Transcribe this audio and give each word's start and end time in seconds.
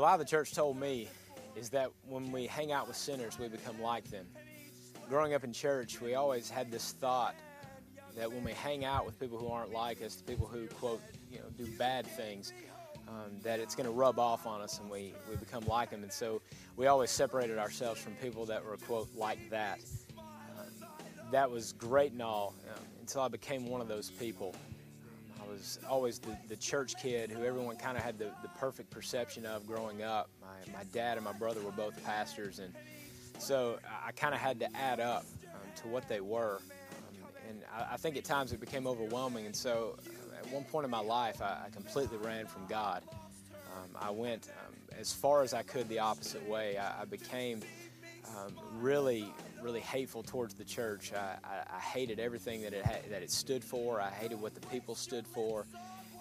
lie 0.00 0.16
the 0.16 0.24
church 0.24 0.54
told 0.54 0.78
me 0.78 1.08
is 1.56 1.68
that 1.70 1.90
when 2.08 2.32
we 2.32 2.46
hang 2.46 2.72
out 2.72 2.88
with 2.88 2.96
sinners, 2.96 3.38
we 3.38 3.48
become 3.48 3.80
like 3.80 4.04
them. 4.10 4.26
Growing 5.08 5.34
up 5.34 5.44
in 5.44 5.52
church, 5.52 6.00
we 6.00 6.14
always 6.14 6.48
had 6.48 6.70
this 6.70 6.92
thought 6.92 7.34
that 8.16 8.30
when 8.30 8.44
we 8.44 8.52
hang 8.52 8.84
out 8.84 9.04
with 9.04 9.18
people 9.18 9.38
who 9.38 9.48
aren't 9.48 9.72
like 9.72 10.02
us, 10.02 10.16
the 10.16 10.24
people 10.24 10.46
who, 10.46 10.66
quote, 10.68 11.00
you 11.30 11.38
know, 11.38 11.44
do 11.56 11.66
bad 11.78 12.06
things, 12.06 12.52
um, 13.08 13.32
that 13.42 13.60
it's 13.60 13.74
going 13.74 13.86
to 13.86 13.92
rub 13.92 14.18
off 14.18 14.46
on 14.46 14.60
us 14.60 14.78
and 14.78 14.88
we, 14.90 15.12
we 15.28 15.36
become 15.36 15.64
like 15.66 15.90
them. 15.90 16.02
And 16.02 16.12
so 16.12 16.40
we 16.76 16.86
always 16.86 17.10
separated 17.10 17.58
ourselves 17.58 18.00
from 18.00 18.14
people 18.14 18.46
that 18.46 18.64
were, 18.64 18.76
quote, 18.76 19.08
like 19.14 19.50
that. 19.50 19.80
Um, 20.18 20.66
that 21.30 21.50
was 21.50 21.72
great 21.72 22.12
and 22.12 22.22
all 22.22 22.54
um, 22.74 22.82
until 23.00 23.22
I 23.22 23.28
became 23.28 23.66
one 23.66 23.80
of 23.80 23.88
those 23.88 24.10
people. 24.10 24.54
Was 25.52 25.78
always 25.86 26.18
the, 26.18 26.36
the 26.48 26.56
church 26.56 26.94
kid 26.96 27.30
who 27.30 27.44
everyone 27.44 27.76
kind 27.76 27.98
of 27.98 28.02
had 28.02 28.18
the, 28.18 28.30
the 28.42 28.48
perfect 28.58 28.90
perception 28.90 29.44
of 29.44 29.66
growing 29.66 30.02
up. 30.02 30.30
My, 30.40 30.78
my 30.78 30.84
dad 30.92 31.18
and 31.18 31.24
my 31.24 31.32
brother 31.32 31.60
were 31.60 31.72
both 31.72 32.02
pastors, 32.04 32.58
and 32.58 32.72
so 33.38 33.78
I 34.06 34.12
kind 34.12 34.34
of 34.34 34.40
had 34.40 34.58
to 34.60 34.76
add 34.76 34.98
up 34.98 35.26
um, 35.52 35.60
to 35.82 35.88
what 35.88 36.08
they 36.08 36.20
were. 36.20 36.56
Um, 36.96 37.28
and 37.50 37.62
I, 37.76 37.94
I, 37.94 37.96
think 37.98 38.16
at 38.16 38.24
times 38.24 38.52
it 38.52 38.60
became 38.60 38.86
overwhelming. 38.86 39.44
And 39.44 39.54
so 39.54 39.98
uh, 40.32 40.38
at 40.38 40.50
one 40.50 40.64
point 40.64 40.86
in 40.86 40.90
my 40.90 41.00
life, 41.00 41.42
I, 41.42 41.64
I 41.66 41.70
completely 41.70 42.16
ran 42.16 42.46
from 42.46 42.66
God. 42.66 43.02
Um, 43.52 43.90
I 44.00 44.10
went 44.10 44.48
um, 44.66 44.74
as 44.98 45.12
far 45.12 45.42
as 45.42 45.52
I 45.52 45.62
could 45.62 45.86
the 45.88 45.98
opposite 45.98 46.48
way. 46.48 46.78
I, 46.78 47.02
I 47.02 47.04
became 47.04 47.60
um, 48.38 48.54
really, 48.78 49.26
really 49.62 49.80
hateful 49.80 50.22
towards 50.22 50.54
the 50.54 50.64
church. 50.64 51.12
I, 51.12 51.36
I, 51.44 51.76
I 51.76 51.80
hated 51.80 52.18
everything 52.18 52.62
that 52.62 52.72
it 52.72 52.84
had, 52.84 53.10
that 53.10 53.22
it 53.22 53.30
stood 53.30 53.62
for. 53.62 54.00
I 54.00 54.10
hated 54.10 54.40
what 54.40 54.54
the 54.54 54.66
people 54.68 54.94
stood 54.94 55.26
for, 55.26 55.66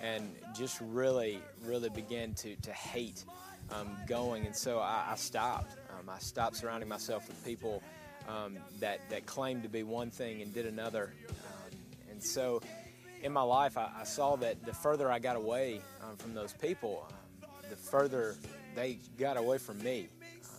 and 0.02 0.30
just 0.56 0.80
really, 0.82 1.40
really 1.66 1.90
began 1.90 2.34
to 2.36 2.56
to 2.56 2.72
hate 2.72 3.26
um, 3.72 3.96
going. 4.08 4.46
And 4.46 4.56
so 4.56 4.80
I, 4.80 5.10
I 5.12 5.16
stopped. 5.16 5.76
Um, 5.98 6.10
I 6.10 6.20
stopped 6.20 6.56
surrounding 6.56 6.90
myself 6.90 7.28
with 7.28 7.44
people 7.46 7.82
um, 8.28 8.58
that 8.80 9.00
that 9.10 9.26
claimed 9.26 9.64
to 9.64 9.70
be 9.70 9.84
one 9.84 10.10
thing 10.10 10.42
and 10.42 10.54
did 10.54 10.66
another. 10.66 11.14
Um, 11.30 11.78
and 12.12 12.24
so, 12.24 12.62
in 13.24 13.32
my 13.32 13.42
life, 13.42 13.78
I, 13.78 13.90
I, 14.00 14.04
saw 14.04 14.36
that 14.38 14.64
the 14.66 14.74
further 14.74 15.12
I 15.12 15.20
got 15.20 15.36
away 15.36 15.82
um, 16.04 16.18
from 16.18 16.34
those 16.34 16.54
people, 16.54 17.08
um, 17.10 17.50
the 17.70 17.76
further 17.76 18.36
they 18.76 19.00
got 19.18 19.38
away 19.38 19.58
from 19.58 19.82
me. 19.84 20.08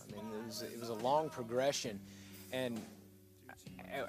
I 0.09 0.15
mean, 0.15 0.25
it 0.41 0.45
was, 0.45 0.61
it 0.61 0.79
was 0.79 0.89
a 0.89 0.95
long 0.95 1.29
progression, 1.29 1.99
and 2.53 2.79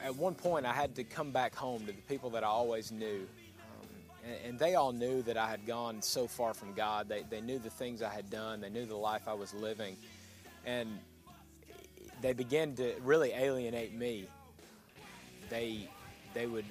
at, 0.02 0.14
one 0.16 0.34
point, 0.34 0.66
I 0.66 0.72
had 0.72 0.94
to 0.96 1.04
come 1.04 1.30
back 1.30 1.54
home 1.54 1.80
to 1.86 1.92
the 1.92 2.02
people 2.02 2.30
that 2.30 2.44
I 2.44 2.48
always 2.48 2.92
knew. 2.92 3.26
Um, 3.58 3.88
and, 4.24 4.36
and, 4.46 4.58
they 4.58 4.74
all 4.74 4.92
knew 4.92 5.22
that 5.22 5.36
I 5.36 5.48
had 5.48 5.66
gone 5.66 6.02
so 6.02 6.26
far 6.26 6.52
from 6.52 6.74
God. 6.74 7.08
They, 7.08 7.24
they 7.28 7.40
knew 7.40 7.58
the 7.58 7.70
things 7.70 8.02
I 8.02 8.10
had 8.10 8.30
done. 8.30 8.60
They 8.60 8.68
knew 8.68 8.84
the 8.84 8.96
life 8.96 9.22
I 9.26 9.32
was 9.32 9.52
living. 9.54 9.96
And 10.66 10.98
they 12.20 12.34
began 12.34 12.74
to 12.76 12.94
really 13.02 13.32
alienate 13.32 13.94
me. 13.94 14.26
They, 15.48 15.88
they 16.34 16.46
would 16.46 16.66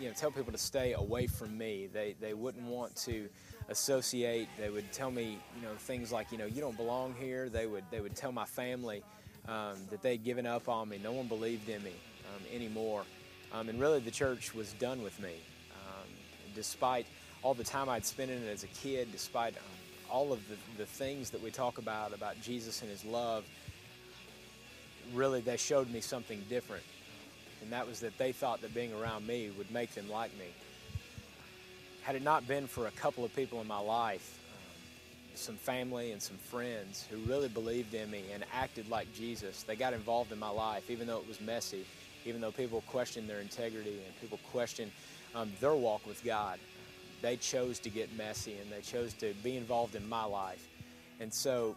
you 0.00 0.08
know, 0.08 0.14
tell 0.14 0.32
people 0.32 0.52
to 0.52 0.58
stay 0.58 0.94
away 0.94 1.28
from 1.28 1.56
me. 1.56 1.88
They, 1.92 2.16
they 2.20 2.34
wouldn't 2.34 2.66
want 2.66 2.96
to 3.04 3.28
associate. 3.68 4.48
They 4.58 4.70
would 4.70 4.92
tell 4.92 5.12
me, 5.12 5.38
you 5.56 5.62
know, 5.62 5.74
things 5.78 6.10
like, 6.10 6.32
you 6.32 6.38
know, 6.38 6.46
you 6.46 6.60
don't 6.60 6.76
belong 6.76 7.14
here. 7.18 7.48
They 7.48 7.66
would, 7.66 7.84
they 7.92 8.00
would 8.00 8.16
tell 8.16 8.32
my 8.32 8.46
family 8.46 9.02
um, 9.48 9.76
that 9.90 10.02
they'd 10.02 10.24
given 10.24 10.46
up 10.46 10.68
on 10.68 10.88
me. 10.88 10.98
No 11.02 11.12
one 11.12 11.28
believed 11.28 11.68
in 11.68 11.82
me 11.82 11.92
um, 12.34 12.42
anymore. 12.54 13.02
Um, 13.52 13.68
and 13.68 13.80
really, 13.80 14.00
the 14.00 14.10
church 14.10 14.54
was 14.54 14.72
done 14.74 15.02
with 15.02 15.18
me. 15.20 15.34
Um, 15.72 16.08
despite 16.54 17.06
all 17.42 17.54
the 17.54 17.64
time 17.64 17.88
I'd 17.88 18.04
spent 18.04 18.30
in 18.30 18.42
it 18.42 18.52
as 18.52 18.64
a 18.64 18.68
kid, 18.68 19.12
despite 19.12 19.54
um, 19.56 19.62
all 20.10 20.32
of 20.32 20.40
the, 20.48 20.56
the 20.78 20.86
things 20.86 21.30
that 21.30 21.42
we 21.42 21.50
talk 21.50 21.78
about, 21.78 22.12
about 22.14 22.40
Jesus 22.40 22.82
and 22.82 22.90
his 22.90 23.04
love, 23.04 23.44
really 25.12 25.40
they 25.40 25.56
showed 25.56 25.90
me 25.90 26.00
something 26.00 26.42
different. 26.48 26.82
And 27.62 27.72
that 27.72 27.86
was 27.86 28.00
that 28.00 28.16
they 28.18 28.32
thought 28.32 28.60
that 28.62 28.74
being 28.74 28.92
around 28.92 29.26
me 29.26 29.50
would 29.56 29.70
make 29.70 29.94
them 29.94 30.08
like 30.10 30.32
me. 30.38 30.46
Had 32.02 32.16
it 32.16 32.22
not 32.22 32.46
been 32.46 32.66
for 32.66 32.86
a 32.86 32.90
couple 32.90 33.24
of 33.24 33.34
people 33.34 33.60
in 33.60 33.66
my 33.66 33.78
life, 33.78 34.38
some 35.34 35.56
family 35.56 36.12
and 36.12 36.22
some 36.22 36.36
friends 36.36 37.06
who 37.10 37.16
really 37.30 37.48
believed 37.48 37.94
in 37.94 38.10
me 38.10 38.24
and 38.32 38.44
acted 38.52 38.88
like 38.88 39.12
Jesus, 39.14 39.62
they 39.62 39.76
got 39.76 39.92
involved 39.92 40.32
in 40.32 40.38
my 40.38 40.48
life, 40.48 40.90
even 40.90 41.06
though 41.06 41.18
it 41.18 41.28
was 41.28 41.40
messy, 41.40 41.84
even 42.24 42.40
though 42.40 42.52
people 42.52 42.82
questioned 42.86 43.28
their 43.28 43.40
integrity 43.40 44.00
and 44.06 44.20
people 44.20 44.38
questioned 44.50 44.90
um, 45.34 45.52
their 45.60 45.74
walk 45.74 46.06
with 46.06 46.22
God. 46.24 46.58
They 47.22 47.36
chose 47.36 47.78
to 47.80 47.90
get 47.90 48.14
messy 48.16 48.56
and 48.58 48.70
they 48.70 48.80
chose 48.80 49.14
to 49.14 49.34
be 49.42 49.56
involved 49.56 49.94
in 49.94 50.08
my 50.08 50.24
life. 50.24 50.68
And 51.20 51.32
so, 51.32 51.76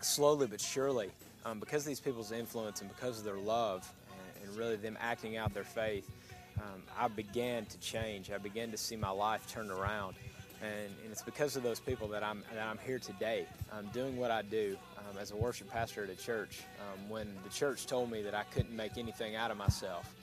slowly 0.00 0.46
but 0.46 0.60
surely, 0.60 1.10
um, 1.44 1.60
because 1.60 1.82
of 1.82 1.88
these 1.88 2.00
people's 2.00 2.32
influence 2.32 2.80
and 2.80 2.88
because 2.88 3.18
of 3.18 3.24
their 3.24 3.38
love 3.38 3.90
and, 4.10 4.48
and 4.48 4.58
really 4.58 4.76
them 4.76 4.96
acting 5.00 5.36
out 5.36 5.54
their 5.54 5.64
faith, 5.64 6.10
um, 6.58 6.82
I 6.98 7.08
began 7.08 7.66
to 7.66 7.78
change. 7.78 8.30
I 8.30 8.38
began 8.38 8.70
to 8.70 8.76
see 8.76 8.96
my 8.96 9.10
life 9.10 9.46
turn 9.48 9.70
around. 9.70 10.16
And, 10.62 10.92
and, 11.02 11.12
it's 11.12 11.22
because 11.22 11.54
of 11.56 11.62
those 11.62 11.78
people 11.78 12.08
that 12.08 12.24
I'm, 12.24 12.42
that 12.52 12.66
I'm 12.66 12.78
here 12.78 12.98
today. 12.98 13.46
I'm 13.72 13.86
doing 13.88 14.16
what 14.16 14.30
I 14.30 14.42
do 14.42 14.76
um, 14.98 15.16
as 15.18 15.30
a 15.30 15.36
worship 15.36 15.68
pastor 15.68 16.02
at 16.02 16.10
a 16.10 16.16
church. 16.16 16.62
Um, 16.80 17.08
when 17.08 17.32
the 17.44 17.50
church 17.50 17.86
told 17.86 18.10
me 18.10 18.22
that 18.22 18.34
I 18.34 18.42
couldn't 18.42 18.74
make 18.74 18.98
anything 18.98 19.36
out 19.36 19.50
of 19.50 19.56
myself, 19.56 20.14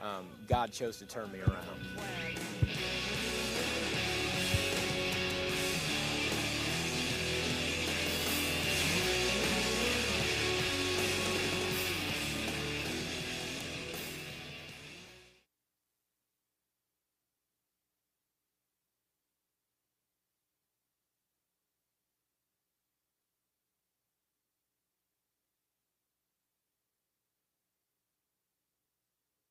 um, 0.00 0.28
God 0.48 0.70
chose 0.72 0.98
to 0.98 1.06
turn 1.06 1.32
me 1.32 1.40
around. 1.40 1.66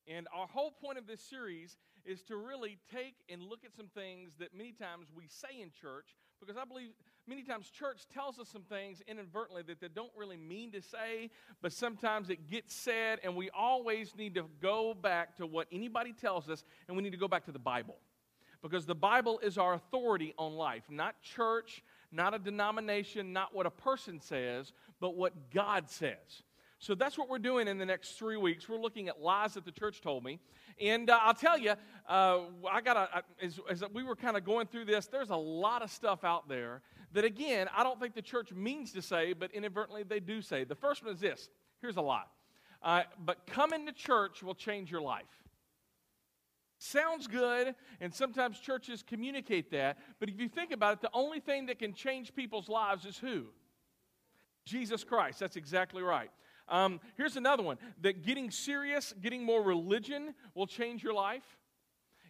And 0.09 0.27
our 0.35 0.47
whole 0.47 0.71
point 0.71 0.97
of 0.97 1.05
this 1.05 1.21
series 1.21 1.77
is 2.03 2.23
to 2.23 2.35
really 2.35 2.79
take 2.91 3.13
and 3.29 3.43
look 3.43 3.59
at 3.63 3.75
some 3.75 3.87
things 3.93 4.31
that 4.39 4.55
many 4.57 4.71
times 4.71 5.07
we 5.15 5.27
say 5.27 5.61
in 5.61 5.69
church, 5.69 6.15
because 6.39 6.57
I 6.57 6.65
believe 6.65 6.89
many 7.27 7.43
times 7.43 7.69
church 7.69 8.07
tells 8.11 8.39
us 8.39 8.49
some 8.49 8.63
things 8.63 9.03
inadvertently 9.07 9.61
that 9.67 9.79
they 9.79 9.87
don't 9.87 10.11
really 10.17 10.37
mean 10.37 10.71
to 10.71 10.81
say, 10.81 11.29
but 11.61 11.71
sometimes 11.71 12.31
it 12.31 12.49
gets 12.49 12.73
said, 12.73 13.19
and 13.23 13.35
we 13.35 13.51
always 13.51 14.15
need 14.17 14.33
to 14.33 14.45
go 14.59 14.95
back 14.95 15.37
to 15.37 15.45
what 15.45 15.67
anybody 15.71 16.13
tells 16.13 16.49
us, 16.49 16.65
and 16.87 16.97
we 16.97 17.03
need 17.03 17.11
to 17.11 17.17
go 17.17 17.27
back 17.27 17.45
to 17.45 17.51
the 17.51 17.59
Bible. 17.59 17.97
Because 18.63 18.87
the 18.87 18.95
Bible 18.95 19.39
is 19.39 19.59
our 19.59 19.75
authority 19.75 20.33
on 20.39 20.53
life, 20.53 20.83
not 20.89 21.21
church, 21.21 21.83
not 22.11 22.33
a 22.33 22.39
denomination, 22.39 23.31
not 23.31 23.53
what 23.53 23.67
a 23.67 23.71
person 23.71 24.19
says, 24.19 24.73
but 24.99 25.15
what 25.15 25.51
God 25.51 25.89
says. 25.89 26.43
So 26.79 26.95
that's 26.95 27.17
what 27.17 27.27
we're 27.27 27.39
doing 27.39 27.67
in 27.67 27.77
the 27.77 27.85
next 27.85 28.17
three 28.17 28.37
weeks. 28.37 28.69
We're 28.69 28.79
looking 28.79 29.09
at 29.09 29.21
lies 29.21 29.55
that 29.55 29.65
the 29.65 29.71
church 29.71 29.99
told 29.99 30.23
me. 30.23 30.39
And 30.79 31.09
uh, 31.09 31.19
I'll 31.21 31.33
tell 31.33 31.57
you, 31.57 31.73
uh, 32.07 32.39
I 32.71 32.79
got 32.79 33.25
as, 33.41 33.59
as 33.69 33.83
we 33.93 34.03
were 34.03 34.15
kind 34.15 34.37
of 34.37 34.45
going 34.45 34.67
through 34.67 34.85
this, 34.85 35.07
there's 35.07 35.29
a 35.29 35.35
lot 35.35 35.81
of 35.81 35.91
stuff 35.91 36.23
out 36.23 36.47
there 36.47 36.81
that, 37.11 37.25
again, 37.25 37.67
I 37.75 37.83
don't 37.83 37.99
think 37.99 38.15
the 38.15 38.21
church 38.21 38.53
means 38.53 38.93
to 38.93 39.01
say, 39.01 39.33
but 39.33 39.51
inadvertently 39.51 40.03
they 40.03 40.21
do 40.21 40.41
say. 40.41 40.63
The 40.63 40.75
first 40.75 41.03
one 41.03 41.13
is 41.13 41.19
this 41.19 41.49
here's 41.81 41.97
a 41.97 42.01
lie. 42.01 42.23
Uh, 42.81 43.03
but 43.25 43.45
coming 43.45 43.85
to 43.85 43.91
church 43.91 44.41
will 44.41 44.55
change 44.55 44.89
your 44.89 45.01
life. 45.01 45.25
Sounds 46.77 47.27
good, 47.27 47.75
and 47.99 48.13
sometimes 48.13 48.57
churches 48.57 49.03
communicate 49.05 49.69
that, 49.71 49.97
but 50.17 50.29
if 50.29 50.39
you 50.39 50.47
think 50.47 50.71
about 50.71 50.93
it, 50.93 51.01
the 51.01 51.09
only 51.11 51.41
thing 51.41 51.65
that 51.65 51.77
can 51.77 51.93
change 51.93 52.33
people's 52.33 52.69
lives 52.69 53.03
is 53.05 53.17
who? 53.17 53.47
Jesus 54.65 55.03
Christ. 55.03 55.39
That's 55.39 55.57
exactly 55.57 56.01
right. 56.01 56.29
Um, 56.69 56.99
here's 57.17 57.35
another 57.35 57.63
one 57.63 57.77
that 58.01 58.23
getting 58.23 58.51
serious, 58.51 59.13
getting 59.21 59.43
more 59.43 59.61
religion 59.61 60.33
will 60.55 60.67
change 60.67 61.03
your 61.03 61.13
life. 61.13 61.43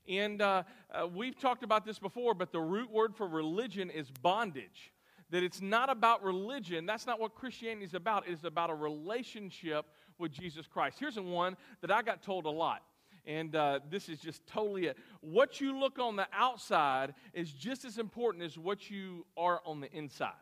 And 0.08 0.42
uh, 0.42 0.64
uh, 0.92 1.08
we've 1.08 1.38
talked 1.38 1.64
about 1.64 1.86
this 1.86 2.00
before, 2.00 2.34
but 2.34 2.52
the 2.52 2.60
root 2.60 2.90
word 2.92 3.16
for 3.16 3.28
religion 3.28 3.90
is 3.90 4.10
bondage. 4.10 4.92
That 5.30 5.44
it's 5.44 5.62
not 5.62 5.92
about 5.92 6.24
religion. 6.24 6.88
That's 6.88 7.06
not 7.06 7.20
what 7.20 7.36
Christianity 7.36 7.86
is 7.86 7.94
about. 7.94 8.28
It 8.28 8.32
is 8.32 8.46
about 8.46 8.72
a 8.72 8.74
relationship 8.74 9.86
with 10.18 10.32
Jesus 10.32 10.66
Christ. 10.66 10.98
Here's 11.00 11.20
one 11.20 11.56
that 11.82 11.92
I 11.92 12.02
got 12.02 12.24
told 12.24 12.46
a 12.46 12.50
lot. 12.50 12.82
And 13.26 13.56
uh, 13.56 13.82
this 13.92 14.10
is 14.10 14.20
just 14.20 14.48
totally 14.48 14.88
it. 14.88 14.98
What 15.22 15.62
you 15.62 15.78
look 15.78 16.00
on 16.00 16.16
the 16.16 16.28
outside 16.34 17.14
is 17.34 17.52
just 17.52 17.86
as 17.86 18.00
important 18.00 18.44
as 18.44 18.58
what 18.58 18.90
you 18.90 19.28
are 19.38 19.62
on 19.66 19.82
the 19.82 19.92
inside. 19.92 20.34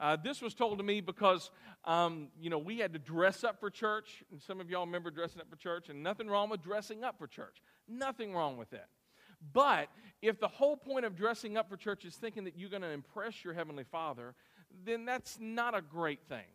Uh, 0.00 0.16
this 0.16 0.42
was 0.42 0.54
told 0.54 0.78
to 0.78 0.84
me 0.84 1.00
because, 1.00 1.50
um, 1.84 2.28
you 2.40 2.50
know, 2.50 2.58
we 2.58 2.78
had 2.78 2.92
to 2.92 2.98
dress 2.98 3.44
up 3.44 3.60
for 3.60 3.70
church. 3.70 4.22
And 4.30 4.40
some 4.40 4.60
of 4.60 4.70
y'all 4.70 4.86
remember 4.86 5.10
dressing 5.10 5.40
up 5.40 5.48
for 5.50 5.56
church, 5.56 5.88
and 5.88 6.02
nothing 6.02 6.28
wrong 6.28 6.50
with 6.50 6.62
dressing 6.62 7.04
up 7.04 7.18
for 7.18 7.26
church. 7.26 7.62
Nothing 7.88 8.34
wrong 8.34 8.56
with 8.56 8.70
that. 8.70 8.88
But 9.52 9.88
if 10.20 10.38
the 10.38 10.48
whole 10.48 10.76
point 10.76 11.04
of 11.04 11.16
dressing 11.16 11.56
up 11.56 11.68
for 11.68 11.76
church 11.76 12.04
is 12.04 12.14
thinking 12.14 12.44
that 12.44 12.56
you're 12.56 12.70
going 12.70 12.82
to 12.82 12.88
impress 12.88 13.44
your 13.44 13.54
Heavenly 13.54 13.84
Father, 13.84 14.34
then 14.84 15.04
that's 15.04 15.38
not 15.40 15.76
a 15.76 15.82
great 15.82 16.20
thing. 16.28 16.46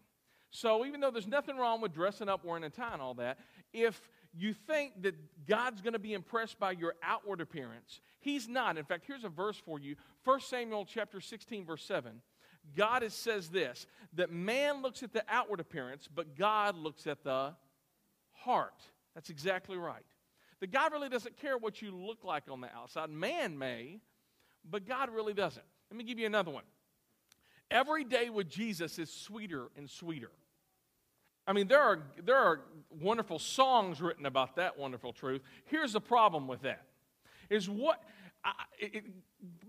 So, 0.49 0.85
even 0.85 1.01
though 1.01 1.11
there's 1.11 1.27
nothing 1.27 1.57
wrong 1.57 1.81
with 1.81 1.93
dressing 1.93 2.29
up, 2.29 2.45
wearing 2.45 2.63
a 2.63 2.69
tie, 2.69 2.93
and 2.93 3.01
all 3.01 3.15
that, 3.15 3.37
if 3.73 4.09
you 4.33 4.53
think 4.53 5.01
that 5.01 5.15
God's 5.45 5.81
going 5.81 5.93
to 5.93 5.99
be 5.99 6.13
impressed 6.13 6.57
by 6.57 6.71
your 6.71 6.95
outward 7.03 7.41
appearance, 7.41 7.99
He's 8.19 8.47
not. 8.47 8.77
In 8.77 8.85
fact, 8.85 9.03
here's 9.05 9.23
a 9.23 9.29
verse 9.29 9.57
for 9.57 9.79
you 9.79 9.95
1 10.23 10.39
Samuel 10.41 10.85
chapter 10.85 11.19
16, 11.19 11.65
verse 11.65 11.83
7. 11.83 12.21
God 12.75 13.03
is, 13.03 13.13
says 13.13 13.49
this 13.49 13.85
that 14.13 14.31
man 14.31 14.81
looks 14.81 15.03
at 15.03 15.13
the 15.13 15.23
outward 15.29 15.59
appearance, 15.59 16.07
but 16.13 16.35
God 16.35 16.75
looks 16.77 17.07
at 17.07 17.23
the 17.23 17.53
heart. 18.33 18.81
That's 19.15 19.29
exactly 19.29 19.77
right. 19.77 20.05
That 20.59 20.71
God 20.71 20.91
really 20.91 21.09
doesn't 21.09 21.37
care 21.37 21.57
what 21.57 21.81
you 21.81 21.91
look 21.91 22.23
like 22.23 22.43
on 22.49 22.61
the 22.61 22.73
outside. 22.73 23.09
Man 23.09 23.57
may, 23.57 23.99
but 24.69 24.87
God 24.87 25.09
really 25.09 25.33
doesn't. 25.33 25.65
Let 25.91 25.97
me 25.97 26.03
give 26.03 26.19
you 26.19 26.25
another 26.25 26.51
one. 26.51 26.63
Every 27.69 28.03
day 28.03 28.29
with 28.29 28.49
Jesus 28.49 28.97
is 28.97 29.11
sweeter 29.11 29.67
and 29.75 29.89
sweeter. 29.89 30.31
I 31.45 31.53
mean, 31.53 31.67
there 31.67 31.81
are, 31.81 31.99
there 32.23 32.37
are 32.37 32.61
wonderful 32.89 33.39
songs 33.39 34.01
written 34.01 34.25
about 34.25 34.55
that 34.57 34.77
wonderful 34.77 35.13
truth. 35.13 35.41
Here's 35.65 35.93
the 35.93 36.01
problem 36.01 36.47
with 36.47 36.61
that 36.61 36.83
is 37.49 37.69
what 37.69 38.03
I, 38.43 38.51
it, 38.77 39.05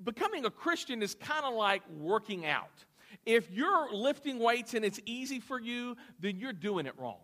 becoming 0.05 0.45
a 0.45 0.51
Christian 0.51 1.03
is 1.03 1.15
kind 1.15 1.45
of 1.45 1.55
like 1.55 1.83
working 1.91 2.47
out. 2.47 2.85
If 3.27 3.51
you're 3.51 3.93
lifting 3.93 4.39
weights 4.39 4.75
and 4.75 4.85
it's 4.85 5.01
easy 5.07 5.41
for 5.41 5.61
you, 5.61 5.97
then 6.19 6.39
you're 6.39 6.53
doing 6.53 6.87
it 6.87 6.99
wrong, 6.99 7.19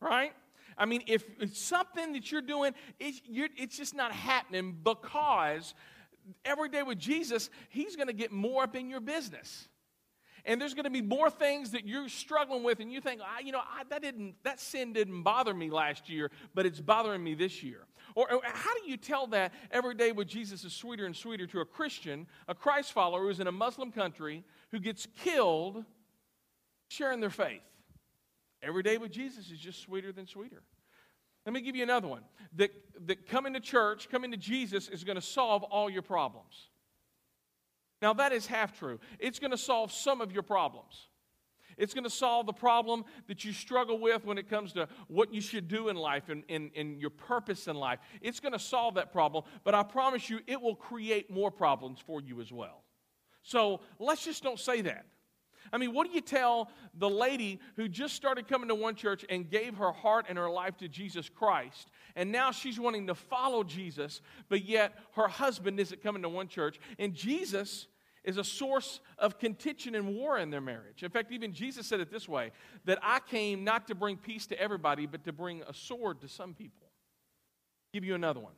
right? 0.00 0.32
I 0.78 0.84
mean, 0.84 1.02
if 1.06 1.24
it's 1.40 1.60
something 1.60 2.12
that 2.12 2.30
you're 2.30 2.42
doing, 2.42 2.74
it's, 2.98 3.20
you're, 3.24 3.48
it's 3.56 3.76
just 3.76 3.94
not 3.94 4.12
happening 4.12 4.76
because 4.82 5.74
every 6.44 6.68
day 6.68 6.82
with 6.82 6.98
Jesus, 6.98 7.50
He's 7.68 7.96
going 7.96 8.08
to 8.08 8.12
get 8.12 8.32
more 8.32 8.64
up 8.64 8.76
in 8.76 8.90
your 8.90 9.00
business 9.00 9.68
and 10.46 10.60
there's 10.60 10.74
going 10.74 10.84
to 10.84 10.90
be 10.90 11.02
more 11.02 11.28
things 11.28 11.72
that 11.72 11.86
you're 11.86 12.08
struggling 12.08 12.62
with 12.62 12.80
and 12.80 12.92
you 12.92 13.00
think 13.00 13.20
I, 13.20 13.40
you 13.40 13.52
know 13.52 13.58
I, 13.58 13.82
that 13.90 14.00
didn't 14.00 14.36
that 14.44 14.60
sin 14.60 14.92
didn't 14.92 15.22
bother 15.22 15.52
me 15.52 15.68
last 15.68 16.08
year 16.08 16.30
but 16.54 16.64
it's 16.64 16.80
bothering 16.80 17.22
me 17.22 17.34
this 17.34 17.62
year. 17.62 17.80
Or, 18.14 18.32
or, 18.32 18.40
how 18.44 18.72
do 18.74 18.88
you 18.88 18.96
tell 18.96 19.26
that 19.28 19.52
every 19.70 19.94
day 19.94 20.12
with 20.12 20.28
jesus 20.28 20.64
is 20.64 20.72
sweeter 20.72 21.04
and 21.04 21.14
sweeter 21.14 21.46
to 21.48 21.60
a 21.60 21.64
christian 21.64 22.26
a 22.48 22.54
christ 22.54 22.92
follower 22.92 23.22
who's 23.22 23.40
in 23.40 23.46
a 23.46 23.52
muslim 23.52 23.92
country 23.92 24.44
who 24.70 24.78
gets 24.78 25.06
killed 25.22 25.84
sharing 26.88 27.20
their 27.20 27.30
faith? 27.30 27.60
Every 28.62 28.82
day 28.82 28.96
with 28.96 29.10
jesus 29.10 29.50
is 29.50 29.58
just 29.58 29.82
sweeter 29.82 30.12
than 30.12 30.26
sweeter. 30.26 30.62
Let 31.44 31.52
me 31.52 31.60
give 31.60 31.76
you 31.76 31.84
another 31.84 32.08
one. 32.08 32.22
That, 32.56 32.72
that 33.06 33.28
coming 33.28 33.52
to 33.52 33.60
church 33.60 34.08
coming 34.08 34.30
to 34.30 34.36
jesus 34.36 34.88
is 34.88 35.04
going 35.04 35.16
to 35.16 35.22
solve 35.22 35.64
all 35.64 35.90
your 35.90 36.02
problems 36.02 36.68
now, 38.06 38.12
that 38.12 38.30
is 38.30 38.46
half 38.46 38.78
true. 38.78 39.00
It's 39.18 39.40
going 39.40 39.50
to 39.50 39.58
solve 39.58 39.90
some 39.90 40.20
of 40.20 40.30
your 40.30 40.44
problems. 40.44 41.08
It's 41.76 41.92
going 41.92 42.04
to 42.04 42.10
solve 42.10 42.46
the 42.46 42.52
problem 42.52 43.04
that 43.26 43.44
you 43.44 43.52
struggle 43.52 43.98
with 43.98 44.24
when 44.24 44.38
it 44.38 44.48
comes 44.48 44.72
to 44.74 44.86
what 45.08 45.34
you 45.34 45.40
should 45.40 45.66
do 45.66 45.88
in 45.88 45.96
life 45.96 46.28
and, 46.28 46.44
and, 46.48 46.70
and 46.76 47.00
your 47.00 47.10
purpose 47.10 47.66
in 47.66 47.74
life. 47.74 47.98
It's 48.20 48.38
going 48.38 48.52
to 48.52 48.60
solve 48.60 48.94
that 48.94 49.10
problem, 49.10 49.42
but 49.64 49.74
I 49.74 49.82
promise 49.82 50.30
you, 50.30 50.38
it 50.46 50.62
will 50.62 50.76
create 50.76 51.32
more 51.32 51.50
problems 51.50 51.98
for 51.98 52.20
you 52.20 52.40
as 52.40 52.52
well. 52.52 52.84
So 53.42 53.80
let's 53.98 54.24
just 54.24 54.40
don't 54.40 54.60
say 54.60 54.82
that. 54.82 55.04
I 55.72 55.78
mean, 55.78 55.92
what 55.92 56.06
do 56.06 56.14
you 56.14 56.20
tell 56.20 56.70
the 56.94 57.10
lady 57.10 57.58
who 57.74 57.88
just 57.88 58.14
started 58.14 58.46
coming 58.46 58.68
to 58.68 58.76
one 58.76 58.94
church 58.94 59.24
and 59.28 59.50
gave 59.50 59.78
her 59.78 59.90
heart 59.90 60.26
and 60.28 60.38
her 60.38 60.48
life 60.48 60.76
to 60.76 60.86
Jesus 60.86 61.28
Christ, 61.28 61.90
and 62.14 62.30
now 62.30 62.52
she's 62.52 62.78
wanting 62.78 63.08
to 63.08 63.16
follow 63.16 63.64
Jesus, 63.64 64.20
but 64.48 64.64
yet 64.64 64.92
her 65.16 65.26
husband 65.26 65.80
isn't 65.80 66.04
coming 66.04 66.22
to 66.22 66.28
one 66.28 66.46
church, 66.46 66.78
and 67.00 67.14
Jesus 67.14 67.88
is 68.26 68.36
a 68.36 68.44
source 68.44 69.00
of 69.18 69.38
contention 69.38 69.94
and 69.94 70.14
war 70.14 70.36
in 70.36 70.50
their 70.50 70.60
marriage. 70.60 71.02
In 71.02 71.10
fact, 71.10 71.30
even 71.30 71.52
Jesus 71.52 71.86
said 71.86 72.00
it 72.00 72.10
this 72.10 72.28
way 72.28 72.50
that 72.84 72.98
I 73.02 73.20
came 73.20 73.64
not 73.64 73.86
to 73.86 73.94
bring 73.94 74.16
peace 74.16 74.46
to 74.48 74.60
everybody, 74.60 75.06
but 75.06 75.24
to 75.24 75.32
bring 75.32 75.62
a 75.62 75.72
sword 75.72 76.20
to 76.22 76.28
some 76.28 76.52
people. 76.52 76.88
I'll 76.88 78.00
give 78.00 78.04
you 78.04 78.16
another 78.16 78.40
one. 78.40 78.52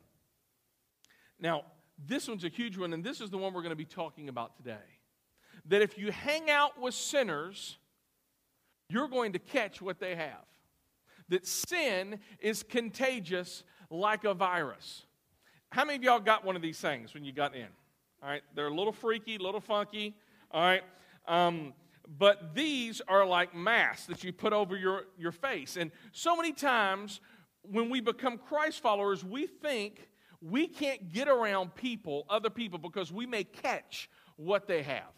Now, 1.39 1.63
this 2.03 2.27
one's 2.27 2.43
a 2.43 2.49
huge 2.49 2.77
one, 2.77 2.93
and 2.93 3.03
this 3.03 3.21
is 3.21 3.29
the 3.29 3.37
one 3.37 3.53
we're 3.53 3.61
going 3.61 3.69
to 3.69 3.75
be 3.75 3.85
talking 3.85 4.27
about 4.27 4.57
today. 4.57 4.77
That 5.67 5.81
if 5.81 5.97
you 5.97 6.11
hang 6.11 6.49
out 6.49 6.81
with 6.81 6.95
sinners, 6.95 7.77
you're 8.89 9.07
going 9.07 9.33
to 9.33 9.39
catch 9.39 9.81
what 9.81 9.99
they 9.99 10.15
have. 10.15 10.45
That 11.29 11.45
sin 11.45 12.19
is 12.39 12.63
contagious 12.63 13.63
like 13.91 14.23
a 14.23 14.33
virus. 14.33 15.05
How 15.71 15.85
many 15.85 15.97
of 15.97 16.03
y'all 16.03 16.19
got 16.19 16.43
one 16.43 16.55
of 16.55 16.63
these 16.63 16.79
things 16.79 17.13
when 17.13 17.23
you 17.23 17.31
got 17.31 17.55
in? 17.55 17.67
All 18.21 18.29
right, 18.29 18.41
they're 18.55 18.67
a 18.67 18.73
little 18.73 18.91
freaky, 18.91 19.35
a 19.35 19.39
little 19.39 19.61
funky. 19.61 20.15
All 20.51 20.61
right, 20.61 20.83
um, 21.27 21.73
but 22.17 22.55
these 22.55 23.01
are 23.07 23.25
like 23.25 23.55
masks 23.55 24.07
that 24.07 24.23
you 24.23 24.33
put 24.33 24.51
over 24.51 24.75
your, 24.75 25.03
your 25.17 25.31
face. 25.31 25.77
And 25.77 25.91
so 26.11 26.35
many 26.35 26.51
times 26.51 27.21
when 27.61 27.89
we 27.89 28.01
become 28.01 28.37
Christ 28.37 28.81
followers, 28.81 29.23
we 29.23 29.45
think 29.47 30.09
we 30.41 30.67
can't 30.67 31.11
get 31.13 31.27
around 31.27 31.75
people, 31.75 32.25
other 32.29 32.49
people, 32.49 32.79
because 32.79 33.11
we 33.11 33.25
may 33.25 33.43
catch 33.43 34.09
what 34.37 34.67
they 34.67 34.83
have. 34.83 35.13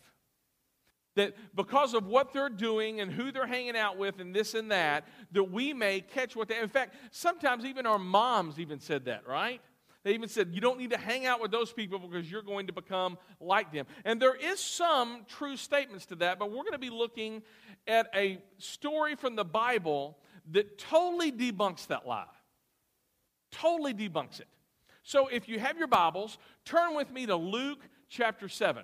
That 1.16 1.36
because 1.56 1.94
of 1.94 2.08
what 2.08 2.34
they're 2.34 2.50
doing 2.50 3.02
and 3.02 3.12
who 3.12 3.32
they're 3.32 3.46
hanging 3.46 3.76
out 3.76 3.98
with 3.98 4.20
and 4.20 4.34
this 4.34 4.54
and 4.54 4.72
that, 4.72 5.06
that 5.34 5.44
we 5.44 5.74
may 5.74 6.02
catch 6.02 6.36
what 6.36 6.48
they. 6.48 6.60
In 6.60 6.70
fact, 6.70 6.96
sometimes 7.12 7.66
even 7.66 7.86
our 7.86 8.00
moms 8.00 8.60
even 8.60 8.80
said 8.80 9.06
that, 9.06 9.28
right? 9.28 9.62
They 10.04 10.14
even 10.14 10.30
said, 10.30 10.50
you 10.52 10.62
don't 10.62 10.80
need 10.80 10.90
to 10.92 10.98
hang 10.98 11.26
out 11.26 11.42
with 11.42 11.52
those 11.52 11.72
people 11.72 12.00
because 12.00 12.30
you're 12.30 12.42
going 12.42 12.68
to 12.68 12.74
become 12.74 13.18
like 13.40 13.72
them. 13.72 13.86
And 14.04 14.22
there 14.22 14.36
is 14.36 14.60
some 14.60 15.26
true 15.28 15.56
statements 15.58 16.08
to 16.08 16.16
that, 16.16 16.40
but 16.40 16.50
we're 16.50 16.64
going 16.64 16.72
to 16.72 16.80
be 16.80 16.90
looking 16.90 17.44
at 17.88 18.08
a 18.16 18.42
story 18.58 19.16
from 19.16 19.36
the 19.36 19.46
Bible 19.46 20.18
that 20.52 20.80
totally 20.80 21.32
debunks 21.32 21.88
that 21.88 22.08
lie. 22.08 22.26
Totally 23.52 23.94
debunks 23.94 24.40
it. 24.40 24.48
So 25.04 25.28
if 25.28 25.48
you 25.48 25.60
have 25.60 25.78
your 25.78 25.88
Bibles, 25.88 26.38
turn 26.66 26.96
with 26.96 27.12
me 27.12 27.26
to 27.28 27.36
Luke 27.36 27.80
chapter 28.10 28.48
7. 28.48 28.84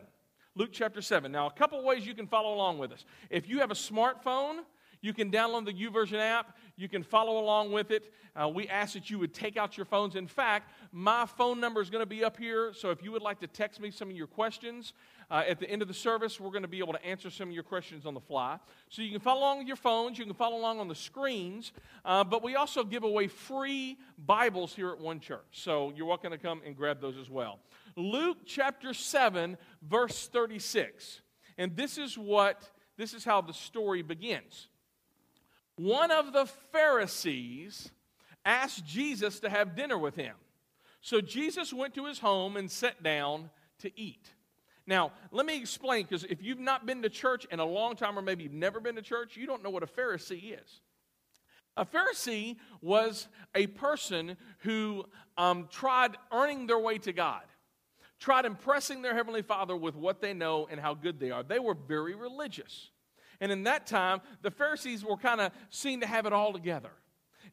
Luke 0.56 0.70
chapter 0.72 1.02
7. 1.02 1.32
Now, 1.32 1.48
a 1.48 1.52
couple 1.52 1.84
ways 1.84 2.06
you 2.06 2.14
can 2.14 2.28
follow 2.28 2.54
along 2.54 2.80
with 2.80 2.92
us. 2.92 3.06
If 3.30 3.48
you 3.48 3.60
have 3.60 3.72
a 3.72 3.76
smartphone, 3.76 4.60
you 5.02 5.14
can 5.14 5.32
download 5.32 5.66
the 5.66 5.74
YouVersion 5.74 6.20
app. 6.20 6.58
You 6.78 6.88
can 6.88 7.02
follow 7.02 7.40
along 7.40 7.72
with 7.72 7.90
it. 7.90 8.14
Uh, 8.36 8.48
we 8.48 8.68
ask 8.68 8.94
that 8.94 9.10
you 9.10 9.18
would 9.18 9.34
take 9.34 9.58
out 9.58 9.78
your 9.78 9.86
phones. 9.86 10.16
In 10.16 10.28
fact, 10.28 10.72
my 10.92 11.26
phone 11.26 11.60
number 11.60 11.82
is 11.82 11.90
going 11.90 12.04
to 12.04 12.08
be 12.08 12.24
up 12.24 12.38
here. 12.38 12.72
So 12.72 12.92
if 12.92 13.02
you 13.02 13.12
would 13.12 13.24
like 13.24 13.40
to 13.40 13.48
text 13.48 13.82
me 13.82 13.90
some 13.90 14.12
of 14.12 14.16
your 14.16 14.28
questions 14.28 14.94
uh, 15.32 15.44
at 15.48 15.60
the 15.60 15.68
end 15.68 15.82
of 15.82 15.88
the 15.88 15.94
service, 15.94 16.40
we're 16.40 16.52
going 16.52 16.62
to 16.62 16.68
be 16.68 16.78
able 16.78 16.94
to 16.94 17.04
answer 17.04 17.32
some 17.32 17.50
of 17.50 17.56
your 17.56 17.64
questions 17.64 18.06
on 18.06 18.14
the 18.14 18.20
fly. 18.20 18.60
So 18.90 19.02
you 19.02 19.10
can 19.10 19.20
follow 19.20 19.40
along 19.40 19.58
with 19.58 19.68
your 19.68 19.76
phones. 19.76 20.20
You 20.20 20.26
can 20.26 20.36
follow 20.36 20.58
along 20.58 20.80
on 20.80 20.88
the 20.88 20.96
screens. 20.96 21.72
Uh, 22.06 22.24
but 22.24 22.44
we 22.44 22.56
also 22.56 22.84
give 22.84 23.04
away 23.04 23.28
free 23.28 23.98
Bibles 24.24 24.76
here 24.76 24.92
at 24.92 25.00
One 25.00 25.20
Church. 25.20 25.48
So 25.54 25.92
you're 25.96 26.06
welcome 26.06 26.30
to 26.30 26.38
come 26.38 26.62
and 26.64 26.78
grab 26.78 27.02
those 27.02 27.18
as 27.18 27.30
well. 27.30 27.58
Luke 27.96 28.38
chapter 28.46 28.94
7, 28.94 29.58
verse 29.82 30.28
36. 30.28 31.22
And 31.58 31.76
this 31.76 31.98
is 31.98 32.20
what, 32.20 32.70
this 32.98 33.16
is 33.16 33.26
how 33.26 33.42
the 33.42 33.54
story 33.54 34.04
begins 34.04 34.68
one 35.78 36.12
of 36.12 36.34
the 36.34 36.46
Pharisees 36.72 37.90
asked 38.44 38.86
Jesus 38.86 39.40
to 39.42 39.50
have 39.50 39.76
dinner 39.76 39.98
with 39.98 40.16
him. 40.16 40.36
So 41.02 41.22
Jesus 41.22 41.72
went 41.72 41.94
to 41.96 42.06
his 42.06 42.20
home 42.20 42.58
and 42.58 42.70
sat 42.70 43.02
down 43.02 43.50
to 43.80 43.92
eat. 44.00 44.34
Now, 44.86 45.12
let 45.32 45.46
me 45.46 45.58
explain 45.58 46.04
because 46.04 46.24
if 46.24 46.42
you've 46.42 46.60
not 46.60 46.86
been 46.86 47.02
to 47.04 47.10
church 47.10 47.46
in 47.52 47.60
a 47.60 47.66
long 47.66 47.96
time, 47.96 48.18
or 48.18 48.22
maybe 48.22 48.44
you've 48.44 48.54
never 48.54 48.80
been 48.80 48.96
to 48.96 49.02
church, 49.02 49.38
you 49.38 49.46
don't 49.46 49.64
know 49.64 49.70
what 49.70 49.84
a 49.84 49.88
Pharisee 49.88 50.54
is. 50.54 50.82
A 51.76 51.86
Pharisee 51.86 52.56
was 52.82 53.28
a 53.54 53.68
person 53.68 54.36
who 54.60 55.06
um, 55.38 55.68
tried 55.70 56.18
earning 56.32 56.66
their 56.66 56.80
way 56.80 56.98
to 57.00 57.14
God, 57.14 57.44
tried 58.20 58.46
impressing 58.46 59.02
their 59.02 59.14
Heavenly 59.14 59.44
Father 59.44 59.76
with 59.76 59.96
what 59.96 60.22
they 60.22 60.34
know 60.34 60.68
and 60.72 60.80
how 60.80 60.96
good 60.96 61.20
they 61.20 61.30
are. 61.30 61.44
They 61.44 61.60
were 61.60 61.76
very 61.76 62.16
religious. 62.16 62.90
And 63.40 63.52
in 63.52 63.64
that 63.64 63.88
time, 63.88 64.22
the 64.42 64.52
Pharisees 64.52 65.04
were 65.04 65.18
kind 65.18 65.42
of 65.42 65.52
seen 65.70 66.02
to 66.02 66.08
have 66.08 66.26
it 66.26 66.34
all 66.34 66.54
together. 66.54 66.92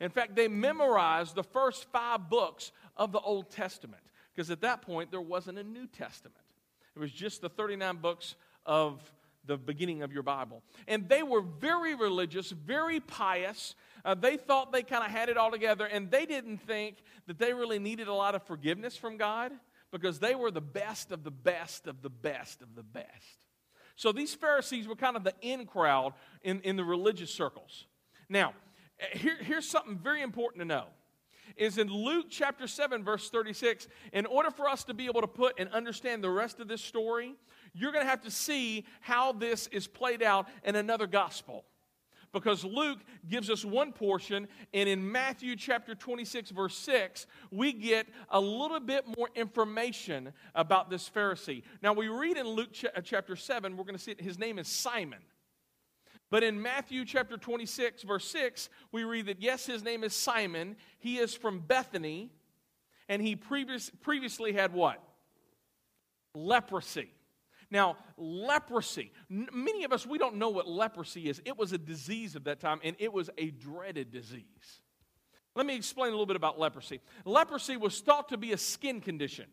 In 0.01 0.11
fact, 0.11 0.35
they 0.35 0.49
memorized 0.49 1.35
the 1.35 1.43
first 1.43 1.85
five 1.93 2.29
books 2.29 2.73
of 2.97 3.13
the 3.13 3.21
Old 3.21 3.51
Testament 3.51 4.03
because 4.35 4.51
at 4.51 4.61
that 4.63 4.83
point 4.83 5.11
there 5.11 5.21
wasn't 5.21 5.59
a 5.59 5.63
New 5.63 5.87
Testament. 5.87 6.37
It 6.97 6.99
was 6.99 7.13
just 7.13 7.41
the 7.41 7.49
39 7.49 7.97
books 7.97 8.35
of 8.67 9.01
the 9.47 9.57
beginning 9.57 10.03
of 10.03 10.13
your 10.13 10.23
Bible. 10.23 10.63
And 10.89 11.09
they 11.09 11.23
were 11.23 11.43
very 11.43 11.95
religious, 11.95 12.51
very 12.51 13.01
pious. 13.01 13.75
Uh, 14.05 14.15
they 14.15 14.37
thought 14.37 14.73
they 14.73 14.83
kind 14.83 15.05
of 15.05 15.11
had 15.11 15.29
it 15.29 15.37
all 15.37 15.51
together, 15.51 15.85
and 15.87 16.11
they 16.11 16.25
didn't 16.25 16.59
think 16.59 16.97
that 17.27 17.39
they 17.39 17.53
really 17.53 17.79
needed 17.79 18.09
a 18.09 18.15
lot 18.15 18.35
of 18.35 18.43
forgiveness 18.45 18.97
from 18.97 19.17
God 19.17 19.53
because 19.91 20.19
they 20.19 20.35
were 20.35 20.51
the 20.51 20.61
best 20.61 21.13
of 21.13 21.25
the 21.25 21.31
best 21.31 21.87
of 21.87 22.03
the 22.03 22.11
best 22.11 22.63
of 22.63 22.75
the 22.75 22.83
best. 22.83 23.44
So 23.97 24.13
these 24.13 24.35
Pharisees 24.35 24.89
were 24.89 24.97
kind 24.97 25.17
of 25.17 25.25
the 25.25 25.35
in 25.41 25.67
crowd 25.67 26.15
in, 26.43 26.61
in 26.63 26.77
the 26.77 26.85
religious 26.85 27.33
circles. 27.33 27.87
Now, 28.29 28.55
here, 29.13 29.37
here's 29.41 29.69
something 29.69 29.97
very 29.97 30.23
important 30.23 30.61
to 30.61 30.65
know 30.65 30.85
is 31.57 31.79
in 31.79 31.89
Luke 31.89 32.27
chapter 32.31 32.67
7, 32.67 33.05
verse 33.05 33.31
36. 33.31 33.87
In 34.13 34.27
order 34.27 34.51
for 34.51 34.69
us 34.69 34.85
to 34.85 34.95
be 34.95 35.07
able 35.07 35.21
to 35.21 35.27
put 35.27 35.59
and 35.59 35.71
understand 35.71 36.25
the 36.25 36.31
rest 36.31 36.59
of 36.59 36.69
this 36.69 36.83
story, 36.83 37.35
you're 37.73 37.93
going 37.93 38.05
to 38.05 38.11
have 38.11 38.23
to 38.23 38.31
see 38.31 38.85
how 39.01 39.33
this 39.33 39.69
is 39.69 39.87
played 39.87 40.23
out 40.23 40.49
in 40.65 40.75
another 40.75 41.07
gospel. 41.07 41.65
Because 42.35 42.65
Luke 42.65 42.99
gives 43.29 43.49
us 43.49 43.65
one 43.65 43.93
portion, 43.93 44.49
and 44.75 44.89
in 44.89 45.11
Matthew 45.11 45.55
chapter 45.55 45.95
26, 45.95 46.51
verse 46.51 46.77
6, 46.77 47.29
we 47.53 47.73
get 47.73 48.09
a 48.29 48.41
little 48.41 48.81
bit 48.81 49.05
more 49.17 49.29
information 49.37 50.33
about 50.57 50.91
this 50.91 51.09
Pharisee. 51.09 51.63
Now, 51.81 51.93
we 51.93 52.09
read 52.09 52.37
in 52.37 52.49
Luke 52.49 52.73
ch- 52.73 52.87
uh, 52.87 53.01
chapter 53.03 53.37
7, 53.37 53.77
we're 53.77 53.85
going 53.85 53.97
to 53.97 54.03
see 54.03 54.11
it, 54.11 54.21
his 54.21 54.37
name 54.37 54.59
is 54.59 54.67
Simon. 54.67 55.21
But 56.29 56.43
in 56.43 56.61
Matthew 56.61 57.05
chapter 57.05 57.37
26, 57.37 58.03
verse 58.03 58.25
6, 58.25 58.69
we 58.91 59.05
read 59.05 59.27
that 59.27 59.41
yes, 59.41 59.67
his 59.67 59.85
name 59.85 60.03
is 60.03 60.13
Simon. 60.13 60.75
He 60.99 61.19
is 61.19 61.35
from 61.35 61.61
Bethany, 61.61 62.33
and 63.09 63.23
he 63.23 63.37
previous, 63.37 63.91
previously 64.03 64.53
had 64.53 64.73
what? 64.73 65.01
Leprosy. 66.35 67.14
Now, 67.75 67.97
leprosy, 68.17 69.11
many 69.29 69.83
of 69.83 69.93
us, 69.93 70.07
we 70.07 70.17
don't 70.17 70.37
know 70.37 70.49
what 70.49 70.69
leprosy 70.69 71.29
is. 71.29 71.43
It 71.45 71.59
was 71.59 71.73
a 71.73 71.79
disease 71.79 72.37
of 72.37 72.45
that 72.45 72.61
time, 72.61 72.79
and 72.85 72.95
it 73.01 73.13
was 73.13 73.31
a 73.37 73.51
dreaded 73.51 74.13
disease. 74.13 74.81
Let 75.57 75.67
me 75.67 75.75
explain 75.75 76.11
a 76.11 76.11
little 76.13 76.25
bit 76.25 76.37
about 76.37 76.57
leprosy. 76.57 77.01
Leprosy 77.25 77.77
was 77.77 78.01
thought 78.01 78.29
to 78.29 78.37
be 78.37 78.53
a 78.53 78.57
skin 78.57 79.01
condition. 79.01 79.47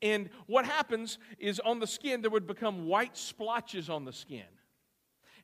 And 0.00 0.30
what 0.46 0.64
happens 0.64 1.18
is 1.38 1.60
on 1.60 1.80
the 1.80 1.86
skin, 1.86 2.22
there 2.22 2.30
would 2.30 2.46
become 2.46 2.86
white 2.86 3.14
splotches 3.14 3.90
on 3.90 4.06
the 4.06 4.12
skin. 4.14 4.48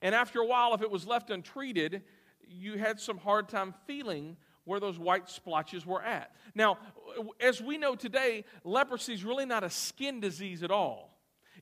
And 0.00 0.14
after 0.14 0.40
a 0.40 0.46
while, 0.46 0.72
if 0.72 0.80
it 0.80 0.90
was 0.90 1.06
left 1.06 1.28
untreated, 1.28 2.02
you 2.48 2.78
had 2.78 2.98
some 2.98 3.18
hard 3.18 3.46
time 3.50 3.74
feeling 3.86 4.38
where 4.64 4.80
those 4.80 4.98
white 4.98 5.28
splotches 5.28 5.84
were 5.84 6.02
at. 6.02 6.34
Now, 6.54 6.78
as 7.40 7.60
we 7.60 7.76
know 7.76 7.94
today, 7.94 8.46
leprosy 8.64 9.12
is 9.12 9.22
really 9.22 9.44
not 9.44 9.64
a 9.64 9.70
skin 9.70 10.20
disease 10.20 10.62
at 10.62 10.70
all. 10.70 11.09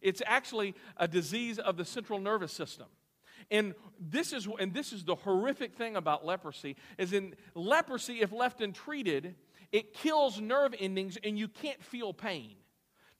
It's 0.00 0.22
actually 0.26 0.74
a 0.96 1.08
disease 1.08 1.58
of 1.58 1.76
the 1.76 1.84
central 1.84 2.18
nervous 2.18 2.52
system. 2.52 2.86
And 3.50 3.74
this 3.98 4.32
is 4.32 4.48
and 4.58 4.74
this 4.74 4.92
is 4.92 5.04
the 5.04 5.14
horrific 5.14 5.74
thing 5.74 5.96
about 5.96 6.24
leprosy 6.26 6.76
is 6.98 7.12
in 7.12 7.34
leprosy 7.54 8.20
if 8.20 8.32
left 8.32 8.60
untreated, 8.60 9.34
it 9.72 9.94
kills 9.94 10.40
nerve 10.40 10.74
endings 10.78 11.16
and 11.22 11.38
you 11.38 11.48
can't 11.48 11.82
feel 11.82 12.12
pain. 12.12 12.56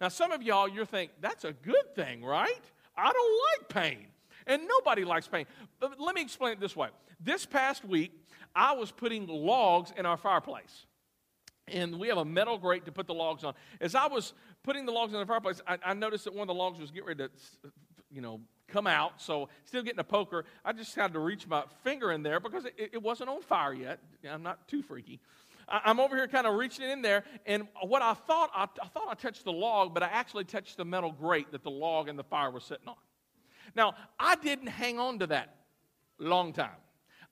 Now 0.01 0.09
some 0.09 0.33
of 0.33 0.43
y'all 0.43 0.69
you're 0.69 0.85
thinking 0.85 1.17
that's 1.21 1.45
a 1.45 1.53
good 1.53 1.95
thing, 1.95 2.25
right? 2.25 2.61
I 2.97 3.13
don't 3.13 3.41
like 3.53 3.69
pain. 3.69 4.07
And 4.47 4.63
nobody 4.67 5.05
likes 5.05 5.29
pain. 5.29 5.47
But 5.79 6.01
let 6.01 6.15
me 6.15 6.23
explain 6.23 6.55
it 6.55 6.61
this 6.61 6.75
way. 6.75 6.89
This 7.21 7.45
past 7.45 7.85
week, 7.85 8.13
I 8.55 8.73
was 8.73 8.91
putting 8.91 9.27
logs 9.27 9.93
in 9.97 10.07
our 10.07 10.17
fireplace. 10.17 10.87
And 11.69 11.99
we 11.99 12.09
have 12.09 12.17
a 12.19 12.25
metal 12.25 12.57
grate 12.57 12.87
to 12.87 12.93
put 12.93 13.07
the 13.07 13.15
logs 13.15 13.45
on. 13.45 13.55
As 13.81 13.95
I 13.95 14.07
was 14.07 14.33
putting 14.69 14.85
the 14.85 14.93
logs 14.93 15.15
in 15.15 15.19
the 15.19 15.25
fireplace, 15.25 15.63
I, 15.67 15.79
I 15.83 15.95
noticed 15.95 16.25
that 16.25 16.35
one 16.35 16.43
of 16.43 16.49
the 16.49 16.53
logs 16.55 16.79
was 16.79 16.91
getting 16.91 17.09
ready 17.09 17.25
to, 17.25 17.31
you 18.11 18.21
know, 18.21 18.39
come 18.67 18.87
out. 18.87 19.19
So 19.19 19.49
still 19.65 19.83
getting 19.83 19.99
a 19.99 20.05
poker. 20.05 20.45
I 20.63 20.75
just 20.75 20.95
had 20.95 21.15
to 21.15 21.21
reach 21.21 21.47
my 21.47 21.63
finger 21.83 22.13
in 22.13 22.23
there 22.23 22.39
because 22.39 22.67
it, 22.67 22.75
it 22.77 23.03
wasn't 23.03 23.31
on 23.31 23.41
fire 23.41 23.73
yet. 23.73 23.99
I'm 24.31 24.43
not 24.43 24.69
too 24.69 24.83
freaky. 24.83 25.21
I, 25.67 25.89
am 25.91 25.99
over 25.99 26.15
here 26.15 26.29
kind 26.29 26.47
of 26.47 26.55
reaching 26.57 26.85
it 26.85 26.91
in 26.91 27.01
there, 27.01 27.25
and 27.47 27.67
what 27.81 28.03
I 28.03 28.13
thought, 28.13 28.51
I, 28.55 28.65
I 28.83 28.89
thought 28.89 29.09
I 29.09 29.15
touched 29.15 29.45
the 29.45 29.53
log, 29.53 29.95
but 29.95 30.03
I 30.03 30.09
actually 30.09 30.45
touched 30.45 30.77
the 30.77 30.85
metal 30.85 31.13
grate 31.13 31.51
that 31.53 31.63
the 31.63 31.71
log 31.71 32.11
and 32.11 32.19
the 32.19 32.25
fire 32.25 32.51
was 32.51 32.65
sitting 32.65 32.89
on. 32.89 32.97
Now, 33.75 33.95
I 34.21 34.35
didn't 34.35 34.67
hang 34.67 34.99
on 34.99 35.19
to 35.21 35.29
that 35.29 35.57
long 36.19 36.53
time. 36.53 36.77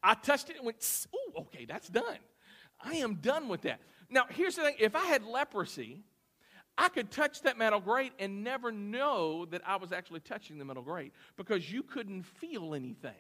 I 0.03 0.15
touched 0.15 0.49
it 0.49 0.57
and 0.57 0.65
went, 0.65 1.07
ooh, 1.15 1.41
okay, 1.43 1.67
that's 1.67 1.89
done. 1.89 2.19
I 2.83 2.95
am 2.95 3.17
done 3.17 3.49
with 3.49 3.61
that. 3.63 3.81
Now, 4.09 4.25
here's 4.31 4.57
the 4.57 4.63
thing 4.63 4.77
if 4.79 4.97
I 4.97 5.05
had 5.05 5.23
leprosy, 5.23 6.03
I 6.79 6.89
could 6.89 7.11
touch 7.11 7.43
that 7.43 7.57
metal 7.57 7.81
grate 7.81 8.13
and 8.19 8.45
never 8.45 8.71
know 8.71 9.47
that 9.47 9.63
I 9.67 9.77
was 9.77 9.93
actually 9.93 10.21
touching 10.21 10.59
the 10.59 10.65
metal 10.65 10.83
grate 10.83 11.13
because 11.37 11.71
you 11.71 11.83
couldn't 11.83 12.25
feel 12.25 12.75
anything. 12.75 13.13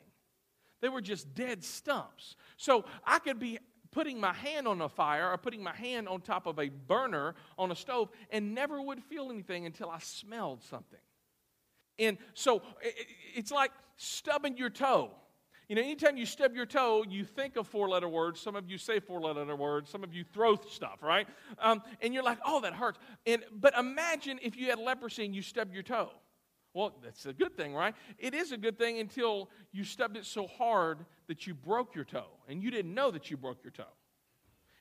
They 0.80 0.88
were 0.88 1.00
just 1.00 1.34
dead 1.34 1.64
stumps. 1.64 2.36
So 2.56 2.84
I 3.04 3.18
could 3.18 3.38
be 3.38 3.58
putting 3.90 4.20
my 4.20 4.34
hand 4.34 4.68
on 4.68 4.82
a 4.82 4.88
fire 4.88 5.30
or 5.30 5.38
putting 5.38 5.62
my 5.62 5.74
hand 5.74 6.06
on 6.06 6.20
top 6.20 6.46
of 6.46 6.58
a 6.58 6.68
burner 6.68 7.34
on 7.58 7.70
a 7.70 7.74
stove 7.74 8.10
and 8.30 8.54
never 8.54 8.80
would 8.82 9.02
feel 9.02 9.30
anything 9.30 9.64
until 9.64 9.88
I 9.88 10.00
smelled 10.00 10.62
something. 10.62 11.00
And 11.98 12.18
so 12.34 12.60
it's 13.34 13.50
like 13.50 13.72
stubbing 13.96 14.58
your 14.58 14.68
toe. 14.68 15.12
You 15.68 15.74
know, 15.74 15.82
anytime 15.82 16.16
you 16.16 16.26
stub 16.26 16.54
your 16.54 16.66
toe, 16.66 17.04
you 17.08 17.24
think 17.24 17.56
of 17.56 17.66
four 17.66 17.88
letter 17.88 18.08
words. 18.08 18.40
Some 18.40 18.54
of 18.54 18.70
you 18.70 18.78
say 18.78 19.00
four 19.00 19.20
letter 19.20 19.56
words. 19.56 19.90
Some 19.90 20.04
of 20.04 20.14
you 20.14 20.22
throw 20.22 20.56
stuff, 20.70 21.02
right? 21.02 21.26
Um, 21.58 21.82
and 22.00 22.14
you're 22.14 22.22
like, 22.22 22.38
oh, 22.46 22.60
that 22.60 22.72
hurts. 22.72 23.00
And, 23.26 23.42
but 23.52 23.74
imagine 23.76 24.38
if 24.42 24.56
you 24.56 24.70
had 24.70 24.78
leprosy 24.78 25.24
and 25.24 25.34
you 25.34 25.42
stubbed 25.42 25.74
your 25.74 25.82
toe. 25.82 26.10
Well, 26.72 26.94
that's 27.02 27.26
a 27.26 27.32
good 27.32 27.56
thing, 27.56 27.74
right? 27.74 27.94
It 28.18 28.34
is 28.34 28.52
a 28.52 28.56
good 28.56 28.78
thing 28.78 29.00
until 29.00 29.48
you 29.72 29.82
stubbed 29.82 30.16
it 30.16 30.26
so 30.26 30.46
hard 30.46 31.06
that 31.26 31.46
you 31.46 31.54
broke 31.54 31.94
your 31.94 32.04
toe. 32.04 32.28
And 32.48 32.62
you 32.62 32.70
didn't 32.70 32.94
know 32.94 33.10
that 33.10 33.30
you 33.30 33.36
broke 33.36 33.64
your 33.64 33.72
toe 33.72 33.84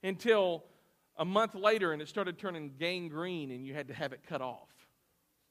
until 0.04 0.66
a 1.18 1.26
month 1.26 1.56
later 1.56 1.94
and 1.94 2.02
it 2.02 2.10
started 2.10 2.38
turning 2.38 2.74
gangrene 2.78 3.50
and 3.52 3.66
you 3.66 3.74
had 3.74 3.88
to 3.88 3.94
have 3.94 4.14
it 4.14 4.22
cut 4.28 4.42
off. 4.42 4.70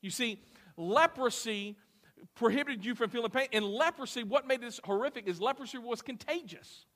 You 0.00 0.10
see, 0.10 0.38
leprosy 0.76 1.76
prohibited 2.34 2.84
you 2.84 2.94
from 2.94 3.10
feeling 3.10 3.30
pain. 3.30 3.48
And 3.52 3.64
leprosy, 3.64 4.22
what 4.22 4.46
made 4.46 4.60
this 4.60 4.80
horrific 4.84 5.26
is 5.26 5.40
leprosy 5.40 5.78
was 5.78 6.02
contagious. 6.02 6.86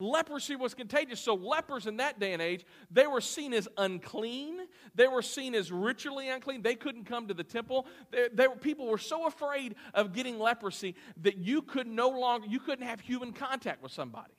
Leprosy 0.00 0.54
was 0.54 0.74
contagious. 0.74 1.18
So, 1.18 1.34
lepers 1.34 1.86
in 1.86 1.96
that 1.96 2.20
day 2.20 2.32
and 2.32 2.40
age, 2.40 2.64
they 2.90 3.08
were 3.08 3.20
seen 3.20 3.52
as 3.52 3.66
unclean. 3.76 4.60
They 4.94 5.08
were 5.08 5.22
seen 5.22 5.56
as 5.56 5.72
ritually 5.72 6.28
unclean. 6.28 6.62
They 6.62 6.76
couldn't 6.76 7.04
come 7.04 7.26
to 7.26 7.34
the 7.34 7.42
temple. 7.42 7.86
They, 8.12 8.28
they, 8.32 8.46
people 8.60 8.86
were 8.86 8.98
so 8.98 9.26
afraid 9.26 9.74
of 9.94 10.12
getting 10.12 10.38
leprosy 10.38 10.94
that 11.22 11.38
you 11.38 11.62
could 11.62 11.88
no 11.88 12.10
longer, 12.10 12.46
you 12.48 12.60
couldn't 12.60 12.86
have 12.86 13.00
human 13.00 13.32
contact 13.32 13.82
with 13.82 13.90
somebody. 13.90 14.34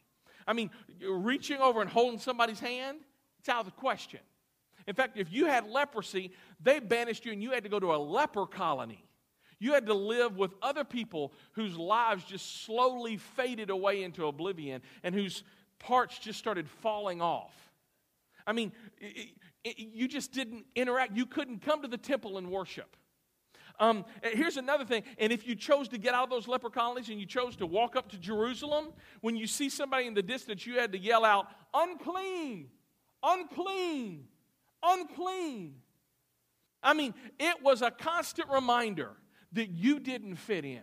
I 0.47 0.53
mean, 0.53 0.71
reaching 1.05 1.57
over 1.57 1.81
and 1.81 1.89
holding 1.89 2.19
somebody's 2.19 2.61
hand, 2.61 2.99
it's 3.39 3.49
out 3.49 3.59
of 3.59 3.65
the 3.65 3.71
question. 3.73 4.21
In 4.87 4.95
fact, 4.95 5.17
if 5.17 5.31
you 5.31 5.45
had 5.45 5.67
leprosy, 5.67 6.31
they 6.61 6.79
banished 6.79 7.25
you 7.25 7.33
and 7.33 7.43
you 7.43 7.51
had 7.51 7.63
to 7.63 7.69
go 7.69 7.79
to 7.79 7.93
a 7.93 7.97
leper 7.97 8.47
colony. 8.47 9.08
You 9.59 9.73
had 9.73 9.85
to 9.87 9.93
live 9.93 10.37
with 10.37 10.53
other 10.61 10.83
people 10.83 11.33
whose 11.53 11.77
lives 11.77 12.23
just 12.23 12.63
slowly 12.63 13.17
faded 13.17 13.69
away 13.69 14.03
into 14.03 14.25
oblivion 14.27 14.81
and 15.03 15.13
whose 15.13 15.43
parts 15.79 16.17
just 16.17 16.39
started 16.39 16.69
falling 16.69 17.21
off. 17.21 17.53
I 18.47 18.53
mean, 18.53 18.71
it, 18.97 19.29
it, 19.63 19.77
you 19.77 20.07
just 20.07 20.31
didn't 20.31 20.65
interact. 20.75 21.15
You 21.15 21.25
couldn't 21.25 21.61
come 21.61 21.81
to 21.81 21.87
the 21.87 21.97
temple 21.97 22.37
and 22.37 22.49
worship. 22.49 22.95
Um, 23.79 24.05
here's 24.23 24.57
another 24.57 24.83
thing. 24.85 25.03
And 25.19 25.31
if 25.31 25.47
you 25.47 25.55
chose 25.55 25.87
to 25.89 25.97
get 25.97 26.13
out 26.13 26.23
of 26.23 26.29
those 26.29 26.47
leper 26.47 26.69
colonies 26.69 27.09
and 27.09 27.19
you 27.19 27.25
chose 27.25 27.55
to 27.57 27.65
walk 27.65 27.95
up 27.95 28.09
to 28.09 28.17
Jerusalem, 28.17 28.87
when 29.21 29.35
you 29.35 29.47
see 29.47 29.69
somebody 29.69 30.07
in 30.07 30.13
the 30.13 30.23
distance, 30.23 30.65
you 30.65 30.79
had 30.79 30.91
to 30.91 30.97
yell 30.97 31.23
out, 31.23 31.47
unclean, 31.73 32.67
unclean 33.23 34.27
unclean. 34.83 35.75
I 36.81 36.93
mean, 36.93 37.13
it 37.39 37.61
was 37.61 37.81
a 37.81 37.91
constant 37.91 38.49
reminder 38.49 39.11
that 39.53 39.69
you 39.69 39.99
didn't 39.99 40.35
fit 40.35 40.65
in, 40.65 40.81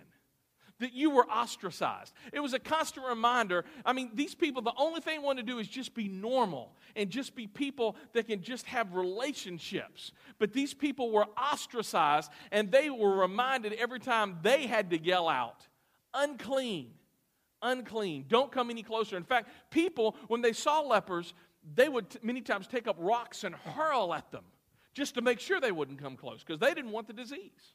that 0.78 0.92
you 0.92 1.10
were 1.10 1.26
ostracized. 1.26 2.12
It 2.32 2.40
was 2.40 2.52
a 2.52 2.58
constant 2.58 3.06
reminder. 3.06 3.64
I 3.84 3.92
mean, 3.92 4.10
these 4.14 4.34
people, 4.34 4.62
the 4.62 4.72
only 4.76 5.00
thing 5.00 5.20
they 5.20 5.24
want 5.24 5.38
to 5.38 5.44
do 5.44 5.58
is 5.58 5.68
just 5.68 5.94
be 5.94 6.08
normal 6.08 6.74
and 6.94 7.08
just 7.08 7.34
be 7.34 7.46
people 7.46 7.96
that 8.12 8.26
can 8.26 8.42
just 8.42 8.66
have 8.66 8.94
relationships. 8.94 10.12
But 10.38 10.52
these 10.52 10.74
people 10.74 11.10
were 11.10 11.26
ostracized 11.36 12.30
and 12.50 12.70
they 12.70 12.90
were 12.90 13.16
reminded 13.16 13.72
every 13.74 14.00
time 14.00 14.38
they 14.42 14.66
had 14.66 14.90
to 14.90 15.02
yell 15.02 15.28
out, 15.28 15.66
unclean. 16.12 16.92
Unclean. 17.62 18.26
Don't 18.28 18.52
come 18.52 18.68
any 18.68 18.82
closer. 18.82 19.16
In 19.16 19.24
fact, 19.24 19.48
people, 19.70 20.14
when 20.28 20.42
they 20.42 20.52
saw 20.52 20.80
lepers, 20.80 21.32
they 21.74 21.88
would 21.88 22.10
t- 22.10 22.18
many 22.22 22.42
times 22.42 22.66
take 22.66 22.86
up 22.86 22.96
rocks 22.98 23.44
and 23.44 23.54
hurl 23.54 24.12
at 24.12 24.30
them 24.30 24.44
just 24.94 25.14
to 25.14 25.22
make 25.22 25.40
sure 25.40 25.60
they 25.60 25.72
wouldn't 25.72 26.00
come 26.00 26.16
close 26.16 26.44
because 26.44 26.60
they 26.60 26.74
didn't 26.74 26.92
want 26.92 27.06
the 27.06 27.12
disease. 27.12 27.74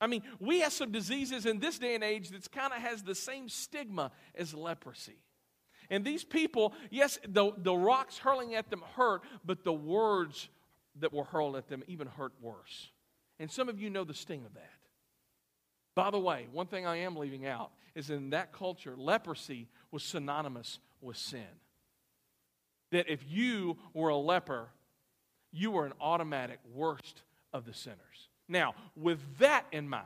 I 0.00 0.06
mean, 0.06 0.22
we 0.38 0.60
have 0.60 0.72
some 0.72 0.92
diseases 0.92 1.46
in 1.46 1.58
this 1.58 1.78
day 1.78 1.94
and 1.94 2.02
age 2.02 2.30
that 2.30 2.50
kind 2.50 2.72
of 2.72 2.80
has 2.80 3.02
the 3.02 3.14
same 3.14 3.48
stigma 3.48 4.12
as 4.34 4.54
leprosy. 4.54 5.18
And 5.90 6.04
these 6.04 6.24
people, 6.24 6.74
yes, 6.90 7.18
the, 7.28 7.52
the 7.58 7.74
rocks 7.74 8.16
hurling 8.16 8.54
at 8.54 8.70
them 8.70 8.82
hurt, 8.96 9.22
but 9.44 9.64
the 9.64 9.72
words 9.72 10.48
that 11.00 11.12
were 11.12 11.24
hurled 11.24 11.56
at 11.56 11.68
them 11.68 11.82
even 11.86 12.06
hurt 12.06 12.32
worse. 12.40 12.90
And 13.38 13.50
some 13.50 13.68
of 13.68 13.80
you 13.80 13.90
know 13.90 14.04
the 14.04 14.14
sting 14.14 14.44
of 14.44 14.54
that. 14.54 14.70
By 15.94 16.10
the 16.10 16.18
way, 16.18 16.46
one 16.52 16.66
thing 16.66 16.86
I 16.86 16.98
am 16.98 17.16
leaving 17.16 17.46
out 17.46 17.72
is 17.94 18.10
in 18.10 18.30
that 18.30 18.52
culture, 18.52 18.94
leprosy 18.96 19.68
was 19.90 20.02
synonymous 20.02 20.78
with 21.00 21.16
sin 21.16 21.46
that 22.90 23.08
if 23.08 23.20
you 23.28 23.76
were 23.94 24.08
a 24.08 24.16
leper, 24.16 24.68
you 25.52 25.70
were 25.70 25.86
an 25.86 25.92
automatic 26.00 26.58
worst 26.74 27.22
of 27.52 27.64
the 27.64 27.74
sinners. 27.74 28.29
Now, 28.50 28.74
with 28.96 29.20
that 29.38 29.64
in 29.70 29.88
mind, 29.88 30.04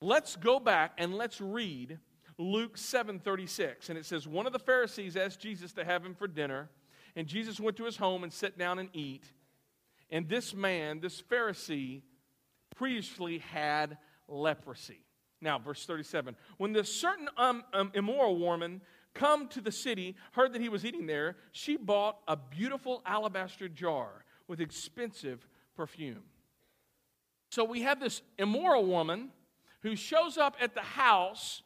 let's 0.00 0.36
go 0.36 0.58
back 0.58 0.92
and 0.96 1.14
let's 1.14 1.38
read 1.38 1.98
Luke 2.38 2.76
7:36 2.78 3.90
and 3.90 3.98
it 3.98 4.06
says 4.06 4.26
one 4.26 4.46
of 4.46 4.52
the 4.52 4.58
Pharisees 4.58 5.16
asked 5.16 5.38
Jesus 5.38 5.72
to 5.74 5.84
have 5.84 6.04
him 6.04 6.14
for 6.14 6.26
dinner 6.26 6.70
and 7.14 7.28
Jesus 7.28 7.60
went 7.60 7.76
to 7.76 7.84
his 7.84 7.96
home 7.96 8.24
and 8.24 8.32
sat 8.32 8.58
down 8.58 8.78
and 8.78 8.88
eat 8.92 9.30
and 10.10 10.28
this 10.28 10.52
man 10.52 10.98
this 10.98 11.22
Pharisee 11.22 12.02
previously 12.74 13.38
had 13.38 13.98
leprosy. 14.26 15.04
Now, 15.40 15.58
verse 15.58 15.84
37. 15.84 16.34
When 16.56 16.72
the 16.72 16.82
certain 16.82 17.28
um, 17.36 17.64
um, 17.72 17.92
immoral 17.94 18.36
woman 18.38 18.80
come 19.12 19.46
to 19.48 19.60
the 19.60 19.70
city, 19.70 20.16
heard 20.32 20.54
that 20.54 20.62
he 20.62 20.68
was 20.68 20.84
eating 20.84 21.06
there, 21.06 21.36
she 21.52 21.76
bought 21.76 22.18
a 22.26 22.36
beautiful 22.36 23.02
alabaster 23.06 23.68
jar 23.68 24.24
with 24.48 24.60
expensive 24.60 25.46
perfume. 25.76 26.24
So 27.54 27.62
we 27.62 27.82
have 27.82 28.00
this 28.00 28.20
immoral 28.36 28.84
woman 28.84 29.30
who 29.82 29.94
shows 29.94 30.38
up 30.38 30.56
at 30.60 30.74
the 30.74 30.80
house 30.80 31.62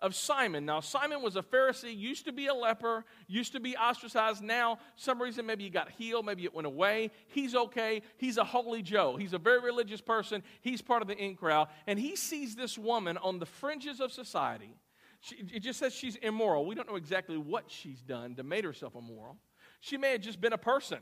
of 0.00 0.16
Simon. 0.16 0.66
Now, 0.66 0.80
Simon 0.80 1.22
was 1.22 1.36
a 1.36 1.42
Pharisee, 1.42 1.96
used 1.96 2.24
to 2.24 2.32
be 2.32 2.48
a 2.48 2.54
leper, 2.54 3.04
used 3.28 3.52
to 3.52 3.60
be 3.60 3.76
ostracized. 3.76 4.42
Now, 4.42 4.80
some 4.96 5.22
reason, 5.22 5.46
maybe 5.46 5.62
he 5.62 5.70
got 5.70 5.92
healed, 5.92 6.26
maybe 6.26 6.42
it 6.42 6.52
went 6.52 6.66
away. 6.66 7.12
He's 7.28 7.54
okay. 7.54 8.02
He's 8.16 8.36
a 8.36 8.42
holy 8.42 8.82
Joe. 8.82 9.16
He's 9.16 9.32
a 9.32 9.38
very 9.38 9.60
religious 9.60 10.00
person. 10.00 10.42
He's 10.60 10.82
part 10.82 11.02
of 11.02 11.08
the 11.08 11.16
in 11.16 11.36
crowd. 11.36 11.68
And 11.86 12.00
he 12.00 12.16
sees 12.16 12.56
this 12.56 12.76
woman 12.76 13.16
on 13.18 13.38
the 13.38 13.46
fringes 13.46 14.00
of 14.00 14.10
society. 14.10 14.74
She, 15.20 15.36
it 15.54 15.60
just 15.60 15.78
says 15.78 15.94
she's 15.94 16.16
immoral. 16.16 16.66
We 16.66 16.74
don't 16.74 16.88
know 16.90 16.96
exactly 16.96 17.38
what 17.38 17.66
she's 17.68 18.02
done 18.02 18.34
to 18.34 18.42
make 18.42 18.64
herself 18.64 18.96
immoral. 18.96 19.36
She 19.78 19.98
may 19.98 20.10
have 20.10 20.20
just 20.20 20.40
been 20.40 20.52
a 20.52 20.58
person, 20.58 20.98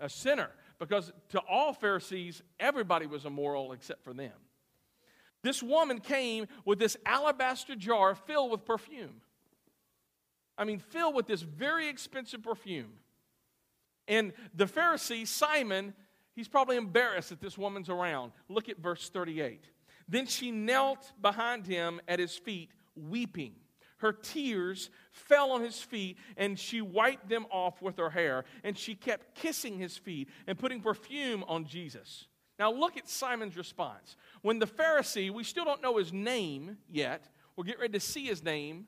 a 0.00 0.08
sinner, 0.08 0.50
because 0.78 1.12
to 1.30 1.40
all 1.40 1.72
Pharisees, 1.72 2.42
everybody 2.60 3.06
was 3.06 3.24
immoral 3.24 3.72
except 3.72 4.04
for 4.04 4.12
them. 4.12 4.32
This 5.42 5.62
woman 5.62 6.00
came 6.00 6.46
with 6.64 6.78
this 6.78 6.96
alabaster 7.06 7.76
jar 7.76 8.14
filled 8.14 8.50
with 8.50 8.64
perfume. 8.64 9.20
I 10.56 10.64
mean, 10.64 10.80
filled 10.80 11.14
with 11.14 11.26
this 11.26 11.42
very 11.42 11.88
expensive 11.88 12.42
perfume. 12.42 12.92
And 14.08 14.32
the 14.54 14.64
Pharisee, 14.64 15.26
Simon, 15.26 15.94
he's 16.34 16.48
probably 16.48 16.76
embarrassed 16.76 17.28
that 17.28 17.40
this 17.40 17.56
woman's 17.56 17.88
around. 17.88 18.32
Look 18.48 18.68
at 18.68 18.78
verse 18.78 19.08
38. 19.10 19.64
Then 20.08 20.26
she 20.26 20.50
knelt 20.50 21.12
behind 21.20 21.66
him 21.66 22.00
at 22.08 22.18
his 22.18 22.36
feet, 22.36 22.70
weeping. 22.96 23.54
Her 23.98 24.12
tears 24.12 24.90
fell 25.18 25.52
on 25.52 25.62
his 25.62 25.80
feet, 25.80 26.18
and 26.36 26.58
she 26.58 26.80
wiped 26.80 27.28
them 27.28 27.46
off 27.50 27.82
with 27.82 27.98
her 27.98 28.10
hair. 28.10 28.44
And 28.64 28.76
she 28.76 28.94
kept 28.94 29.34
kissing 29.34 29.78
his 29.78 29.96
feet 29.96 30.28
and 30.46 30.58
putting 30.58 30.80
perfume 30.80 31.44
on 31.48 31.66
Jesus. 31.66 32.26
Now, 32.58 32.72
look 32.72 32.96
at 32.96 33.08
Simon's 33.08 33.56
response. 33.56 34.16
When 34.42 34.58
the 34.58 34.66
Pharisee, 34.66 35.30
we 35.30 35.44
still 35.44 35.64
don't 35.64 35.82
know 35.82 35.96
his 35.96 36.12
name 36.12 36.78
yet, 36.90 37.28
we'll 37.56 37.64
get 37.64 37.78
ready 37.78 37.92
to 37.92 38.00
see 38.00 38.26
his 38.26 38.42
name. 38.42 38.86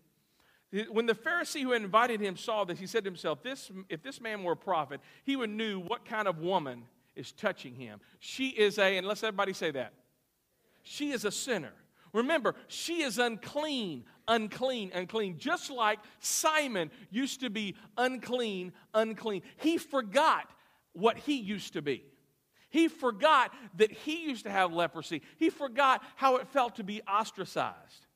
When 0.91 1.07
the 1.07 1.15
Pharisee 1.15 1.63
who 1.63 1.73
invited 1.73 2.21
him 2.21 2.37
saw 2.37 2.65
this, 2.65 2.79
he 2.79 2.87
said 2.87 3.05
to 3.05 3.11
himself, 3.11 3.43
this, 3.43 3.71
If 3.89 4.03
this 4.03 4.21
man 4.21 4.45
were 4.45 4.53
a 4.53 4.57
prophet, 4.57 5.01
he 5.25 5.37
would 5.37 5.51
know 5.51 5.81
what 5.81 6.05
kind 6.05 6.29
of 6.29 6.39
woman 6.39 6.85
is 7.17 7.33
touching 7.33 7.75
him. 7.75 8.01
She 8.21 8.49
is 8.49 8.79
a, 8.79 8.97
and 8.97 9.07
let's 9.07 9.23
everybody 9.23 9.53
say 9.53 9.73
that. 9.73 9.93
She 10.83 11.11
is 11.11 11.25
a 11.25 11.31
sinner. 11.31 11.73
Remember, 12.13 12.55
she 12.67 13.03
is 13.03 13.19
unclean, 13.19 14.05
unclean, 14.31 14.93
unclean. 14.95 15.37
Just 15.37 15.71
like 15.71 15.99
Simon 16.21 16.91
used 17.11 17.41
to 17.41 17.51
be 17.51 17.75
unclean, 17.99 18.73
unclean. 18.95 19.43
He 19.59 19.77
forgot 19.77 20.49
what 20.95 21.19
he 21.19 21.39
used 21.39 21.75
to 21.75 21.83
be. 21.83 22.05
He 22.71 22.87
forgot 22.89 23.53
that 23.77 23.91
he 23.91 24.29
used 24.29 24.45
to 24.45 24.51
have 24.51 24.73
leprosy. 24.73 25.23
He 25.37 25.51
forgot 25.51 26.03
how 26.15 26.37
it 26.37 26.47
felt 26.49 26.77
to 26.77 26.85
be 26.85 27.03
ostracized. 27.03 28.07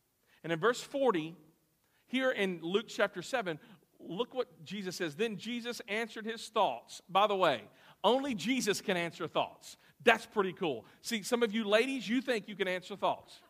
And 0.45 0.53
in 0.53 0.61
verse 0.61 0.81
40, 0.81 1.35
here 2.07 2.31
in 2.31 2.61
Luke 2.63 2.87
chapter 2.89 3.21
7, 3.21 3.59
look 3.99 4.33
what 4.33 4.65
Jesus 4.65 4.97
says. 4.97 5.17
Then 5.17 5.37
Jesus 5.37 5.83
answered 5.89 6.25
his 6.25 6.47
thoughts. 6.49 7.03
By 7.09 7.27
the 7.27 7.35
way, 7.35 7.63
only 8.05 8.35
Jesus 8.35 8.81
can 8.81 8.97
answer 8.97 9.27
thoughts. 9.27 9.77
That's 10.05 10.27
pretty 10.27 10.53
cool. 10.53 10.85
See, 11.03 11.23
some 11.23 11.43
of 11.43 11.53
you 11.53 11.67
ladies, 11.67 12.09
you 12.09 12.21
think 12.21 12.47
you 12.47 12.55
can 12.55 12.69
answer 12.69 12.95
thoughts. 12.95 13.41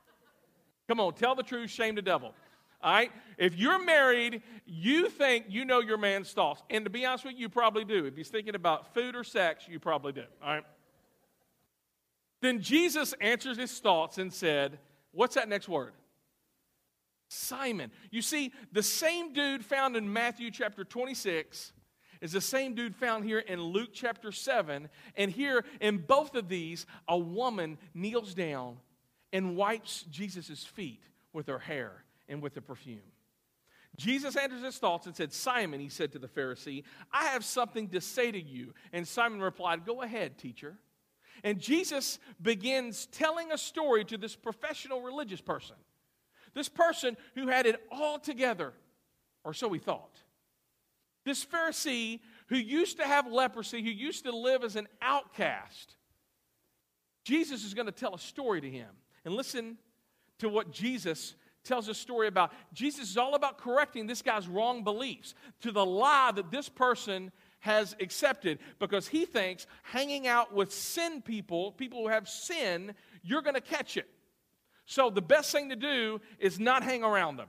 Come 0.89 1.01
on, 1.01 1.15
tell 1.15 1.35
the 1.35 1.43
truth, 1.43 1.71
shame 1.71 1.95
the 1.95 2.03
devil. 2.03 2.35
All 2.85 2.93
right? 2.93 3.11
If 3.39 3.57
you're 3.57 3.83
married, 3.83 4.43
you 4.67 5.09
think 5.09 5.47
you 5.49 5.65
know 5.65 5.81
your 5.81 5.97
man's 5.97 6.31
thoughts. 6.33 6.63
And 6.69 6.85
to 6.85 6.91
be 6.91 7.07
honest 7.07 7.25
with 7.25 7.35
you, 7.35 7.41
you 7.41 7.49
probably 7.49 7.85
do. 7.85 8.05
If 8.05 8.15
he's 8.15 8.29
thinking 8.29 8.55
about 8.55 8.93
food 8.93 9.17
or 9.17 9.25
sex, 9.25 9.65
you 9.67 9.81
probably 9.81 10.13
do. 10.13 10.25
All 10.43 10.55
right? 10.55 10.65
Then 12.43 12.61
Jesus 12.61 13.15
answers 13.23 13.57
his 13.57 13.77
thoughts 13.81 14.19
and 14.19 14.31
said, 14.31 14.79
What's 15.13 15.37
that 15.37 15.49
next 15.49 15.69
word? 15.69 15.95
Simon. 17.29 17.91
You 18.11 18.21
see, 18.21 18.53
the 18.71 18.83
same 18.83 19.33
dude 19.33 19.65
found 19.65 19.97
in 19.97 20.13
Matthew 20.13 20.51
chapter 20.51 20.85
26 20.85 21.73
is 22.21 22.33
the 22.33 22.41
same 22.41 22.75
dude 22.75 22.95
found 22.95 23.25
here 23.25 23.39
in 23.39 23.61
Luke 23.61 23.91
chapter 23.93 24.31
7. 24.31 24.89
And 25.17 25.31
here 25.31 25.65
in 25.81 25.99
both 25.99 26.35
of 26.35 26.49
these, 26.49 26.85
a 27.09 27.17
woman 27.17 27.79
kneels 27.95 28.35
down 28.35 28.77
and 29.33 29.57
wipes 29.57 30.05
Jesus' 30.11 30.65
feet 30.65 31.03
with 31.33 31.47
her 31.47 31.59
hair 31.59 32.05
and 32.29 32.43
with 32.43 32.55
the 32.55 32.63
perfume. 32.63 33.01
Jesus 33.97 34.37
answers 34.37 34.63
his 34.63 34.79
thoughts 34.79 35.07
and 35.07 35.15
said, 35.15 35.33
Simon, 35.33 35.81
he 35.81 35.89
said 35.89 36.13
to 36.13 36.19
the 36.19 36.27
Pharisee, 36.27 36.83
I 37.13 37.27
have 37.27 37.45
something 37.45 37.89
to 37.91 38.01
say 38.01 38.33
to 38.33 38.41
you. 38.41 38.75
And 38.93 39.07
Simon 39.07 39.41
replied, 39.41 39.87
Go 39.87 40.03
ahead, 40.03 40.37
teacher. 40.37 40.77
And 41.45 41.61
Jesus 41.61 42.19
begins 42.41 43.07
telling 43.07 43.53
a 43.53 43.59
story 43.59 44.05
to 44.07 44.19
this 44.19 44.35
professional 44.35 45.03
religious 45.03 45.41
person, 45.41 45.77
this 46.55 46.69
person 46.69 47.17
who 47.35 47.49
had 47.49 47.67
it 47.67 47.81
all 47.91 48.19
together, 48.19 48.73
or 49.45 49.53
so 49.53 49.73
he 49.73 49.79
thought. 49.79 50.19
This 51.25 51.45
Pharisee 51.45 52.21
who 52.49 52.57
used 52.57 52.99
to 52.99 53.05
have 53.05 53.27
leprosy, 53.27 53.83
who 53.83 53.91
used 53.91 54.25
to 54.25 54.37
live 54.37 54.65
as 54.65 54.77
an 54.77 54.89
outcast. 55.01 55.97
Jesus 57.25 57.65
is 57.65 57.75
going 57.75 57.87
to 57.87 57.93
tell 57.93 58.15
a 58.15 58.19
story 58.19 58.61
to 58.61 58.71
him. 58.71 58.91
And 59.25 59.35
listen 59.35 59.79
to 60.39 60.49
what 60.49 60.71
Jesus 60.71 61.35
tells 61.65 61.89
a 61.89 61.95
story 61.95 62.29
about. 62.29 62.53
Jesus 62.73 63.11
is 63.11 63.17
all 63.17 63.35
about 63.35 63.59
correcting 63.59 64.07
this 64.07 64.23
guy's 64.23 64.47
wrong 64.47 64.85
beliefs, 64.85 65.35
to 65.63 65.73
the 65.73 65.85
lie 65.85 66.33
that 66.35 66.51
this 66.51 66.69
person 66.69 67.33
has 67.61 67.97
accepted 67.99 68.59
because 68.79 69.09
he 69.09 69.25
thinks 69.25 69.67
hanging 69.83 70.27
out 70.27 70.53
with 70.53 70.71
sin 70.71 71.23
people, 71.23 71.73
people 71.73 72.03
who 72.03 72.09
have 72.09 72.29
sin, 72.29 72.95
you're 73.23 73.43
going 73.43 73.55
to 73.55 73.61
catch 73.61 73.97
it. 73.97 74.07
So 74.87 75.09
the 75.09 75.23
best 75.23 75.51
thing 75.51 75.71
to 75.71 75.77
do 75.77 76.21
is 76.39 76.61
not 76.61 76.83
hang 76.83 77.03
around 77.03 77.39
them, 77.39 77.49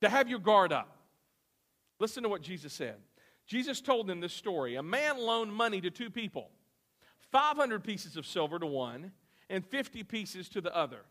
to 0.00 0.08
have 0.08 0.28
your 0.28 0.40
guard 0.40 0.72
up. 0.72 0.96
Listen 2.00 2.24
to 2.24 2.28
what 2.28 2.42
Jesus 2.42 2.72
said. 2.72 2.96
Jesus 3.46 3.80
told 3.80 4.06
them 4.06 4.20
this 4.20 4.32
story. 4.32 4.74
A 4.76 4.82
man 4.82 5.18
loaned 5.18 5.52
money 5.52 5.80
to 5.80 5.90
two 5.90 6.10
people 6.10 6.50
500 7.30 7.84
pieces 7.84 8.16
of 8.16 8.26
silver 8.26 8.58
to 8.58 8.66
one 8.66 9.12
and 9.48 9.64
50 9.64 10.02
pieces 10.04 10.48
to 10.48 10.60
the 10.60 10.74
other. 10.74 11.02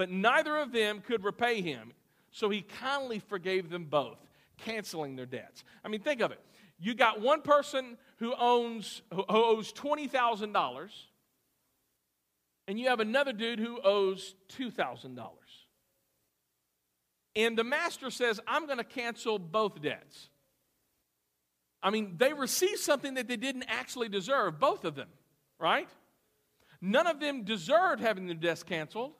But 0.00 0.08
neither 0.08 0.56
of 0.56 0.72
them 0.72 1.02
could 1.06 1.24
repay 1.24 1.60
him. 1.60 1.92
So 2.30 2.48
he 2.48 2.62
kindly 2.62 3.18
forgave 3.18 3.68
them 3.68 3.84
both, 3.84 4.16
canceling 4.56 5.14
their 5.14 5.26
debts. 5.26 5.62
I 5.84 5.88
mean, 5.88 6.00
think 6.00 6.22
of 6.22 6.32
it 6.32 6.40
you 6.78 6.94
got 6.94 7.20
one 7.20 7.42
person 7.42 7.98
who 8.16 8.34
owns 8.34 9.02
who 9.12 9.26
owes 9.28 9.74
$20,000 9.74 10.90
and 12.66 12.80
you 12.80 12.88
have 12.88 13.00
another 13.00 13.34
dude 13.34 13.58
who 13.58 13.78
owes 13.82 14.34
$2,000. 14.56 15.18
And 17.36 17.58
the 17.58 17.64
master 17.64 18.10
says, 18.10 18.40
"I'm 18.46 18.64
going 18.64 18.78
to 18.78 18.84
cancel 18.84 19.38
both 19.38 19.82
debts." 19.82 20.30
I 21.82 21.90
mean, 21.90 22.16
they 22.16 22.32
received 22.32 22.80
something 22.80 23.12
that 23.14 23.28
they 23.28 23.36
didn't 23.36 23.64
actually 23.64 24.08
deserve, 24.08 24.58
both 24.58 24.86
of 24.86 24.94
them, 24.94 25.10
right? 25.58 25.90
None 26.80 27.06
of 27.06 27.20
them 27.20 27.44
deserved 27.44 28.00
having 28.00 28.26
their 28.26 28.34
debts 28.34 28.62
canceled. 28.62 29.12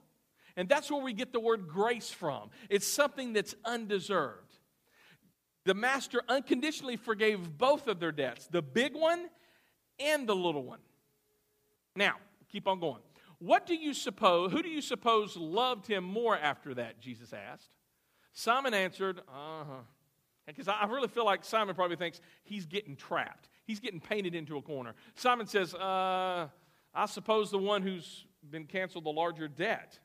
And 0.61 0.69
that's 0.69 0.91
where 0.91 1.03
we 1.03 1.15
get 1.15 1.33
the 1.33 1.41
word 1.41 1.67
grace 1.67 2.11
from. 2.11 2.51
It's 2.69 2.87
something 2.87 3.33
that's 3.33 3.55
undeserved 3.65 4.51
the 5.65 5.75
master 5.75 6.23
unconditionally 6.29 6.97
forgave 6.97 7.59
both 7.59 7.87
of 7.87 8.01
their 8.01 8.13
debts, 8.13 8.47
the 8.47 8.63
big 8.63 8.95
one 8.95 9.29
and 9.99 10.29
the 10.29 10.35
little 10.35 10.65
one. 10.65 10.81
Now, 11.95 12.15
keep 12.51 12.67
on 12.67 12.81
going. 12.81 13.03
What 13.39 13.67
do 13.67 13.75
you 13.75 13.95
suppose, 13.95 14.53
who 14.53 14.63
do 14.63 14.69
you 14.69 14.81
suppose 14.81 15.37
loved 15.37 15.87
him 15.87 16.05
more 16.05 16.37
after 16.37 16.75
that? 16.75 17.01
Jesus 17.01 17.33
asked. 17.33 17.71
Simon 18.33 18.75
answered, 18.75 19.21
uh 19.29 19.65
huh. 19.65 19.83
Because 20.47 20.67
I 20.67 20.87
really 20.87 21.09
feel 21.09 21.25
like 21.25 21.45
Simon 21.45 21.75
probably 21.75 21.97
thinks 21.97 22.21
he's 22.43 22.67
getting 22.67 22.97
trapped. 22.97 23.49
He's 23.65 23.79
getting 23.79 24.01
painted 24.01 24.35
into 24.35 24.57
a 24.57 24.63
corner. 24.63 24.95
Simon 25.15 25.47
says, 25.47 25.75
uh, 25.75 26.49
I 26.93 27.07
suppose 27.07 27.51
the 27.51 27.59
one 27.59 27.83
who's 27.83 28.27
been 28.51 28.65
canceled 28.65 29.05
the 29.05 29.11
larger 29.11 29.47
debt. 29.47 29.99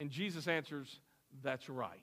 And 0.00 0.10
Jesus 0.10 0.48
answers, 0.48 1.00
That's 1.42 1.68
right. 1.68 2.00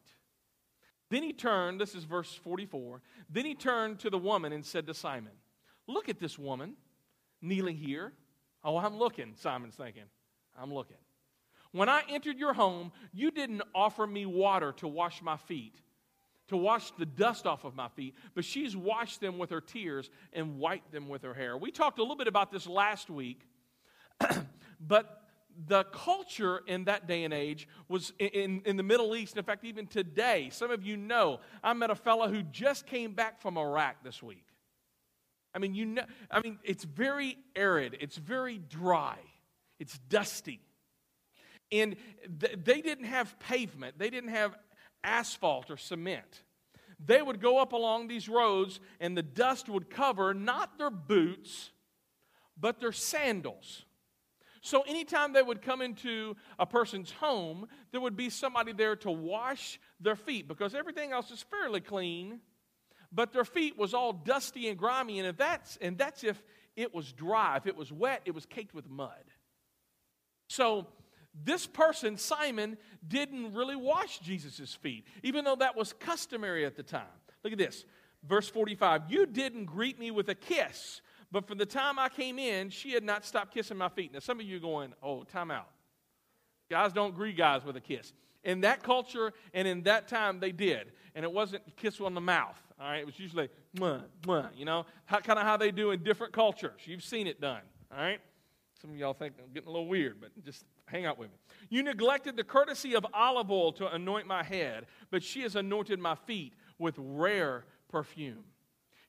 Then 1.09 1.23
he 1.23 1.33
turned, 1.33 1.79
this 1.79 1.93
is 1.93 2.05
verse 2.05 2.33
44. 2.33 3.01
Then 3.29 3.43
he 3.43 3.53
turned 3.53 3.99
to 3.99 4.09
the 4.09 4.17
woman 4.17 4.53
and 4.53 4.65
said 4.65 4.87
to 4.87 4.93
Simon, 4.93 5.33
Look 5.87 6.07
at 6.07 6.19
this 6.19 6.39
woman 6.39 6.75
kneeling 7.41 7.75
here. 7.75 8.13
Oh, 8.63 8.77
I'm 8.77 8.97
looking, 8.97 9.33
Simon's 9.35 9.75
thinking. 9.75 10.05
I'm 10.59 10.73
looking. 10.73 10.97
When 11.71 11.89
I 11.89 12.03
entered 12.09 12.37
your 12.37 12.53
home, 12.53 12.91
you 13.13 13.31
didn't 13.31 13.61
offer 13.73 14.05
me 14.05 14.25
water 14.25 14.73
to 14.73 14.87
wash 14.87 15.21
my 15.21 15.37
feet, 15.37 15.75
to 16.49 16.57
wash 16.57 16.91
the 16.91 17.05
dust 17.05 17.45
off 17.45 17.63
of 17.63 17.75
my 17.75 17.87
feet, 17.89 18.15
but 18.35 18.45
she's 18.45 18.75
washed 18.75 19.21
them 19.21 19.37
with 19.37 19.49
her 19.49 19.61
tears 19.61 20.09
and 20.33 20.59
wiped 20.59 20.91
them 20.91 21.07
with 21.07 21.23
her 21.23 21.33
hair. 21.33 21.57
We 21.57 21.71
talked 21.71 21.99
a 21.99 22.01
little 22.01 22.17
bit 22.17 22.27
about 22.27 22.51
this 22.51 22.67
last 22.67 23.09
week, 23.09 23.41
but 24.79 25.20
the 25.67 25.83
culture 25.85 26.61
in 26.67 26.85
that 26.85 27.07
day 27.07 27.23
and 27.23 27.33
age 27.33 27.67
was 27.87 28.13
in, 28.19 28.61
in 28.65 28.77
the 28.77 28.83
Middle 28.83 29.15
East. 29.15 29.37
In 29.37 29.43
fact, 29.43 29.63
even 29.63 29.87
today, 29.87 30.49
some 30.51 30.71
of 30.71 30.83
you 30.83 30.97
know, 30.97 31.39
I 31.63 31.73
met 31.73 31.89
a 31.89 31.95
fellow 31.95 32.27
who 32.27 32.43
just 32.43 32.85
came 32.85 33.13
back 33.13 33.41
from 33.41 33.57
Iraq 33.57 34.03
this 34.03 34.21
week. 34.21 34.45
I 35.53 35.59
mean, 35.59 35.75
you 35.75 35.85
know, 35.85 36.03
I 36.29 36.39
mean, 36.41 36.59
it's 36.63 36.83
very 36.83 37.37
arid, 37.55 37.97
it's 37.99 38.17
very 38.17 38.57
dry, 38.57 39.17
it's 39.79 39.97
dusty. 40.09 40.61
And 41.71 41.95
th- 42.39 42.59
they 42.63 42.81
didn't 42.81 43.05
have 43.05 43.37
pavement, 43.39 43.97
they 43.97 44.09
didn't 44.09 44.29
have 44.29 44.55
asphalt 45.03 45.69
or 45.69 45.77
cement. 45.77 46.43
They 47.03 47.21
would 47.21 47.41
go 47.41 47.57
up 47.57 47.73
along 47.73 48.07
these 48.07 48.29
roads, 48.29 48.79
and 48.99 49.17
the 49.17 49.23
dust 49.23 49.67
would 49.67 49.89
cover 49.89 50.33
not 50.33 50.77
their 50.77 50.91
boots, 50.91 51.71
but 52.59 52.79
their 52.79 52.91
sandals. 52.91 53.85
So, 54.63 54.83
anytime 54.83 55.33
they 55.33 55.41
would 55.41 55.63
come 55.63 55.81
into 55.81 56.35
a 56.59 56.67
person's 56.67 57.11
home, 57.11 57.67
there 57.91 57.99
would 57.99 58.15
be 58.15 58.29
somebody 58.29 58.73
there 58.73 58.95
to 58.97 59.09
wash 59.09 59.79
their 59.99 60.15
feet 60.15 60.47
because 60.47 60.75
everything 60.75 61.11
else 61.11 61.31
is 61.31 61.41
fairly 61.41 61.81
clean, 61.81 62.41
but 63.11 63.33
their 63.33 63.43
feet 63.43 63.75
was 63.75 63.95
all 63.95 64.13
dusty 64.13 64.69
and 64.69 64.77
grimy. 64.77 65.17
And, 65.17 65.27
if 65.27 65.37
that's, 65.37 65.77
and 65.81 65.97
that's 65.97 66.23
if 66.23 66.41
it 66.75 66.93
was 66.93 67.11
dry. 67.11 67.57
If 67.57 67.65
it 67.65 67.75
was 67.75 67.91
wet, 67.91 68.21
it 68.25 68.35
was 68.35 68.45
caked 68.45 68.75
with 68.75 68.87
mud. 68.87 69.23
So, 70.47 70.87
this 71.33 71.65
person, 71.65 72.17
Simon, 72.17 72.77
didn't 73.07 73.53
really 73.53 73.75
wash 73.75 74.19
Jesus' 74.19 74.75
feet, 74.75 75.05
even 75.23 75.45
though 75.45 75.55
that 75.55 75.75
was 75.75 75.93
customary 75.93 76.65
at 76.65 76.75
the 76.75 76.83
time. 76.83 77.07
Look 77.43 77.53
at 77.53 77.59
this. 77.59 77.85
Verse 78.23 78.47
45 78.49 79.03
You 79.09 79.25
didn't 79.25 79.65
greet 79.65 79.97
me 79.97 80.11
with 80.11 80.29
a 80.29 80.35
kiss, 80.35 81.01
but 81.31 81.47
from 81.47 81.57
the 81.57 81.65
time 81.65 81.97
I 81.97 82.09
came 82.09 82.37
in, 82.37 82.69
she 82.69 82.91
had 82.91 83.03
not 83.03 83.25
stopped 83.25 83.53
kissing 83.53 83.77
my 83.77 83.89
feet. 83.89 84.13
Now, 84.13 84.19
some 84.19 84.39
of 84.39 84.45
you 84.45 84.57
are 84.57 84.61
going, 84.61 84.93
Oh, 85.01 85.23
time 85.23 85.51
out. 85.51 85.69
Guys 86.69 86.93
don't 86.93 87.15
greet 87.15 87.37
guys 87.37 87.63
with 87.65 87.75
a 87.75 87.81
kiss. 87.81 88.13
In 88.43 88.61
that 88.61 88.81
culture 88.81 89.33
and 89.53 89.67
in 89.67 89.83
that 89.83 90.07
time, 90.07 90.39
they 90.39 90.51
did. 90.51 90.91
And 91.15 91.23
it 91.25 91.31
wasn't 91.31 91.63
kiss 91.75 91.99
on 91.99 92.13
the 92.13 92.21
mouth. 92.21 92.59
All 92.79 92.87
right, 92.87 92.99
it 92.99 93.05
was 93.05 93.19
usually, 93.19 93.49
mwah, 93.75 94.03
mwah, 94.23 94.49
you 94.57 94.65
know, 94.65 94.85
kind 95.07 95.37
of 95.37 95.43
how 95.45 95.57
they 95.57 95.69
do 95.69 95.91
in 95.91 96.01
different 96.01 96.33
cultures. 96.33 96.81
You've 96.85 97.03
seen 97.03 97.27
it 97.27 97.39
done. 97.39 97.61
All 97.91 98.01
right? 98.01 98.19
Some 98.81 98.91
of 98.91 98.97
y'all 98.97 99.13
think 99.13 99.35
I'm 99.37 99.53
getting 99.53 99.69
a 99.69 99.71
little 99.71 99.87
weird, 99.87 100.19
but 100.19 100.29
just 100.43 100.65
hang 100.85 101.05
out 101.05 101.19
with 101.19 101.29
me. 101.29 101.35
You 101.69 101.83
neglected 101.83 102.35
the 102.35 102.43
courtesy 102.43 102.95
of 102.95 103.05
olive 103.13 103.51
oil 103.51 103.71
to 103.73 103.93
anoint 103.93 104.25
my 104.25 104.41
head, 104.41 104.87
but 105.11 105.21
she 105.21 105.41
has 105.41 105.55
anointed 105.55 105.99
my 105.99 106.15
feet 106.15 106.53
with 106.79 106.95
rare 106.97 107.65
perfume. 107.89 108.43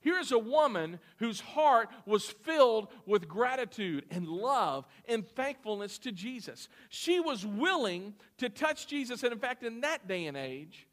Here's 0.03 0.33
a 0.33 0.39
woman 0.39 1.01
whose 1.17 1.41
heart 1.41 1.89
was 2.07 2.27
filled 2.27 2.89
with 3.07 3.27
gratitude 3.27 4.05
and 4.11 4.29
love 4.29 4.87
and 5.07 5.27
thankfulness 5.27 5.99
to 6.01 6.13
Jesus. 6.13 6.69
She 6.89 7.21
was 7.21 7.47
willing 7.47 8.15
to 8.39 8.49
touch 8.49 8.87
Jesus. 8.87 9.23
And 9.23 9.33
in 9.33 9.39
fact, 9.39 9.63
in 9.63 9.81
that 9.81 10.07
day 10.07 10.27
and 10.27 10.37
age, 10.37 10.87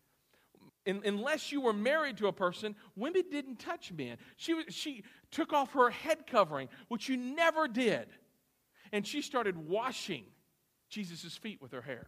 in, 0.85 1.01
unless 1.05 1.51
you 1.51 1.61
were 1.61 1.73
married 1.73 2.17
to 2.17 2.27
a 2.27 2.33
person, 2.33 2.75
women 2.95 3.23
didn't 3.29 3.59
touch 3.59 3.91
men. 3.91 4.17
She, 4.37 4.63
she 4.69 5.03
took 5.31 5.53
off 5.53 5.73
her 5.73 5.89
head 5.89 6.25
covering, 6.25 6.69
which 6.87 7.09
you 7.09 7.17
never 7.17 7.67
did 7.67 8.07
and 8.91 9.05
she 9.05 9.21
started 9.21 9.57
washing 9.57 10.25
Jesus' 10.89 11.37
feet 11.37 11.61
with 11.61 11.71
her 11.71 11.81
hair. 11.81 12.07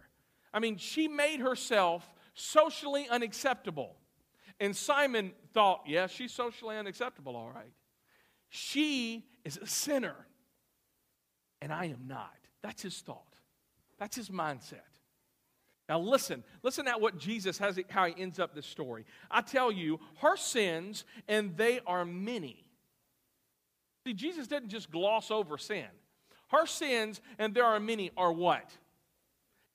I 0.54 0.60
mean, 0.60 0.78
she 0.78 1.08
made 1.08 1.40
herself 1.40 2.14
socially 2.34 3.08
unacceptable. 3.10 3.96
And 4.62 4.76
Simon 4.76 5.34
thought, 5.54 5.82
yeah, 5.88 6.06
she's 6.06 6.32
socially 6.32 6.78
unacceptable, 6.78 7.36
all 7.36 7.50
right. 7.50 7.74
She 8.50 9.26
is 9.43 9.58
a 9.58 9.65
sinner, 9.65 10.15
and 11.62 11.74
I 11.74 11.86
am 11.86 12.06
not. 12.08 12.36
That's 12.62 12.84
his 12.84 13.00
thought, 13.00 13.36
that's 13.97 14.15
his 14.15 14.30
mindset. 14.30 14.82
Now, 15.89 16.00
listen, 16.00 16.43
listen 16.63 16.88
at 16.88 17.02
what 17.02 17.17
Jesus 17.17 17.58
has, 17.58 17.78
how 17.89 18.06
he 18.06 18.13
ends 18.21 18.39
up 18.39 18.54
this 18.54 18.67
story. 18.67 19.04
I 19.30 19.41
tell 19.41 19.71
you, 19.71 20.00
her 20.19 20.38
sins, 20.38 21.06
and 21.28 21.58
they 21.58 21.82
are 21.86 22.06
many. 22.06 22.63
See, 24.06 24.13
Jesus 24.13 24.47
didn't 24.47 24.69
just 24.69 24.91
gloss 24.91 25.32
over 25.32 25.58
sin. 25.58 25.88
Her 26.50 26.65
sins, 26.67 27.19
and 27.39 27.54
there 27.54 27.65
are 27.65 27.80
many, 27.80 28.12
are 28.15 28.32
what? 28.32 28.71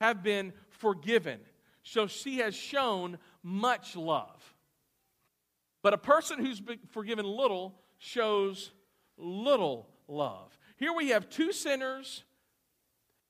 Have 0.01 0.23
been 0.23 0.53
forgiven. 0.71 1.41
So 1.83 2.07
she 2.07 2.39
has 2.39 2.55
shown 2.55 3.19
much 3.43 3.97
love. 3.97 4.36
But 5.87 5.95
a 5.95 5.99
person 5.99 6.45
who's 6.45 6.61
been 6.61 6.81
forgiven 6.91 7.25
little 7.25 7.73
shows 7.99 8.73
little 9.17 9.87
love. 10.09 10.59
Here 10.79 10.93
we 10.93 11.11
have 11.11 11.31
two 11.31 11.53
sinners, 11.53 12.25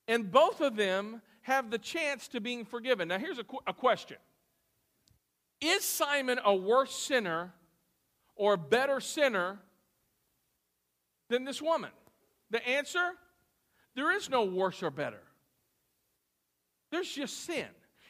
and 0.09 0.33
both 0.33 0.63
of 0.63 0.75
them 0.75 1.21
have 1.43 1.71
the 1.71 1.77
chance 1.77 2.29
to 2.29 2.41
being 2.41 2.65
forgiven. 2.65 3.09
Now, 3.09 3.19
here's 3.19 3.39
a, 3.39 3.45
qu- 3.45 3.61
a 3.67 3.75
question 3.75 4.17
Is 5.61 5.85
Simon 5.85 6.41
a 6.43 6.57
worse 6.57 6.95
sinner 6.95 7.53
or 8.37 8.55
a 8.55 8.57
better 8.57 9.01
sinner 9.01 9.59
than 11.29 11.45
this 11.45 11.61
woman? 11.61 11.91
The 12.49 12.67
answer 12.67 13.11
there 13.95 14.17
is 14.17 14.31
no 14.31 14.47
worse 14.47 14.83
or 14.83 14.91
better. 14.91 15.21
There's 16.91 17.13
just 17.13 17.45
sin. 17.45 17.67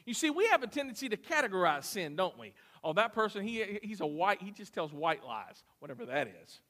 You 0.07 0.15
see, 0.15 0.31
we 0.31 0.47
have 0.47 0.63
a 0.63 0.67
tendency 0.67 1.09
to 1.09 1.17
categorize 1.17 1.85
sin, 1.85 2.17
don't 2.17 2.39
we? 2.39 2.55
Oh, 2.83 2.93
that 2.95 3.13
person, 3.13 3.43
he, 3.43 3.79
he's 3.83 4.01
a 4.01 4.07
white, 4.07 4.41
he 4.41 4.53
just 4.53 4.73
tells 4.73 4.93
white 4.93 5.25
lies, 5.25 5.65
whatever 5.81 6.07
that 6.07 6.29
is. 6.29 6.61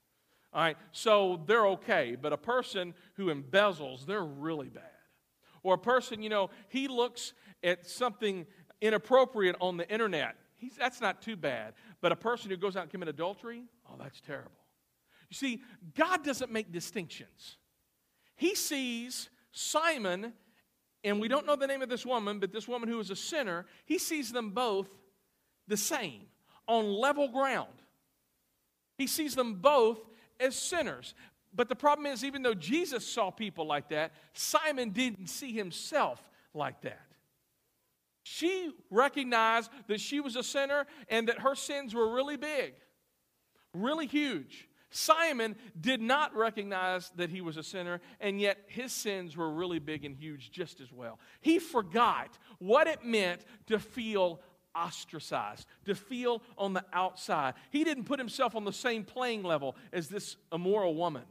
All 0.52 0.62
right, 0.62 0.76
so 0.90 1.42
they're 1.46 1.66
okay, 1.68 2.16
but 2.20 2.32
a 2.32 2.38
person 2.38 2.94
who 3.14 3.26
embezzles, 3.26 4.06
they're 4.06 4.24
really 4.24 4.70
bad. 4.70 4.84
Or 5.62 5.74
a 5.74 5.78
person, 5.78 6.22
you 6.22 6.30
know, 6.30 6.50
he 6.68 6.88
looks 6.88 7.34
at 7.62 7.86
something 7.86 8.46
inappropriate 8.80 9.56
on 9.60 9.76
the 9.76 9.88
internet. 9.88 10.36
He's, 10.54 10.74
that's 10.76 11.00
not 11.00 11.20
too 11.20 11.36
bad. 11.36 11.74
But 12.00 12.12
a 12.12 12.16
person 12.16 12.50
who 12.50 12.56
goes 12.56 12.76
out 12.76 12.82
and 12.82 12.90
commit 12.90 13.08
adultery, 13.08 13.64
oh, 13.90 13.96
that's 13.98 14.20
terrible. 14.20 14.50
You 15.28 15.34
see, 15.34 15.60
God 15.94 16.24
doesn't 16.24 16.50
make 16.50 16.72
distinctions 16.72 17.58
he 18.36 18.54
sees 18.54 19.30
Simon, 19.50 20.34
and 21.06 21.20
we 21.20 21.28
don't 21.28 21.46
know 21.46 21.54
the 21.54 21.68
name 21.68 21.82
of 21.82 21.88
this 21.88 22.04
woman, 22.04 22.40
but 22.40 22.52
this 22.52 22.66
woman 22.66 22.88
who 22.88 22.98
is 22.98 23.10
a 23.10 23.16
sinner, 23.16 23.64
he 23.84 23.96
sees 23.96 24.32
them 24.32 24.50
both 24.50 24.88
the 25.68 25.76
same, 25.76 26.22
on 26.66 26.84
level 26.84 27.28
ground. 27.28 27.70
He 28.98 29.06
sees 29.06 29.36
them 29.36 29.54
both 29.54 30.00
as 30.40 30.56
sinners. 30.56 31.14
But 31.54 31.68
the 31.68 31.76
problem 31.76 32.06
is, 32.06 32.24
even 32.24 32.42
though 32.42 32.54
Jesus 32.54 33.06
saw 33.06 33.30
people 33.30 33.68
like 33.68 33.88
that, 33.90 34.14
Simon 34.32 34.90
didn't 34.90 35.28
see 35.28 35.52
himself 35.52 36.20
like 36.52 36.80
that. 36.82 37.06
She 38.24 38.72
recognized 38.90 39.70
that 39.86 40.00
she 40.00 40.18
was 40.18 40.34
a 40.34 40.42
sinner 40.42 40.86
and 41.08 41.28
that 41.28 41.38
her 41.38 41.54
sins 41.54 41.94
were 41.94 42.12
really 42.12 42.36
big, 42.36 42.74
really 43.72 44.08
huge. 44.08 44.68
Simon 44.96 45.56
did 45.78 46.00
not 46.00 46.34
recognize 46.34 47.10
that 47.16 47.28
he 47.28 47.42
was 47.42 47.56
a 47.56 47.62
sinner, 47.62 48.00
and 48.18 48.40
yet 48.40 48.58
his 48.66 48.92
sins 48.92 49.36
were 49.36 49.50
really 49.50 49.78
big 49.78 50.04
and 50.04 50.16
huge 50.16 50.50
just 50.50 50.80
as 50.80 50.90
well. 50.90 51.18
He 51.40 51.58
forgot 51.58 52.38
what 52.58 52.86
it 52.86 53.04
meant 53.04 53.44
to 53.66 53.78
feel 53.78 54.40
ostracized, 54.74 55.66
to 55.84 55.94
feel 55.94 56.42
on 56.56 56.72
the 56.72 56.84
outside. 56.92 57.54
He 57.70 57.84
didn't 57.84 58.04
put 58.04 58.18
himself 58.18 58.56
on 58.56 58.64
the 58.64 58.72
same 58.72 59.04
playing 59.04 59.42
level 59.42 59.76
as 59.92 60.08
this 60.08 60.36
immoral 60.50 60.94
woman. 60.94 61.24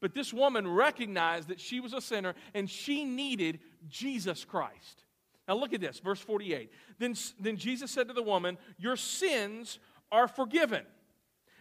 But 0.00 0.12
this 0.12 0.34
woman 0.34 0.66
recognized 0.66 1.48
that 1.48 1.60
she 1.60 1.80
was 1.80 1.92
a 1.92 2.00
sinner 2.00 2.34
and 2.52 2.68
she 2.68 3.04
needed 3.04 3.60
Jesus 3.88 4.44
Christ. 4.44 5.04
Now 5.46 5.54
look 5.54 5.72
at 5.72 5.80
this, 5.80 6.00
verse 6.00 6.20
48. 6.20 6.70
Then, 6.98 7.14
then 7.38 7.56
Jesus 7.56 7.90
said 7.90 8.08
to 8.08 8.14
the 8.14 8.22
woman, 8.22 8.58
Your 8.76 8.96
sins 8.96 9.78
are 10.10 10.26
forgiven. 10.28 10.84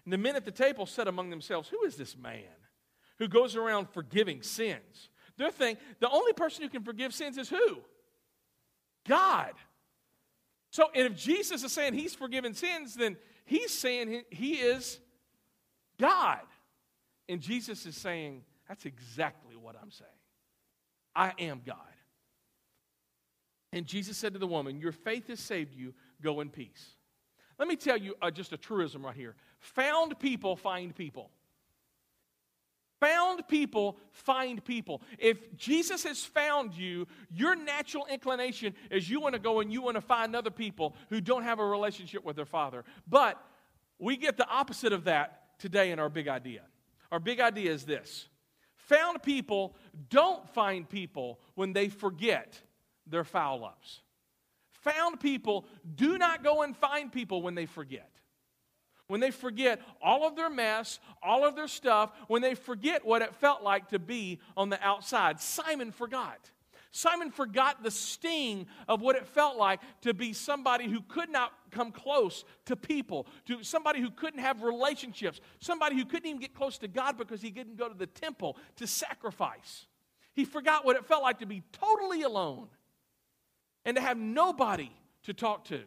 And 0.06 0.14
the 0.14 0.18
men 0.18 0.36
at 0.36 0.46
the 0.46 0.52
table 0.52 0.86
said 0.86 1.08
among 1.08 1.30
themselves, 1.30 1.70
Who 1.70 1.84
is 1.86 1.96
this 1.96 2.18
man 2.18 2.44
who 3.20 3.28
goes 3.28 3.56
around 3.56 3.90
forgiving 3.90 4.42
sins? 4.42 5.10
They're 5.38 5.52
thinking 5.52 5.84
the 6.00 6.10
only 6.10 6.34
person 6.34 6.64
who 6.64 6.70
can 6.70 6.84
forgive 6.84 7.14
sins 7.14 7.38
is 7.38 7.50
who? 7.50 7.80
God. 9.08 9.54
So 10.72 10.88
if 10.94 11.16
Jesus 11.16 11.64
is 11.64 11.72
saying 11.72 11.94
he's 11.94 12.16
forgiven 12.16 12.54
sins, 12.54 12.96
then 12.96 13.18
he's 13.46 13.72
saying 13.72 14.24
he 14.30 14.54
is 14.56 15.00
God. 16.00 16.42
And 17.30 17.42
Jesus 17.42 17.86
is 17.86 17.96
saying, 17.96 18.44
That's 18.68 18.86
exactly 18.86 19.56
what 19.56 19.76
I'm 19.82 19.92
saying. 19.92 20.10
I 21.16 21.34
am 21.40 21.62
God. 21.66 21.78
And 23.72 23.86
Jesus 23.86 24.18
said 24.18 24.34
to 24.34 24.40
the 24.40 24.48
woman, 24.48 24.80
Your 24.80 24.92
faith 24.92 25.28
has 25.28 25.40
saved 25.40 25.74
you. 25.76 25.94
Go 26.22 26.42
in 26.42 26.50
peace. 26.50 26.90
Let 27.58 27.68
me 27.68 27.76
tell 27.76 27.98
you 27.98 28.16
uh, 28.22 28.32
just 28.32 28.52
a 28.54 28.58
truism 28.58 29.06
right 29.06 29.16
here. 29.16 29.36
Found 29.64 30.20
people 30.20 30.58
find 30.58 30.94
people. 30.94 31.32
Found 33.00 33.48
people 33.48 33.98
find 34.12 34.64
people. 34.64 35.02
If 35.18 35.56
Jesus 35.56 36.04
has 36.04 36.26
found 36.26 36.74
you, 36.74 37.08
your 37.30 37.56
natural 37.56 38.06
inclination 38.12 38.76
is 38.92 39.10
you 39.10 39.22
want 39.22 39.34
to 39.36 39.40
go 39.40 39.62
and 39.62 39.72
you 39.72 39.82
want 39.82 39.96
to 39.96 40.02
find 40.02 40.36
other 40.36 40.52
people 40.52 40.98
who 41.10 41.22
don't 41.22 41.44
have 41.44 41.60
a 41.60 41.66
relationship 41.66 42.26
with 42.26 42.36
their 42.36 42.46
Father. 42.46 42.84
But 43.08 43.42
we 44.00 44.18
get 44.18 44.36
the 44.36 44.48
opposite 44.50 44.92
of 44.92 45.06
that 45.06 45.58
today 45.60 45.92
in 45.92 46.00
our 46.00 46.10
big 46.10 46.28
idea. 46.28 46.64
Our 47.10 47.20
big 47.20 47.40
idea 47.40 47.72
is 47.72 47.86
this 47.86 48.28
Found 48.76 49.24
people 49.24 49.78
don't 50.10 50.48
find 50.50 50.90
people 50.90 51.40
when 51.56 51.72
they 51.72 51.88
forget 51.88 52.62
their 53.08 53.24
foul 53.24 53.64
ups. 53.64 54.02
Found 54.82 55.22
people 55.22 55.66
do 55.96 56.18
not 56.18 56.44
go 56.44 56.64
and 56.64 56.76
find 56.76 57.14
people 57.14 57.42
when 57.42 57.56
they 57.56 57.66
forget. 57.66 58.13
When 59.08 59.20
they 59.20 59.32
forget 59.32 59.82
all 60.02 60.26
of 60.26 60.36
their 60.36 60.50
mess, 60.50 61.00
all 61.22 61.46
of 61.46 61.56
their 61.56 61.68
stuff, 61.68 62.12
when 62.28 62.42
they 62.42 62.56
forget 62.56 63.06
what 63.06 63.22
it 63.22 63.36
felt 63.36 63.62
like 63.62 63.90
to 63.90 64.00
be 64.00 64.40
on 64.56 64.70
the 64.70 64.82
outside. 64.82 65.40
Simon 65.40 65.92
forgot. 65.92 66.52
Simon 66.96 67.32
forgot 67.32 67.82
the 67.82 67.90
sting 67.90 68.68
of 68.88 69.02
what 69.02 69.16
it 69.16 69.26
felt 69.26 69.58
like 69.58 69.80
to 70.02 70.14
be 70.14 70.32
somebody 70.32 70.88
who 70.88 71.02
could 71.02 71.30
not 71.30 71.52
come 71.72 71.92
close 71.92 72.46
to 72.66 72.76
people, 72.76 73.26
to 73.48 73.64
somebody 73.64 74.00
who 74.00 74.12
couldn't 74.12 74.40
have 74.40 74.62
relationships, 74.62 75.42
somebody 75.60 75.96
who 75.96 76.06
couldn't 76.06 76.28
even 76.28 76.40
get 76.40 76.54
close 76.54 76.78
to 76.78 76.88
God 76.88 77.18
because 77.18 77.42
he 77.42 77.50
didn't 77.50 77.78
go 77.78 77.90
to 77.90 77.98
the 77.98 78.06
temple 78.06 78.58
to 78.76 78.86
sacrifice. 78.86 79.88
He 80.36 80.46
forgot 80.46 80.86
what 80.86 80.96
it 80.96 81.06
felt 81.06 81.24
like 81.24 81.40
to 81.40 81.48
be 81.48 81.64
totally 81.72 82.22
alone 82.22 82.68
and 83.86 83.98
to 83.98 84.02
have 84.02 84.18
nobody 84.18 84.92
to 85.24 85.34
talk 85.34 85.66
to. 85.66 85.82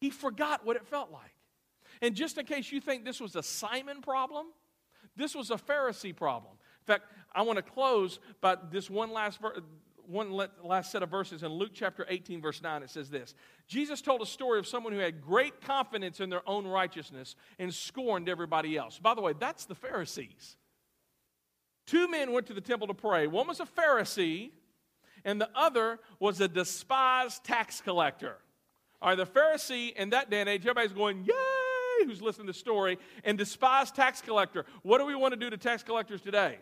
He 0.00 0.10
forgot 0.10 0.66
what 0.66 0.76
it 0.76 0.86
felt 0.86 1.10
like. 1.10 1.32
And 2.02 2.14
just 2.14 2.38
in 2.38 2.46
case 2.46 2.70
you 2.72 2.80
think 2.80 3.04
this 3.04 3.20
was 3.20 3.36
a 3.36 3.42
Simon 3.42 4.00
problem, 4.02 4.46
this 5.16 5.34
was 5.34 5.50
a 5.50 5.56
Pharisee 5.56 6.14
problem. 6.14 6.52
In 6.54 6.86
fact, 6.86 7.04
I 7.34 7.42
want 7.42 7.56
to 7.56 7.62
close 7.62 8.18
by 8.40 8.56
this 8.70 8.88
one 8.88 9.12
last 9.12 9.40
ver- 9.40 9.62
one 10.06 10.32
last 10.64 10.90
set 10.90 11.02
of 11.02 11.10
verses 11.10 11.42
in 11.42 11.50
Luke 11.50 11.72
chapter 11.74 12.06
18 12.08 12.40
verse 12.40 12.62
9 12.62 12.82
it 12.82 12.88
says 12.88 13.10
this. 13.10 13.34
Jesus 13.66 14.00
told 14.00 14.22
a 14.22 14.26
story 14.26 14.58
of 14.58 14.66
someone 14.66 14.94
who 14.94 15.00
had 15.00 15.20
great 15.20 15.60
confidence 15.60 16.20
in 16.20 16.30
their 16.30 16.48
own 16.48 16.66
righteousness 16.66 17.36
and 17.58 17.72
scorned 17.72 18.26
everybody 18.26 18.78
else. 18.78 18.98
By 18.98 19.14
the 19.14 19.20
way, 19.20 19.34
that's 19.38 19.66
the 19.66 19.74
Pharisees. 19.74 20.56
Two 21.86 22.08
men 22.08 22.32
went 22.32 22.46
to 22.46 22.54
the 22.54 22.60
temple 22.62 22.86
to 22.88 22.94
pray. 22.94 23.26
One 23.26 23.46
was 23.46 23.60
a 23.60 23.66
Pharisee 23.66 24.50
and 25.24 25.38
the 25.38 25.50
other 25.54 25.98
was 26.18 26.40
a 26.40 26.48
despised 26.48 27.44
tax 27.44 27.82
collector. 27.82 28.36
All 29.02 29.10
right, 29.10 29.14
the 29.14 29.26
Pharisee 29.26 29.94
in 29.94 30.10
that 30.10 30.30
day 30.30 30.40
and 30.40 30.48
age, 30.48 30.62
everybody's 30.62 30.92
going, 30.92 31.24
Yay! 31.24 31.57
Who's 32.04 32.22
listening 32.22 32.46
to 32.46 32.52
the 32.52 32.58
story, 32.58 32.98
and 33.24 33.36
despised 33.36 33.94
tax 33.94 34.20
collector. 34.20 34.64
What 34.82 34.98
do 34.98 35.06
we 35.06 35.14
want 35.14 35.32
to 35.32 35.38
do 35.38 35.50
to 35.50 35.56
tax 35.56 35.82
collectors 35.82 36.20
today? 36.20 36.58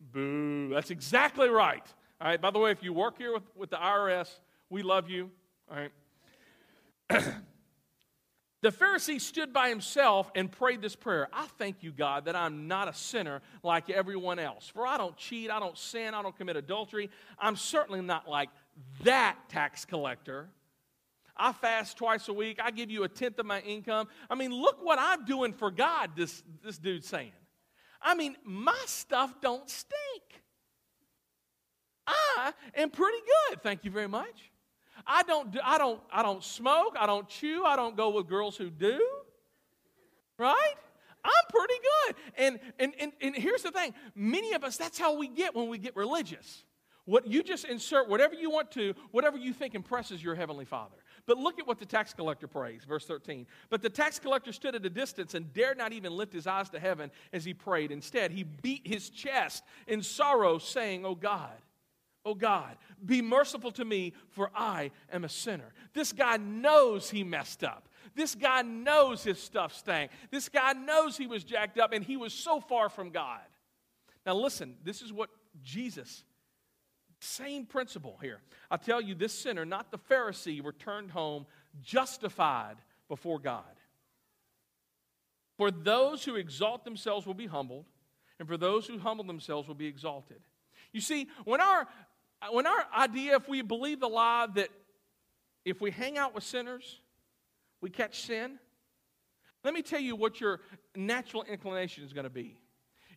Boo. 0.00 0.70
That's 0.70 0.90
exactly 0.90 1.48
right. 1.48 1.84
All 2.20 2.28
right, 2.28 2.40
by 2.40 2.50
the 2.50 2.58
way, 2.58 2.70
if 2.70 2.82
you 2.82 2.92
work 2.92 3.18
here 3.18 3.32
with, 3.32 3.42
with 3.54 3.70
the 3.70 3.76
IRS, 3.76 4.28
we 4.70 4.82
love 4.82 5.10
you. 5.10 5.30
All 5.70 5.76
right. 5.76 5.92
the 8.62 8.70
Pharisee 8.70 9.20
stood 9.20 9.52
by 9.52 9.68
himself 9.68 10.30
and 10.34 10.50
prayed 10.50 10.82
this 10.82 10.96
prayer 10.96 11.28
I 11.32 11.46
thank 11.58 11.82
you, 11.82 11.92
God, 11.92 12.24
that 12.24 12.34
I'm 12.34 12.68
not 12.68 12.88
a 12.88 12.94
sinner 12.94 13.42
like 13.62 13.90
everyone 13.90 14.38
else. 14.38 14.68
For 14.68 14.86
I 14.86 14.96
don't 14.96 15.16
cheat, 15.16 15.50
I 15.50 15.60
don't 15.60 15.76
sin, 15.76 16.14
I 16.14 16.22
don't 16.22 16.36
commit 16.36 16.56
adultery. 16.56 17.10
I'm 17.38 17.56
certainly 17.56 18.00
not 18.00 18.28
like 18.28 18.48
that 19.04 19.36
tax 19.48 19.84
collector. 19.84 20.48
I 21.36 21.52
fast 21.52 21.96
twice 21.96 22.28
a 22.28 22.32
week. 22.32 22.58
I 22.62 22.70
give 22.70 22.90
you 22.90 23.04
a 23.04 23.08
tenth 23.08 23.38
of 23.38 23.46
my 23.46 23.60
income. 23.60 24.08
I 24.30 24.34
mean, 24.34 24.52
look 24.52 24.84
what 24.84 24.98
I'm 24.98 25.24
doing 25.24 25.52
for 25.52 25.70
God, 25.70 26.10
this, 26.16 26.42
this 26.64 26.78
dude's 26.78 27.06
saying. 27.06 27.32
I 28.00 28.14
mean, 28.14 28.36
my 28.44 28.80
stuff 28.86 29.34
don't 29.40 29.68
stink. 29.68 30.42
I 32.06 32.52
am 32.76 32.90
pretty 32.90 33.18
good. 33.48 33.62
Thank 33.62 33.84
you 33.84 33.90
very 33.90 34.06
much. 34.06 34.50
I 35.06 35.22
don't, 35.24 35.56
I 35.62 35.78
don't, 35.78 36.00
I 36.12 36.22
don't 36.22 36.42
smoke. 36.42 36.96
I 36.98 37.06
don't 37.06 37.28
chew. 37.28 37.64
I 37.64 37.76
don't 37.76 37.96
go 37.96 38.10
with 38.10 38.28
girls 38.28 38.56
who 38.56 38.70
do. 38.70 39.04
Right? 40.38 40.74
I'm 41.24 41.32
pretty 41.50 41.74
good. 41.82 42.16
And, 42.38 42.60
and, 42.78 42.92
and, 43.00 43.12
and 43.20 43.34
here's 43.34 43.62
the 43.62 43.72
thing 43.72 43.94
many 44.14 44.52
of 44.52 44.64
us, 44.64 44.76
that's 44.76 44.98
how 44.98 45.16
we 45.16 45.28
get 45.28 45.54
when 45.54 45.68
we 45.68 45.78
get 45.78 45.96
religious. 45.96 46.64
What 47.04 47.26
you 47.26 47.42
just 47.42 47.64
insert 47.64 48.08
whatever 48.08 48.34
you 48.34 48.50
want 48.50 48.72
to, 48.72 48.94
whatever 49.12 49.36
you 49.36 49.52
think 49.52 49.74
impresses 49.74 50.22
your 50.22 50.34
heavenly 50.34 50.64
Father. 50.64 50.96
But 51.26 51.38
look 51.38 51.58
at 51.58 51.66
what 51.66 51.78
the 51.78 51.86
tax 51.86 52.14
collector 52.14 52.46
prays, 52.46 52.84
verse 52.84 53.04
13. 53.04 53.46
But 53.68 53.82
the 53.82 53.90
tax 53.90 54.18
collector 54.18 54.52
stood 54.52 54.76
at 54.76 54.86
a 54.86 54.90
distance 54.90 55.34
and 55.34 55.52
dared 55.52 55.76
not 55.76 55.92
even 55.92 56.16
lift 56.16 56.32
his 56.32 56.46
eyes 56.46 56.70
to 56.70 56.78
heaven 56.78 57.10
as 57.32 57.44
he 57.44 57.52
prayed. 57.52 57.90
Instead, 57.90 58.30
he 58.30 58.44
beat 58.44 58.86
his 58.86 59.10
chest 59.10 59.64
in 59.88 60.02
sorrow, 60.02 60.58
saying, 60.58 61.04
Oh 61.04 61.16
God, 61.16 61.56
oh 62.24 62.34
God, 62.34 62.76
be 63.04 63.22
merciful 63.22 63.72
to 63.72 63.84
me, 63.84 64.12
for 64.30 64.50
I 64.54 64.92
am 65.12 65.24
a 65.24 65.28
sinner. 65.28 65.72
This 65.94 66.12
guy 66.12 66.36
knows 66.36 67.10
he 67.10 67.24
messed 67.24 67.64
up. 67.64 67.88
This 68.14 68.34
guy 68.34 68.62
knows 68.62 69.24
his 69.24 69.40
stuff 69.40 69.74
stank. 69.74 70.12
This 70.30 70.48
guy 70.48 70.72
knows 70.74 71.16
he 71.16 71.26
was 71.26 71.42
jacked 71.42 71.78
up 71.78 71.92
and 71.92 72.04
he 72.04 72.16
was 72.16 72.32
so 72.32 72.60
far 72.60 72.88
from 72.88 73.10
God. 73.10 73.40
Now, 74.24 74.34
listen, 74.36 74.76
this 74.84 75.02
is 75.02 75.12
what 75.12 75.30
Jesus 75.62 76.24
same 77.20 77.66
principle 77.66 78.18
here. 78.20 78.40
I 78.70 78.76
tell 78.76 79.00
you, 79.00 79.14
this 79.14 79.32
sinner, 79.32 79.64
not 79.64 79.90
the 79.90 79.98
Pharisee, 79.98 80.64
returned 80.64 81.10
home 81.10 81.46
justified 81.82 82.76
before 83.08 83.38
God. 83.38 83.64
For 85.56 85.70
those 85.70 86.24
who 86.24 86.36
exalt 86.36 86.84
themselves 86.84 87.26
will 87.26 87.34
be 87.34 87.46
humbled, 87.46 87.86
and 88.38 88.46
for 88.46 88.56
those 88.56 88.86
who 88.86 88.98
humble 88.98 89.24
themselves 89.24 89.66
will 89.66 89.74
be 89.74 89.86
exalted. 89.86 90.40
You 90.92 91.00
see, 91.00 91.28
when 91.44 91.60
our, 91.60 91.86
when 92.50 92.66
our 92.66 92.86
idea, 92.96 93.36
if 93.36 93.48
we 93.48 93.62
believe 93.62 94.00
the 94.00 94.08
lie 94.08 94.46
that 94.54 94.68
if 95.64 95.80
we 95.80 95.90
hang 95.90 96.18
out 96.18 96.34
with 96.34 96.44
sinners, 96.44 97.00
we 97.80 97.90
catch 97.90 98.22
sin, 98.22 98.58
let 99.64 99.74
me 99.74 99.82
tell 99.82 100.00
you 100.00 100.14
what 100.14 100.40
your 100.40 100.60
natural 100.94 101.42
inclination 101.42 102.04
is 102.04 102.12
going 102.12 102.24
to 102.24 102.30
be. 102.30 102.56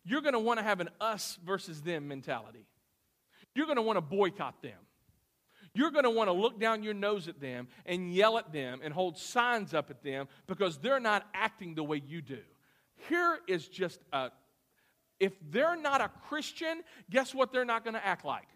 You're 0.03 0.21
going 0.21 0.33
to 0.33 0.39
want 0.39 0.59
to 0.59 0.63
have 0.63 0.79
an 0.79 0.89
us 0.99 1.37
versus 1.45 1.81
them 1.81 2.07
mentality. 2.07 2.65
You're 3.55 3.65
going 3.65 3.77
to 3.77 3.81
want 3.81 3.97
to 3.97 4.01
boycott 4.01 4.61
them. 4.61 4.77
You're 5.73 5.91
going 5.91 6.03
to 6.03 6.09
want 6.09 6.29
to 6.29 6.33
look 6.33 6.59
down 6.59 6.83
your 6.83 6.93
nose 6.93 7.27
at 7.27 7.39
them 7.39 7.67
and 7.85 8.13
yell 8.13 8.37
at 8.37 8.51
them 8.51 8.79
and 8.83 8.93
hold 8.93 9.17
signs 9.17 9.73
up 9.73 9.89
at 9.89 10.03
them 10.03 10.27
because 10.47 10.77
they're 10.77 10.99
not 10.99 11.27
acting 11.33 11.75
the 11.75 11.83
way 11.83 12.01
you 12.05 12.21
do. 12.21 12.39
Here 13.07 13.39
is 13.47 13.67
just 13.67 13.99
a 14.11 14.31
if 15.19 15.33
they're 15.51 15.75
not 15.75 16.01
a 16.01 16.09
Christian, 16.29 16.81
guess 17.09 17.35
what 17.35 17.51
they're 17.51 17.65
not 17.65 17.83
going 17.83 17.93
to 17.93 18.05
act 18.05 18.23
like? 18.23 18.47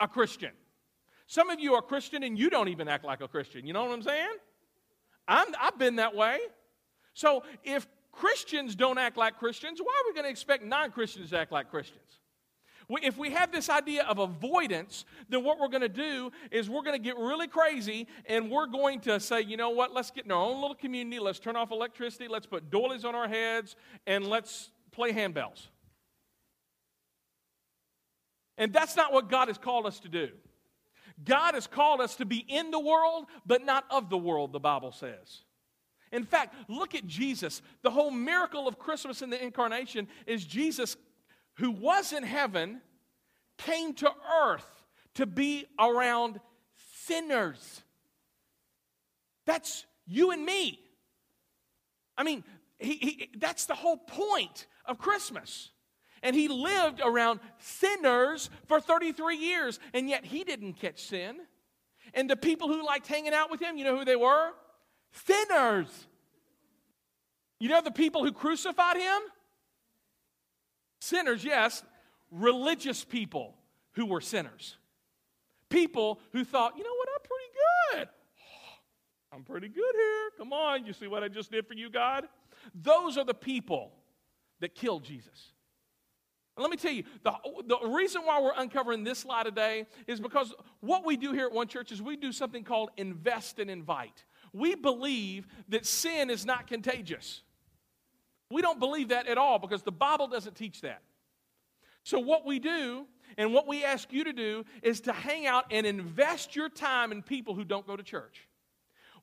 A 0.00 0.08
Christian. 0.08 0.52
Some 1.26 1.50
of 1.50 1.60
you 1.60 1.74
are 1.74 1.82
Christian 1.82 2.22
and 2.22 2.38
you 2.38 2.50
don't 2.50 2.68
even 2.68 2.88
act 2.88 3.04
like 3.04 3.20
a 3.20 3.28
Christian. 3.28 3.66
You 3.66 3.72
know 3.72 3.84
what 3.84 3.92
I'm 3.92 4.02
saying? 4.02 4.36
I'm, 5.28 5.48
I've 5.60 5.78
been 5.78 5.96
that 5.96 6.14
way. 6.14 6.38
So 7.12 7.44
if 7.62 7.86
Christians 8.12 8.74
don't 8.74 8.98
act 8.98 9.16
like 9.16 9.38
Christians, 9.38 9.80
why 9.80 9.92
are 9.92 10.10
we 10.10 10.14
going 10.14 10.24
to 10.24 10.30
expect 10.30 10.64
non 10.64 10.90
Christians 10.90 11.30
to 11.30 11.38
act 11.38 11.52
like 11.52 11.70
Christians? 11.70 12.20
If 12.88 13.16
we 13.16 13.30
have 13.30 13.50
this 13.50 13.70
idea 13.70 14.04
of 14.04 14.18
avoidance, 14.18 15.04
then 15.28 15.42
what 15.42 15.58
we're 15.58 15.68
going 15.68 15.82
to 15.82 15.88
do 15.88 16.30
is 16.50 16.68
we're 16.68 16.82
going 16.82 16.96
to 16.96 17.02
get 17.02 17.16
really 17.16 17.48
crazy 17.48 18.06
and 18.26 18.50
we're 18.50 18.66
going 18.66 19.00
to 19.00 19.18
say, 19.20 19.40
you 19.40 19.56
know 19.56 19.70
what, 19.70 19.94
let's 19.94 20.10
get 20.10 20.26
in 20.26 20.32
our 20.32 20.42
own 20.42 20.60
little 20.60 20.74
community, 20.74 21.18
let's 21.18 21.38
turn 21.38 21.56
off 21.56 21.70
electricity, 21.70 22.28
let's 22.28 22.46
put 22.46 22.70
doilies 22.70 23.04
on 23.04 23.14
our 23.14 23.28
heads, 23.28 23.76
and 24.06 24.26
let's 24.26 24.70
play 24.92 25.12
handbells. 25.12 25.68
And 28.56 28.72
that's 28.72 28.96
not 28.96 29.12
what 29.12 29.28
God 29.28 29.48
has 29.48 29.58
called 29.58 29.86
us 29.86 29.98
to 30.00 30.08
do. 30.08 30.28
God 31.24 31.54
has 31.54 31.66
called 31.66 32.00
us 32.00 32.16
to 32.16 32.24
be 32.24 32.38
in 32.38 32.70
the 32.70 32.80
world, 32.80 33.26
but 33.46 33.64
not 33.64 33.84
of 33.90 34.10
the 34.10 34.18
world, 34.18 34.52
the 34.52 34.60
Bible 34.60 34.92
says. 34.92 35.42
In 36.12 36.24
fact, 36.24 36.54
look 36.68 36.94
at 36.94 37.06
Jesus. 37.06 37.60
The 37.82 37.90
whole 37.90 38.10
miracle 38.10 38.68
of 38.68 38.78
Christmas 38.78 39.22
and 39.22 39.32
the 39.32 39.42
incarnation 39.42 40.06
is 40.26 40.44
Jesus 40.44 40.96
who 41.56 41.70
was 41.70 42.12
in 42.12 42.22
heaven 42.22 42.80
came 43.58 43.94
to 43.94 44.10
earth 44.42 44.66
to 45.14 45.26
be 45.26 45.66
around 45.78 46.40
sinners. 47.04 47.82
That's 49.46 49.86
you 50.06 50.30
and 50.30 50.44
me. 50.44 50.80
I 52.16 52.22
mean, 52.22 52.44
he, 52.78 52.94
he, 52.94 53.30
that's 53.38 53.66
the 53.66 53.74
whole 53.74 53.96
point 53.96 54.66
of 54.86 54.98
Christmas. 54.98 55.70
And 56.22 56.34
he 56.34 56.48
lived 56.48 57.00
around 57.04 57.40
sinners 57.58 58.48
for 58.66 58.80
33 58.80 59.36
years, 59.36 59.78
and 59.92 60.08
yet 60.08 60.24
he 60.24 60.42
didn't 60.42 60.74
catch 60.74 61.02
sin. 61.04 61.36
And 62.14 62.30
the 62.30 62.36
people 62.36 62.68
who 62.68 62.84
liked 62.84 63.06
hanging 63.06 63.34
out 63.34 63.50
with 63.50 63.60
him, 63.60 63.76
you 63.76 63.84
know 63.84 63.96
who 63.96 64.04
they 64.04 64.16
were? 64.16 64.50
Sinners. 65.12 66.06
You 67.60 67.68
know 67.68 67.82
the 67.82 67.90
people 67.90 68.24
who 68.24 68.32
crucified 68.32 68.96
him? 68.96 69.20
Sinners, 71.04 71.44
yes, 71.44 71.82
religious 72.30 73.04
people 73.04 73.54
who 73.92 74.06
were 74.06 74.22
sinners. 74.22 74.78
People 75.68 76.18
who 76.32 76.46
thought, 76.46 76.78
you 76.78 76.82
know 76.82 76.94
what, 76.96 77.08
I'm 77.14 77.28
pretty 77.28 78.08
good. 78.08 78.08
I'm 79.30 79.42
pretty 79.42 79.68
good 79.68 79.94
here. 79.94 80.30
Come 80.38 80.54
on, 80.54 80.86
you 80.86 80.94
see 80.94 81.06
what 81.06 81.22
I 81.22 81.28
just 81.28 81.50
did 81.50 81.66
for 81.66 81.74
you, 81.74 81.90
God? 81.90 82.26
Those 82.74 83.18
are 83.18 83.24
the 83.24 83.34
people 83.34 83.92
that 84.60 84.74
killed 84.74 85.04
Jesus. 85.04 85.52
And 86.56 86.62
let 86.62 86.70
me 86.70 86.78
tell 86.78 86.92
you, 86.92 87.04
the, 87.22 87.34
the 87.66 87.86
reason 87.86 88.22
why 88.22 88.40
we're 88.40 88.54
uncovering 88.56 89.04
this 89.04 89.18
slide 89.18 89.42
today 89.42 89.86
is 90.06 90.20
because 90.20 90.54
what 90.80 91.04
we 91.04 91.18
do 91.18 91.32
here 91.32 91.44
at 91.44 91.52
One 91.52 91.68
Church 91.68 91.92
is 91.92 92.00
we 92.00 92.16
do 92.16 92.32
something 92.32 92.64
called 92.64 92.88
invest 92.96 93.58
and 93.58 93.70
invite. 93.70 94.24
We 94.54 94.74
believe 94.74 95.48
that 95.68 95.84
sin 95.84 96.30
is 96.30 96.46
not 96.46 96.66
contagious. 96.66 97.42
We 98.54 98.62
don't 98.62 98.78
believe 98.78 99.08
that 99.08 99.26
at 99.26 99.36
all 99.36 99.58
because 99.58 99.82
the 99.82 99.90
Bible 99.90 100.28
doesn't 100.28 100.54
teach 100.54 100.82
that. 100.82 101.02
So, 102.04 102.20
what 102.20 102.46
we 102.46 102.60
do 102.60 103.04
and 103.36 103.52
what 103.52 103.66
we 103.66 103.82
ask 103.82 104.12
you 104.12 104.22
to 104.22 104.32
do 104.32 104.64
is 104.80 105.00
to 105.02 105.12
hang 105.12 105.44
out 105.44 105.64
and 105.72 105.84
invest 105.84 106.54
your 106.54 106.68
time 106.68 107.10
in 107.10 107.20
people 107.20 107.56
who 107.56 107.64
don't 107.64 107.84
go 107.84 107.96
to 107.96 108.02
church. 108.04 108.46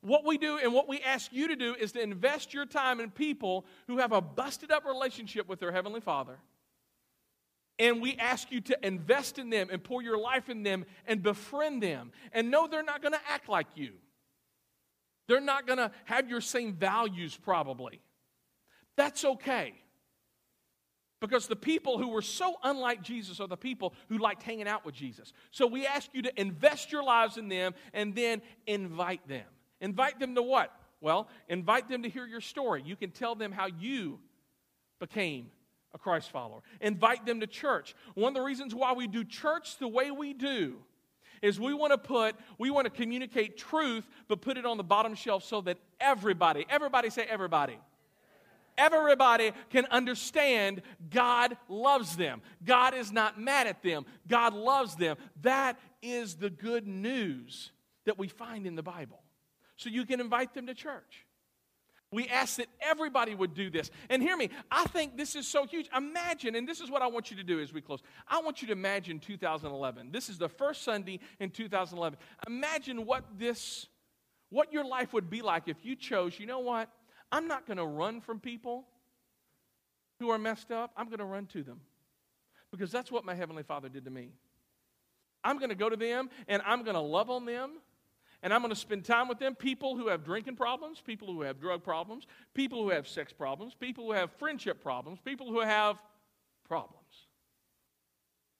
What 0.02 0.26
we 0.26 0.36
do 0.36 0.58
and 0.58 0.74
what 0.74 0.86
we 0.86 1.00
ask 1.00 1.32
you 1.32 1.48
to 1.48 1.56
do 1.56 1.74
is 1.74 1.92
to 1.92 2.02
invest 2.02 2.52
your 2.52 2.66
time 2.66 3.00
in 3.00 3.10
people 3.10 3.64
who 3.86 3.96
have 3.98 4.12
a 4.12 4.20
busted 4.20 4.70
up 4.70 4.84
relationship 4.84 5.48
with 5.48 5.60
their 5.60 5.72
Heavenly 5.72 6.02
Father. 6.02 6.38
And 7.78 8.02
we 8.02 8.16
ask 8.16 8.52
you 8.52 8.60
to 8.60 8.86
invest 8.86 9.38
in 9.38 9.48
them 9.48 9.68
and 9.72 9.82
pour 9.82 10.02
your 10.02 10.18
life 10.18 10.50
in 10.50 10.62
them 10.62 10.84
and 11.06 11.22
befriend 11.22 11.82
them. 11.82 12.12
And 12.32 12.50
know 12.50 12.66
they're 12.66 12.82
not 12.82 13.00
going 13.00 13.14
to 13.14 13.20
act 13.30 13.48
like 13.48 13.68
you. 13.76 13.92
They're 15.26 15.40
not 15.40 15.66
going 15.66 15.78
to 15.78 15.90
have 16.04 16.28
your 16.28 16.42
same 16.42 16.74
values, 16.74 17.34
probably. 17.34 18.02
That's 18.96 19.24
okay. 19.24 19.74
Because 21.20 21.46
the 21.46 21.56
people 21.56 21.98
who 21.98 22.08
were 22.08 22.20
so 22.20 22.56
unlike 22.64 23.00
Jesus 23.00 23.38
are 23.38 23.46
the 23.46 23.56
people 23.56 23.94
who 24.08 24.18
liked 24.18 24.42
hanging 24.42 24.66
out 24.66 24.84
with 24.84 24.94
Jesus. 24.94 25.32
So 25.52 25.68
we 25.68 25.86
ask 25.86 26.10
you 26.12 26.22
to 26.22 26.40
invest 26.40 26.90
your 26.90 27.04
lives 27.04 27.36
in 27.36 27.48
them 27.48 27.74
and 27.94 28.12
then 28.14 28.42
invite 28.66 29.26
them. 29.28 29.44
Invite 29.80 30.18
them 30.18 30.34
to 30.34 30.42
what? 30.42 30.72
Well, 31.00 31.28
invite 31.48 31.88
them 31.88 32.02
to 32.02 32.08
hear 32.08 32.26
your 32.26 32.40
story. 32.40 32.82
You 32.84 32.96
can 32.96 33.12
tell 33.12 33.36
them 33.36 33.52
how 33.52 33.66
you 33.66 34.18
became 34.98 35.50
a 35.94 35.98
Christ 35.98 36.30
follower. 36.30 36.60
Invite 36.80 37.24
them 37.24 37.38
to 37.40 37.46
church. 37.46 37.94
One 38.14 38.28
of 38.28 38.34
the 38.34 38.42
reasons 38.42 38.74
why 38.74 38.92
we 38.92 39.06
do 39.06 39.24
church 39.24 39.78
the 39.78 39.88
way 39.88 40.10
we 40.10 40.32
do 40.32 40.76
is 41.40 41.58
we 41.58 41.74
want 41.74 41.92
to 41.92 41.98
put, 41.98 42.34
we 42.58 42.70
want 42.70 42.86
to 42.86 42.90
communicate 42.90 43.56
truth, 43.56 44.08
but 44.28 44.40
put 44.40 44.56
it 44.56 44.64
on 44.64 44.76
the 44.76 44.84
bottom 44.84 45.14
shelf 45.14 45.44
so 45.44 45.60
that 45.62 45.78
everybody, 46.00 46.64
everybody 46.68 47.10
say 47.10 47.26
everybody. 47.28 47.78
Everybody 48.78 49.52
can 49.70 49.86
understand 49.86 50.82
God 51.10 51.56
loves 51.68 52.16
them. 52.16 52.42
God 52.64 52.94
is 52.94 53.12
not 53.12 53.40
mad 53.40 53.66
at 53.66 53.82
them. 53.82 54.06
God 54.28 54.54
loves 54.54 54.96
them. 54.96 55.16
That 55.42 55.78
is 56.02 56.36
the 56.36 56.50
good 56.50 56.86
news 56.86 57.70
that 58.04 58.18
we 58.18 58.28
find 58.28 58.66
in 58.66 58.74
the 58.74 58.82
Bible 58.82 59.22
so 59.76 59.90
you 59.90 60.04
can 60.06 60.20
invite 60.20 60.54
them 60.54 60.66
to 60.66 60.74
church. 60.74 61.26
We 62.12 62.28
ask 62.28 62.56
that 62.56 62.66
everybody 62.82 63.34
would 63.34 63.54
do 63.54 63.70
this. 63.70 63.90
And 64.10 64.22
hear 64.22 64.36
me, 64.36 64.50
I 64.70 64.84
think 64.84 65.16
this 65.16 65.34
is 65.34 65.48
so 65.48 65.66
huge. 65.66 65.88
Imagine, 65.96 66.54
and 66.54 66.68
this 66.68 66.80
is 66.80 66.90
what 66.90 67.00
I 67.00 67.06
want 67.06 67.30
you 67.30 67.38
to 67.38 67.42
do 67.42 67.58
as 67.58 67.72
we 67.72 67.80
close. 67.80 68.00
I 68.28 68.42
want 68.42 68.60
you 68.60 68.66
to 68.66 68.72
imagine 68.72 69.18
2011. 69.18 70.12
This 70.12 70.28
is 70.28 70.36
the 70.36 70.50
first 70.50 70.82
Sunday 70.82 71.20
in 71.40 71.50
2011. 71.50 72.18
Imagine 72.46 73.06
what 73.06 73.24
this, 73.38 73.86
what 74.50 74.72
your 74.74 74.84
life 74.84 75.14
would 75.14 75.30
be 75.30 75.40
like 75.40 75.68
if 75.68 75.86
you 75.86 75.96
chose, 75.96 76.38
you 76.38 76.44
know 76.44 76.58
what? 76.58 76.90
I'm 77.32 77.48
not 77.48 77.66
going 77.66 77.78
to 77.78 77.86
run 77.86 78.20
from 78.20 78.38
people 78.38 78.84
who 80.20 80.30
are 80.30 80.38
messed 80.38 80.70
up. 80.70 80.92
I'm 80.96 81.06
going 81.06 81.18
to 81.18 81.24
run 81.24 81.46
to 81.46 81.62
them. 81.62 81.80
Because 82.70 82.92
that's 82.92 83.10
what 83.10 83.24
my 83.24 83.34
Heavenly 83.34 83.62
Father 83.62 83.88
did 83.88 84.04
to 84.04 84.10
me. 84.10 84.28
I'm 85.42 85.58
going 85.58 85.70
to 85.70 85.74
go 85.74 85.88
to 85.88 85.96
them 85.96 86.30
and 86.46 86.62
I'm 86.64 86.84
going 86.84 86.94
to 86.94 87.00
love 87.00 87.30
on 87.30 87.46
them 87.46 87.72
and 88.42 88.52
I'm 88.52 88.60
going 88.60 88.70
to 88.70 88.76
spend 88.76 89.04
time 89.04 89.28
with 89.28 89.38
them 89.38 89.54
people 89.54 89.96
who 89.96 90.08
have 90.08 90.24
drinking 90.24 90.56
problems, 90.56 91.00
people 91.00 91.28
who 91.28 91.42
have 91.42 91.60
drug 91.60 91.82
problems, 91.82 92.26
people 92.54 92.82
who 92.82 92.90
have 92.90 93.08
sex 93.08 93.32
problems, 93.32 93.74
people 93.74 94.06
who 94.06 94.12
have 94.12 94.30
friendship 94.32 94.82
problems, 94.82 95.18
people 95.24 95.48
who 95.48 95.60
have 95.60 95.96
problems. 96.68 97.02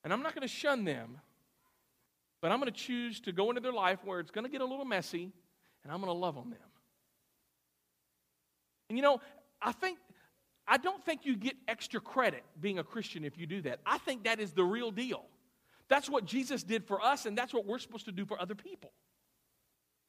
And 0.05 0.13
I'm 0.13 0.23
not 0.23 0.35
going 0.35 0.47
to 0.47 0.53
shun 0.53 0.85
them, 0.85 1.19
but 2.41 2.51
I'm 2.51 2.59
going 2.59 2.73
to 2.73 2.79
choose 2.79 3.21
to 3.21 3.33
go 3.33 3.51
into 3.51 3.61
their 3.61 3.73
life 3.73 4.01
where 4.05 4.21
it's 4.21 4.31
going 4.31 4.45
to 4.45 4.51
get 4.51 4.61
a 4.61 4.65
little 4.65 4.85
messy, 4.85 5.33
and 5.85 5.93
I'm 5.93 6.01
going 6.01 6.13
to 6.13 6.19
love 6.19 6.37
on 6.37 6.51
them. 6.51 6.59
And 8.93 8.99
you 8.99 9.03
know, 9.03 9.23
I 9.63 9.73
think 9.73 9.97
I 10.69 10.77
don't 10.77 11.03
think 11.03 11.25
you 11.25 11.35
get 11.35 11.57
extra 11.67 11.99
credit 11.99 12.45
being 12.61 12.79
a 12.79 12.85
Christian 12.85 13.25
if 13.25 13.39
you 13.39 13.47
do 13.47 13.63
that. 13.63 13.81
I 13.87 13.97
think 13.97 14.25
that 14.25 14.39
is 14.39 14.53
the 14.53 14.65
real 14.65 14.91
deal. 14.91 15.25
That's 15.89 16.11
what 16.11 16.27
Jesus 16.27 16.63
did 16.63 16.85
for 16.85 17.01
us, 17.01 17.25
and 17.25 17.37
that's 17.37 17.55
what 17.55 17.65
we're 17.65 17.79
supposed 17.79 18.05
to 18.05 18.13
do 18.13 18.27
for 18.27 18.39
other 18.39 18.55
people. 18.55 18.93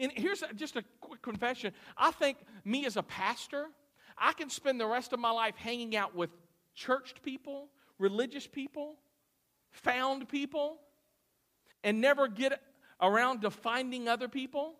And 0.02 0.12
here's 0.13 0.43
just 0.58 0.76
a 0.76 0.84
quick 1.00 1.22
confession. 1.22 1.72
I 1.96 2.12
think 2.12 2.39
me 2.65 2.86
as 2.86 2.98
a 2.98 3.04
pastor, 3.04 3.67
I 4.17 4.34
can 4.34 4.50
spend 4.50 4.82
the 4.82 4.86
rest 4.86 5.13
of 5.13 5.19
my 5.22 5.32
life 5.32 5.56
hanging 5.56 5.96
out 5.96 6.13
with 6.13 6.30
churched 6.76 7.24
people, 7.24 7.69
religious 8.00 8.48
people, 8.48 8.98
found 9.72 10.28
people, 10.28 10.80
and 11.86 12.02
never 12.02 12.28
get 12.28 12.60
around 13.02 13.43
to 13.43 13.50
finding 13.50 14.10
other 14.10 14.28
people 14.28 14.74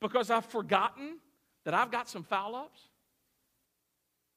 because 0.00 0.28
I've 0.28 0.46
forgotten 0.46 1.18
that 1.64 1.72
I've 1.72 1.92
got 1.92 2.08
some 2.08 2.24
foul 2.24 2.56
ups. 2.56 2.80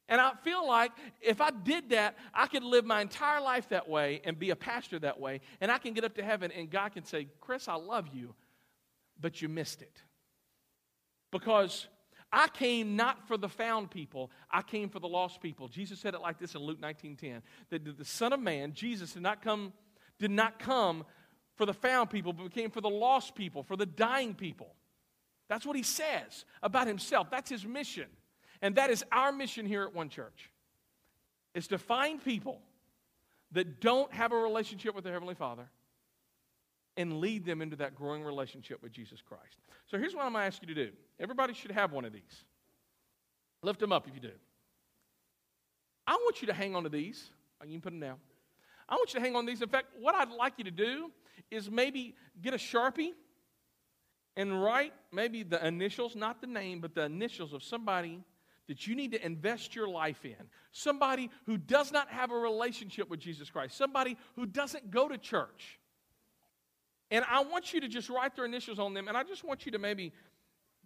And 0.08 0.22
I 0.22 0.34
feel 0.44 0.68
like 0.68 0.92
if 1.20 1.42
I 1.42 1.50
did 1.50 1.90
that, 1.90 2.16
I 2.34 2.48
could 2.48 2.64
live 2.64 2.86
my 2.86 3.02
entire 3.02 3.42
life 3.42 3.70
that 3.70 3.90
way 3.90 4.22
and 4.24 4.38
be 4.38 4.52
a 4.52 4.56
pastor 4.56 5.00
that 5.00 5.20
way. 5.20 5.42
And 5.62 5.72
I 5.72 5.80
can 5.80 5.94
get 5.94 6.04
up 6.04 6.16
to 6.16 6.24
heaven 6.24 6.52
and 6.52 6.70
God 6.70 6.94
can 6.94 7.06
say, 7.06 7.28
Chris, 7.42 7.68
I 7.68 7.76
love 7.76 8.08
you 8.14 8.36
but 9.20 9.42
you 9.42 9.50
missed 9.50 9.82
it. 9.82 10.02
Because 11.32 11.88
I 12.32 12.48
came 12.48 12.96
not 12.96 13.28
for 13.28 13.38
the 13.38 13.50
found 13.50 13.92
people, 13.92 14.32
I 14.52 14.62
came 14.62 14.90
for 14.90 15.00
the 15.00 15.08
lost 15.08 15.42
people. 15.42 15.68
Jesus 15.68 16.00
said 16.00 16.14
it 16.14 16.22
like 16.22 16.38
this 16.38 16.56
in 16.56 16.62
Luke 16.62 16.80
19:10 16.80 17.42
that 17.70 17.98
the 17.98 18.06
Son 18.06 18.34
of 18.34 18.40
Man, 18.40 18.74
Jesus, 18.74 19.14
did 19.14 19.24
not 19.24 19.42
come, 19.42 19.74
did 20.20 20.32
not 20.32 20.60
come 20.60 21.06
for 21.56 21.66
the 21.66 21.74
found 21.74 22.10
people, 22.10 22.34
but 22.34 22.52
came 22.52 22.70
for 22.70 22.82
the 22.82 22.90
lost 22.90 23.36
people, 23.36 23.64
for 23.64 23.78
the 23.78 23.86
dying 23.86 24.34
people. 24.34 24.76
That's 25.48 25.66
what 25.66 25.76
he 25.76 25.84
says 25.84 26.46
about 26.62 26.88
himself. 26.88 27.30
That's 27.30 27.50
his 27.50 27.66
mission. 27.66 28.08
And 28.62 28.76
that 28.76 28.90
is 28.90 29.04
our 29.12 29.32
mission 29.32 29.66
here 29.66 29.84
at 29.84 29.94
One 29.94 30.10
Church. 30.10 30.50
Is 31.54 31.68
to 31.68 31.78
find 31.78 32.24
people 32.24 32.60
that 33.52 33.80
don't 33.80 34.12
have 34.14 34.34
a 34.34 34.36
relationship 34.36 34.94
with 34.94 35.04
their 35.04 35.14
Heavenly 35.14 35.36
Father 35.36 35.70
and 36.98 37.20
lead 37.20 37.46
them 37.46 37.62
into 37.62 37.76
that 37.78 37.96
growing 37.96 38.24
relationship 38.24 38.82
with 38.82 38.92
Jesus 38.92 39.22
Christ. 39.22 39.58
So 39.88 39.98
here's 39.98 40.14
what 40.14 40.26
I'm 40.26 40.34
going 40.34 40.44
to 40.44 40.48
ask 40.48 40.62
you 40.62 40.74
to 40.74 40.86
do. 40.86 40.92
Everybody 41.20 41.54
should 41.54 41.72
have 41.72 41.92
one 41.92 42.06
of 42.06 42.14
these. 42.14 42.44
Lift 43.62 43.80
them 43.80 43.92
up 43.92 44.08
if 44.08 44.16
you 44.16 44.22
do. 44.22 44.32
I 46.08 46.14
want 46.14 46.42
you 46.42 46.48
to 46.48 46.54
hang 46.54 46.76
on 46.76 46.84
to 46.84 46.90
these. 46.90 47.30
Oh, 47.62 47.66
you 47.66 47.74
can 47.74 47.82
put 47.82 47.92
them 47.92 48.00
down. 48.00 48.18
I 48.88 48.96
want 48.96 49.14
you 49.14 49.20
to 49.20 49.26
hang 49.26 49.36
on 49.36 49.46
to 49.46 49.52
these. 49.52 49.62
In 49.62 49.70
fact, 49.70 49.88
what 50.00 50.14
I'd 50.16 50.32
like 50.32 50.54
you 50.58 50.64
to 50.66 50.72
do 50.72 51.12
is 51.50 51.70
maybe 51.72 52.16
get 52.42 52.54
a 52.54 52.58
Sharpie 52.58 53.12
and 54.38 54.62
write 54.62 54.94
maybe 55.12 55.44
the 55.44 55.66
initials, 55.66 56.16
not 56.16 56.42
the 56.42 56.48
name, 56.48 56.82
but 56.82 56.94
the 56.94 57.04
initials 57.04 57.54
of 57.54 57.64
somebody 57.64 58.24
that 58.68 58.88
you 58.88 58.96
need 58.96 59.12
to 59.12 59.26
invest 59.26 59.76
your 59.76 59.88
life 59.88 60.26
in. 60.26 60.50
Somebody 60.72 61.30
who 61.46 61.58
does 61.58 61.92
not 61.92 62.10
have 62.10 62.32
a 62.32 62.36
relationship 62.36 63.10
with 63.10 63.20
Jesus 63.20 63.50
Christ. 63.50 63.78
Somebody 63.78 64.18
who 64.36 64.46
doesn't 64.46 64.92
go 64.92 65.08
to 65.08 65.18
church. 65.18 65.80
And 67.12 67.24
I 67.30 67.44
want 67.44 67.74
you 67.74 67.82
to 67.82 67.88
just 67.88 68.10
write 68.10 68.36
their 68.36 68.46
initials 68.46 68.80
on 68.80 68.94
them, 68.94 69.08
and 69.08 69.16
I 69.16 69.24
just 69.24 69.44
want 69.44 69.66
you 69.66 69.72
to 69.74 69.80
maybe 69.80 70.12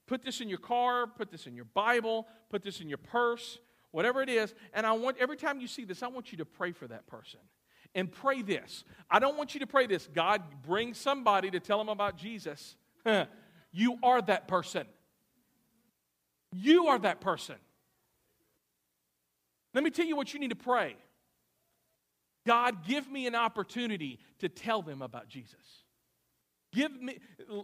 put 0.06 0.22
this 0.22 0.42
in 0.42 0.50
your 0.50 0.60
car, 0.60 1.08
put 1.08 1.32
this 1.32 1.48
in 1.48 1.56
your 1.56 1.66
Bible, 1.66 2.28
put 2.50 2.64
this 2.64 2.82
in 2.82 2.90
your 2.90 2.98
purse, 2.98 3.60
whatever 3.92 4.22
it 4.22 4.30
is. 4.30 4.54
And 4.74 4.86
I 4.86 4.92
want 4.94 5.18
every 5.20 5.38
time 5.38 5.62
you 5.62 5.68
see 5.68 5.86
this, 5.86 6.04
I 6.04 6.08
want 6.08 6.32
you 6.32 6.40
to 6.40 6.46
pray 6.46 6.72
for 6.72 6.88
that 6.88 7.08
person. 7.08 7.40
And 7.96 8.12
pray 8.12 8.42
this. 8.42 8.84
I 9.10 9.20
don't 9.20 9.38
want 9.38 9.54
you 9.54 9.62
to 9.62 9.68
pray 9.68 9.88
this. 9.88 10.08
God, 10.14 10.44
bring 10.68 10.94
somebody 10.94 11.50
to 11.52 11.60
tell 11.60 11.80
them 11.80 11.90
about 11.90 12.18
Jesus. 12.18 12.76
you 13.72 13.98
are 14.04 14.22
that 14.24 14.48
person. 14.48 14.86
You 16.52 16.88
are 16.88 17.00
that 17.00 17.22
person. 17.22 17.56
Let 19.74 19.84
me 19.84 19.90
tell 19.90 20.06
you 20.06 20.16
what 20.16 20.34
you 20.34 20.40
need 20.40 20.50
to 20.50 20.56
pray. 20.56 20.96
God, 22.46 22.88
give 22.88 23.10
me 23.10 23.28
an 23.28 23.36
opportunity 23.36 24.20
to 24.40 24.50
tell 24.50 24.82
them 24.82 25.02
about 25.02 25.28
Jesus. 25.28 25.84
Give 26.72 26.92
me, 27.02 27.18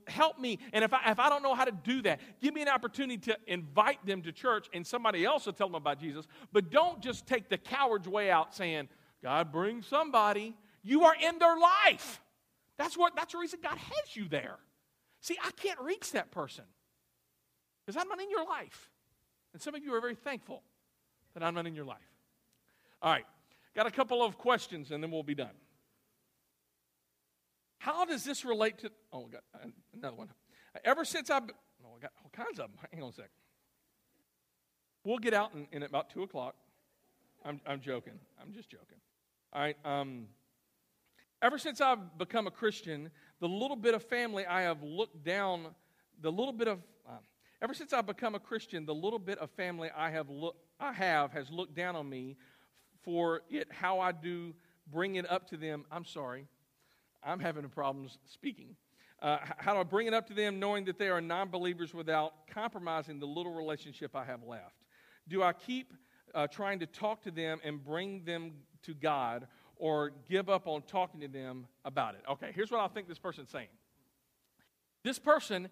help 0.07 0.39
me. 0.39 0.59
And 0.73 0.83
if 0.83 0.93
I, 0.93 1.11
if 1.11 1.19
I 1.19 1.29
don't 1.29 1.43
know 1.43 1.53
how 1.53 1.65
to 1.65 1.71
do 1.71 2.01
that, 2.03 2.19
give 2.41 2.53
me 2.53 2.61
an 2.61 2.67
opportunity 2.67 3.17
to 3.17 3.37
invite 3.47 4.03
them 4.05 4.21
to 4.23 4.31
church 4.31 4.67
and 4.73 4.85
somebody 4.85 5.23
else 5.23 5.45
will 5.45 5.53
tell 5.53 5.67
them 5.67 5.75
about 5.75 5.99
Jesus. 5.99 6.25
But 6.51 6.71
don't 6.71 7.01
just 7.01 7.27
take 7.27 7.49
the 7.49 7.57
coward's 7.57 8.07
way 8.07 8.31
out 8.31 8.55
saying, 8.55 8.89
God, 9.23 9.51
bring 9.51 9.83
somebody. 9.83 10.55
You 10.83 11.03
are 11.05 11.15
in 11.15 11.37
their 11.37 11.55
life. 11.57 12.21
That's, 12.77 12.97
what, 12.97 13.15
that's 13.15 13.33
the 13.33 13.39
reason 13.39 13.59
God 13.61 13.77
has 13.77 14.15
you 14.15 14.27
there. 14.27 14.57
See, 15.21 15.37
I 15.43 15.51
can't 15.51 15.79
reach 15.79 16.11
that 16.11 16.31
person 16.31 16.65
because 17.85 17.99
I'm 17.99 18.07
not 18.07 18.21
in 18.21 18.29
your 18.29 18.45
life. 18.45 18.89
And 19.53 19.61
some 19.61 19.75
of 19.75 19.83
you 19.83 19.93
are 19.93 20.01
very 20.01 20.15
thankful 20.15 20.63
that 21.35 21.43
I'm 21.43 21.53
not 21.53 21.67
in 21.67 21.75
your 21.75 21.85
life. 21.85 21.99
All 23.01 23.11
right, 23.11 23.25
got 23.75 23.85
a 23.85 23.91
couple 23.91 24.23
of 24.23 24.37
questions 24.37 24.89
and 24.91 25.03
then 25.03 25.11
we'll 25.11 25.21
be 25.21 25.35
done. 25.35 25.55
How 27.77 28.03
does 28.05 28.23
this 28.23 28.43
relate 28.43 28.79
to? 28.79 28.91
Oh, 29.13 29.25
we 29.25 29.31
got 29.31 29.43
another 29.93 30.15
one. 30.15 30.29
Ever 30.83 31.05
since 31.05 31.29
I've, 31.29 31.43
oh, 31.43 31.97
I 31.97 32.01
got 32.01 32.11
all 32.23 32.31
kinds 32.31 32.59
of 32.59 32.71
them. 32.71 32.79
Hang 32.91 33.03
on 33.03 33.09
a 33.09 33.13
sec. 33.13 33.29
We'll 35.03 35.19
get 35.19 35.35
out 35.35 35.53
in, 35.53 35.67
in 35.71 35.83
about 35.83 36.09
two 36.09 36.23
o'clock. 36.23 36.55
I'm, 37.45 37.61
I'm 37.67 37.79
joking. 37.79 38.19
I'm 38.41 38.53
just 38.53 38.71
joking. 38.71 38.97
All 39.53 39.61
right. 39.61 39.77
Um, 39.85 40.25
ever 41.43 41.59
since 41.59 41.79
I've 41.79 42.17
become 42.17 42.47
a 42.47 42.51
Christian, 42.51 43.11
the 43.39 43.47
little 43.47 43.75
bit 43.75 43.93
of 43.93 44.03
family 44.03 44.45
I 44.47 44.61
have 44.61 44.81
looked 44.81 45.23
down, 45.23 45.67
the 46.21 46.31
little 46.31 46.53
bit 46.53 46.67
of, 46.67 46.79
uh, 47.07 47.17
ever 47.61 47.75
since 47.75 47.93
I've 47.93 48.07
become 48.07 48.33
a 48.33 48.39
Christian, 48.39 48.87
the 48.87 48.95
little 48.95 49.19
bit 49.19 49.37
of 49.37 49.51
family 49.51 49.89
I 49.95 50.09
have 50.09 50.27
looked, 50.27 50.64
I 50.79 50.93
have 50.93 51.31
has 51.31 51.49
looked 51.49 51.75
down 51.75 51.95
on 51.95 52.09
me 52.09 52.37
for 53.03 53.41
it 53.49 53.67
how 53.71 53.99
I 53.99 54.11
do 54.11 54.53
bring 54.91 55.15
it 55.15 55.29
up 55.29 55.47
to 55.49 55.57
them. 55.57 55.85
I'm 55.91 56.05
sorry, 56.05 56.47
I'm 57.23 57.39
having 57.39 57.67
problems 57.69 58.17
speaking. 58.25 58.75
Uh, 59.21 59.37
how 59.57 59.73
do 59.73 59.79
I 59.79 59.83
bring 59.83 60.07
it 60.07 60.13
up 60.13 60.27
to 60.27 60.33
them 60.33 60.59
knowing 60.59 60.85
that 60.85 60.99
they 60.99 61.07
are 61.07 61.21
non 61.21 61.49
believers 61.49 61.93
without 61.93 62.47
compromising 62.47 63.19
the 63.19 63.25
little 63.25 63.53
relationship 63.53 64.15
I 64.15 64.25
have 64.25 64.43
left? 64.43 64.75
Do 65.27 65.41
I 65.41 65.53
keep 65.53 65.93
uh, 66.33 66.47
trying 66.47 66.79
to 66.79 66.85
talk 66.85 67.23
to 67.23 67.31
them 67.31 67.59
and 67.63 67.83
bring 67.83 68.23
them 68.25 68.51
to 68.83 68.93
God 68.93 69.47
or 69.77 70.11
give 70.29 70.49
up 70.49 70.67
on 70.67 70.81
talking 70.83 71.21
to 71.21 71.27
them 71.27 71.67
about 71.85 72.15
it? 72.15 72.21
Okay, 72.29 72.51
here's 72.53 72.71
what 72.71 72.81
I 72.81 72.87
think 72.87 73.07
this 73.07 73.19
person's 73.19 73.49
saying. 73.49 73.69
This 75.03 75.17
person 75.17 75.69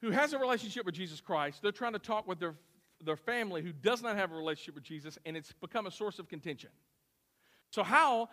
who 0.00 0.10
has 0.10 0.32
a 0.32 0.38
relationship 0.38 0.84
with 0.84 0.94
Jesus 0.94 1.20
Christ, 1.20 1.62
they're 1.62 1.72
trying 1.72 1.94
to 1.94 1.98
talk 1.98 2.28
with 2.28 2.38
their, 2.38 2.54
their 3.04 3.16
family 3.16 3.62
who 3.62 3.72
does 3.72 4.02
not 4.02 4.16
have 4.16 4.32
a 4.32 4.34
relationship 4.34 4.74
with 4.74 4.84
Jesus, 4.84 5.18
and 5.24 5.36
it's 5.36 5.52
become 5.52 5.86
a 5.86 5.90
source 5.90 6.18
of 6.18 6.28
contention. 6.28 6.70
So, 7.70 7.82
how, 7.82 8.30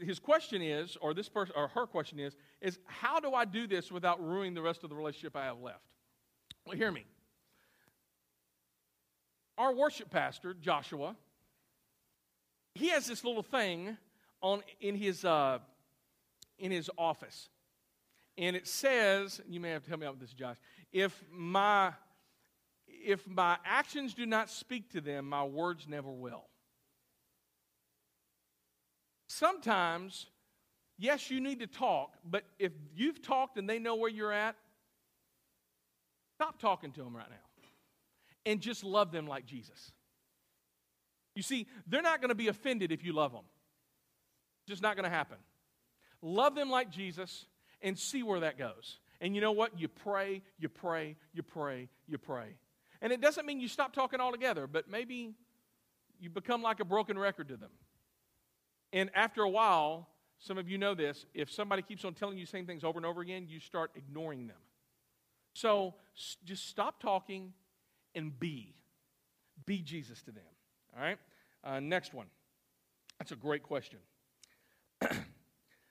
his 0.00 0.18
question 0.18 0.60
is, 0.60 0.96
or 1.00 1.14
this 1.14 1.28
person, 1.28 1.54
or 1.56 1.68
her 1.68 1.86
question 1.86 2.18
is, 2.18 2.36
is 2.60 2.78
how 2.86 3.20
do 3.20 3.32
I 3.32 3.44
do 3.44 3.66
this 3.66 3.90
without 3.90 4.22
ruining 4.22 4.54
the 4.54 4.62
rest 4.62 4.84
of 4.84 4.90
the 4.90 4.96
relationship 4.96 5.34
I 5.34 5.46
have 5.46 5.60
left? 5.60 5.80
Well, 6.66 6.76
hear 6.76 6.92
me. 6.92 7.04
Our 9.56 9.74
worship 9.74 10.10
pastor, 10.10 10.52
Joshua, 10.52 11.16
he 12.74 12.88
has 12.88 13.06
this 13.06 13.24
little 13.24 13.42
thing 13.42 13.96
on, 14.42 14.62
in, 14.80 14.94
his, 14.94 15.24
uh, 15.24 15.58
in 16.58 16.70
his 16.70 16.90
office. 16.98 17.48
And 18.36 18.54
it 18.54 18.68
says, 18.68 19.40
you 19.48 19.60
may 19.60 19.70
have 19.70 19.82
to 19.84 19.88
help 19.88 20.00
me 20.00 20.06
out 20.06 20.12
with 20.12 20.20
this, 20.20 20.34
Josh. 20.34 20.56
If 20.92 21.24
my, 21.32 21.92
if 23.04 23.26
my 23.26 23.56
actions 23.64 24.14
do 24.14 24.26
not 24.26 24.50
speak 24.50 24.90
to 24.92 25.00
them, 25.00 25.28
my 25.28 25.44
words 25.44 25.86
never 25.88 26.10
will. 26.10 26.44
Sometimes, 29.28 30.26
yes, 30.98 31.30
you 31.30 31.40
need 31.40 31.60
to 31.60 31.66
talk, 31.66 32.14
but 32.24 32.44
if 32.58 32.72
you've 32.94 33.22
talked 33.22 33.58
and 33.58 33.68
they 33.68 33.78
know 33.78 33.96
where 33.96 34.10
you're 34.10 34.32
at, 34.32 34.56
stop 36.36 36.60
talking 36.60 36.92
to 36.92 37.02
them 37.02 37.16
right 37.16 37.28
now 37.28 37.36
and 38.46 38.60
just 38.60 38.84
love 38.84 39.10
them 39.10 39.26
like 39.26 39.44
Jesus. 39.44 39.92
You 41.34 41.42
see, 41.42 41.66
they're 41.86 42.02
not 42.02 42.20
going 42.20 42.30
to 42.30 42.34
be 42.36 42.48
offended 42.48 42.92
if 42.92 43.04
you 43.04 43.12
love 43.12 43.32
them. 43.32 43.44
Just 44.66 44.82
not 44.82 44.96
going 44.96 45.04
to 45.04 45.10
happen. 45.10 45.36
Love 46.22 46.54
them 46.54 46.70
like 46.70 46.90
Jesus 46.90 47.46
and 47.82 47.98
see 47.98 48.22
where 48.22 48.40
that 48.40 48.58
goes. 48.58 48.98
And 49.20 49.34
you 49.34 49.40
know 49.40 49.52
what? 49.52 49.78
You 49.78 49.88
pray, 49.88 50.42
you 50.58 50.68
pray, 50.68 51.16
you 51.32 51.42
pray, 51.42 51.88
you 52.06 52.18
pray. 52.18 52.56
And 53.02 53.12
it 53.12 53.20
doesn't 53.20 53.46
mean 53.46 53.60
you 53.60 53.68
stop 53.68 53.92
talking 53.92 54.20
altogether, 54.20 54.66
but 54.66 54.88
maybe 54.90 55.34
you 56.18 56.30
become 56.30 56.62
like 56.62 56.80
a 56.80 56.84
broken 56.84 57.18
record 57.18 57.48
to 57.48 57.56
them. 57.56 57.70
And 58.92 59.10
after 59.14 59.42
a 59.42 59.48
while, 59.48 60.08
some 60.38 60.58
of 60.58 60.68
you 60.68 60.78
know 60.78 60.94
this, 60.94 61.26
if 61.34 61.50
somebody 61.50 61.82
keeps 61.82 62.04
on 62.04 62.14
telling 62.14 62.38
you 62.38 62.44
the 62.44 62.50
same 62.50 62.66
things 62.66 62.84
over 62.84 62.98
and 62.98 63.06
over 63.06 63.20
again, 63.20 63.46
you 63.48 63.60
start 63.60 63.90
ignoring 63.94 64.46
them. 64.46 64.56
So 65.54 65.94
just 66.44 66.68
stop 66.68 67.00
talking 67.00 67.52
and 68.14 68.38
be. 68.38 68.74
Be 69.64 69.78
Jesus 69.78 70.22
to 70.22 70.32
them. 70.32 70.44
All 70.96 71.02
right? 71.02 71.18
Uh, 71.64 71.80
next 71.80 72.14
one. 72.14 72.26
That's 73.18 73.32
a 73.32 73.36
great 73.36 73.62
question. 73.62 73.98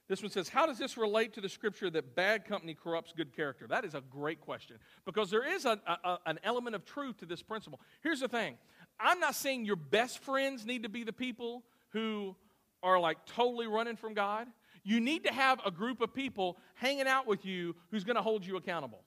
This 0.07 0.21
one 0.21 0.31
says, 0.31 0.49
How 0.49 0.65
does 0.65 0.77
this 0.77 0.97
relate 0.97 1.33
to 1.33 1.41
the 1.41 1.49
scripture 1.49 1.89
that 1.89 2.15
bad 2.15 2.45
company 2.45 2.75
corrupts 2.75 3.13
good 3.15 3.35
character? 3.35 3.65
That 3.67 3.85
is 3.85 3.95
a 3.95 4.01
great 4.01 4.39
question 4.39 4.77
because 5.05 5.29
there 5.31 5.47
is 5.47 5.65
a, 5.65 5.79
a, 5.87 6.19
an 6.25 6.39
element 6.43 6.75
of 6.75 6.85
truth 6.85 7.17
to 7.17 7.25
this 7.25 7.41
principle. 7.41 7.79
Here's 8.01 8.19
the 8.19 8.27
thing 8.27 8.57
I'm 8.99 9.19
not 9.19 9.35
saying 9.35 9.65
your 9.65 9.75
best 9.75 10.19
friends 10.19 10.65
need 10.65 10.83
to 10.83 10.89
be 10.89 11.03
the 11.03 11.13
people 11.13 11.63
who 11.89 12.35
are 12.83 12.99
like 12.99 13.17
totally 13.25 13.67
running 13.67 13.95
from 13.95 14.13
God, 14.13 14.47
you 14.83 14.99
need 14.99 15.23
to 15.23 15.33
have 15.33 15.59
a 15.65 15.71
group 15.71 16.01
of 16.01 16.13
people 16.13 16.57
hanging 16.75 17.07
out 17.07 17.25
with 17.25 17.43
you 17.45 17.75
who's 17.89 18.03
going 18.03 18.15
to 18.15 18.21
hold 18.21 18.45
you 18.45 18.57
accountable. 18.57 19.01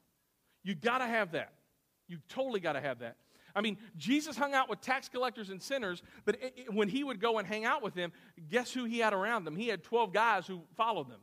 You 0.64 0.74
got 0.74 0.98
to 0.98 1.06
have 1.06 1.32
that. 1.32 1.52
You 2.08 2.18
totally 2.28 2.58
got 2.58 2.72
to 2.72 2.80
have 2.80 2.98
that. 2.98 3.16
I 3.58 3.60
mean, 3.60 3.76
Jesus 3.96 4.36
hung 4.36 4.54
out 4.54 4.68
with 4.70 4.80
tax 4.80 5.08
collectors 5.08 5.50
and 5.50 5.60
sinners, 5.60 6.00
but 6.24 6.36
it, 6.36 6.54
it, 6.56 6.72
when 6.72 6.88
he 6.88 7.02
would 7.02 7.20
go 7.20 7.38
and 7.38 7.46
hang 7.46 7.64
out 7.64 7.82
with 7.82 7.92
them, 7.92 8.12
guess 8.48 8.72
who 8.72 8.84
he 8.84 9.00
had 9.00 9.12
around 9.12 9.44
them? 9.44 9.56
He 9.56 9.66
had 9.66 9.82
12 9.82 10.12
guys 10.12 10.46
who 10.46 10.62
followed 10.76 11.10
them. 11.10 11.18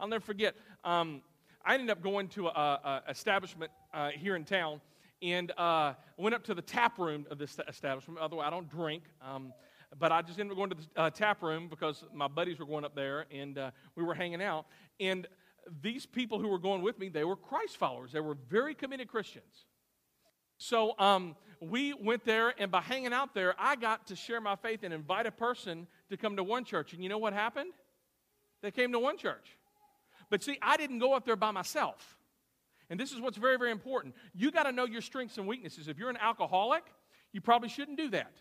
I'll 0.00 0.08
never 0.08 0.24
forget. 0.24 0.56
Um, 0.82 1.22
I 1.64 1.74
ended 1.74 1.90
up 1.90 2.02
going 2.02 2.26
to 2.30 2.48
a, 2.48 3.04
establishment 3.08 3.70
uh, 3.94 4.08
here 4.10 4.34
in 4.34 4.44
town 4.44 4.80
and 5.22 5.52
uh, 5.56 5.94
went 6.16 6.34
up 6.34 6.42
to 6.44 6.54
the 6.54 6.62
tap 6.62 6.98
room 6.98 7.26
of 7.30 7.38
this 7.38 7.56
establishment. 7.68 8.18
Otherwise, 8.18 8.46
I 8.48 8.50
don't 8.50 8.68
drink. 8.68 9.04
Um, 9.22 9.52
but 10.00 10.10
I 10.10 10.20
just 10.20 10.40
ended 10.40 10.52
up 10.52 10.56
going 10.56 10.70
to 10.70 10.76
the 10.76 11.00
uh, 11.00 11.10
tap 11.10 11.44
room 11.44 11.68
because 11.68 12.02
my 12.12 12.26
buddies 12.26 12.58
were 12.58 12.66
going 12.66 12.84
up 12.84 12.96
there 12.96 13.26
and 13.30 13.56
uh, 13.56 13.70
we 13.94 14.02
were 14.02 14.14
hanging 14.14 14.42
out. 14.42 14.66
And 14.98 15.28
these 15.80 16.06
people 16.06 16.40
who 16.40 16.48
were 16.48 16.58
going 16.58 16.82
with 16.82 16.98
me, 16.98 17.08
they 17.08 17.24
were 17.24 17.36
Christ 17.36 17.76
followers. 17.76 18.10
They 18.10 18.20
were 18.20 18.36
very 18.50 18.74
committed 18.74 19.06
Christians. 19.06 19.66
So 20.58 20.94
um, 20.98 21.36
we 21.60 21.94
went 21.94 22.24
there, 22.24 22.52
and 22.58 22.70
by 22.70 22.80
hanging 22.80 23.12
out 23.12 23.34
there, 23.34 23.54
I 23.58 23.76
got 23.76 24.08
to 24.08 24.16
share 24.16 24.40
my 24.40 24.56
faith 24.56 24.80
and 24.82 24.92
invite 24.92 25.26
a 25.26 25.30
person 25.30 25.86
to 26.10 26.16
come 26.16 26.36
to 26.36 26.44
one 26.44 26.64
church. 26.64 26.92
And 26.92 27.02
you 27.02 27.08
know 27.08 27.18
what 27.18 27.32
happened? 27.32 27.72
They 28.60 28.70
came 28.70 28.92
to 28.92 28.98
one 28.98 29.16
church. 29.16 29.56
But 30.30 30.42
see, 30.42 30.58
I 30.60 30.76
didn't 30.76 30.98
go 30.98 31.14
up 31.14 31.24
there 31.24 31.36
by 31.36 31.52
myself. 31.52 32.16
And 32.90 32.98
this 32.98 33.12
is 33.12 33.20
what's 33.20 33.36
very, 33.36 33.56
very 33.56 33.70
important. 33.70 34.14
You 34.34 34.50
got 34.50 34.64
to 34.64 34.72
know 34.72 34.84
your 34.84 35.00
strengths 35.00 35.38
and 35.38 35.46
weaknesses. 35.46 35.88
If 35.88 35.98
you're 35.98 36.10
an 36.10 36.16
alcoholic, 36.16 36.84
you 37.32 37.40
probably 37.40 37.68
shouldn't 37.68 37.98
do 37.98 38.10
that. 38.10 38.32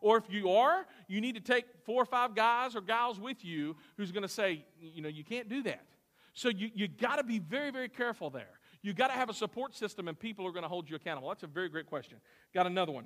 Or 0.00 0.16
if 0.16 0.24
you 0.30 0.50
are, 0.52 0.86
you 1.08 1.20
need 1.20 1.34
to 1.34 1.40
take 1.40 1.66
four 1.84 2.02
or 2.02 2.06
five 2.06 2.34
guys 2.34 2.74
or 2.74 2.80
gals 2.80 3.20
with 3.20 3.44
you 3.44 3.76
who's 3.96 4.10
going 4.10 4.22
to 4.22 4.28
say, 4.28 4.64
you 4.80 5.02
know, 5.02 5.08
you 5.08 5.24
can't 5.24 5.48
do 5.48 5.62
that. 5.64 5.84
So 6.32 6.48
you, 6.48 6.70
you 6.74 6.88
got 6.88 7.16
to 7.16 7.24
be 7.24 7.38
very, 7.38 7.70
very 7.70 7.88
careful 7.88 8.30
there. 8.30 8.59
You 8.82 8.94
got 8.94 9.08
to 9.08 9.14
have 9.14 9.28
a 9.28 9.34
support 9.34 9.74
system 9.74 10.08
and 10.08 10.18
people 10.18 10.46
are 10.46 10.52
going 10.52 10.62
to 10.62 10.68
hold 10.68 10.88
you 10.88 10.96
accountable. 10.96 11.28
That's 11.28 11.42
a 11.42 11.46
very 11.46 11.68
great 11.68 11.86
question. 11.86 12.18
Got 12.54 12.66
another 12.66 12.92
one. 12.92 13.04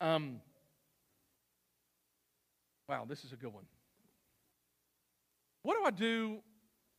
Um, 0.00 0.40
wow, 2.88 3.06
this 3.08 3.24
is 3.24 3.32
a 3.32 3.36
good 3.36 3.52
one. 3.52 3.64
What 5.62 5.76
do 5.78 5.84
I 5.84 5.90
do 5.90 6.38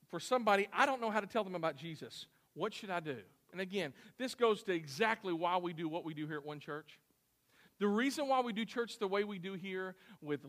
for 0.09 0.19
somebody 0.19 0.67
I 0.73 0.85
don't 0.85 1.01
know 1.01 1.11
how 1.11 1.19
to 1.19 1.27
tell 1.27 1.43
them 1.43 1.55
about 1.55 1.75
Jesus? 1.75 2.27
What 2.53 2.73
should 2.73 2.89
I 2.89 2.99
do? 2.99 3.17
And 3.51 3.61
again, 3.61 3.93
this 4.17 4.35
goes 4.35 4.63
to 4.63 4.73
exactly 4.73 5.33
why 5.33 5.57
we 5.57 5.73
do 5.73 5.87
what 5.87 6.03
we 6.03 6.13
do 6.13 6.27
here 6.27 6.37
at 6.37 6.45
One 6.45 6.59
Church. 6.59 6.99
The 7.79 7.87
reason 7.87 8.27
why 8.27 8.41
we 8.41 8.53
do 8.53 8.65
church 8.65 8.97
the 8.97 9.07
way 9.07 9.23
we 9.23 9.37
do 9.37 9.53
here 9.53 9.95
with, 10.21 10.41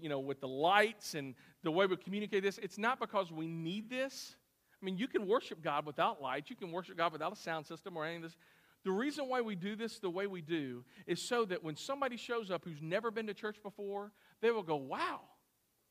you 0.00 0.08
know, 0.08 0.20
with 0.20 0.40
the 0.40 0.48
lights 0.48 1.14
and 1.14 1.34
the 1.64 1.70
way 1.70 1.86
we 1.86 1.96
communicate 1.96 2.44
this, 2.44 2.58
it's 2.58 2.78
not 2.78 3.00
because 3.00 3.32
we 3.32 3.48
need 3.48 3.90
this. 3.90 4.36
I 4.80 4.84
mean, 4.84 4.98
you 4.98 5.08
can 5.08 5.26
worship 5.26 5.62
God 5.62 5.86
without 5.86 6.20
lights. 6.20 6.50
You 6.50 6.56
can 6.56 6.70
worship 6.70 6.96
God 6.96 7.12
without 7.12 7.32
a 7.32 7.36
sound 7.36 7.66
system 7.66 7.96
or 7.96 8.04
any 8.04 8.16
of 8.16 8.22
this. 8.22 8.36
The 8.84 8.92
reason 8.92 9.28
why 9.28 9.40
we 9.40 9.56
do 9.56 9.74
this 9.74 9.98
the 9.98 10.10
way 10.10 10.26
we 10.26 10.42
do 10.42 10.84
is 11.06 11.20
so 11.20 11.44
that 11.46 11.64
when 11.64 11.76
somebody 11.76 12.16
shows 12.16 12.50
up 12.50 12.64
who's 12.64 12.80
never 12.80 13.10
been 13.10 13.26
to 13.26 13.34
church 13.34 13.56
before, 13.62 14.12
they 14.40 14.50
will 14.50 14.62
go, 14.62 14.76
wow, 14.76 15.20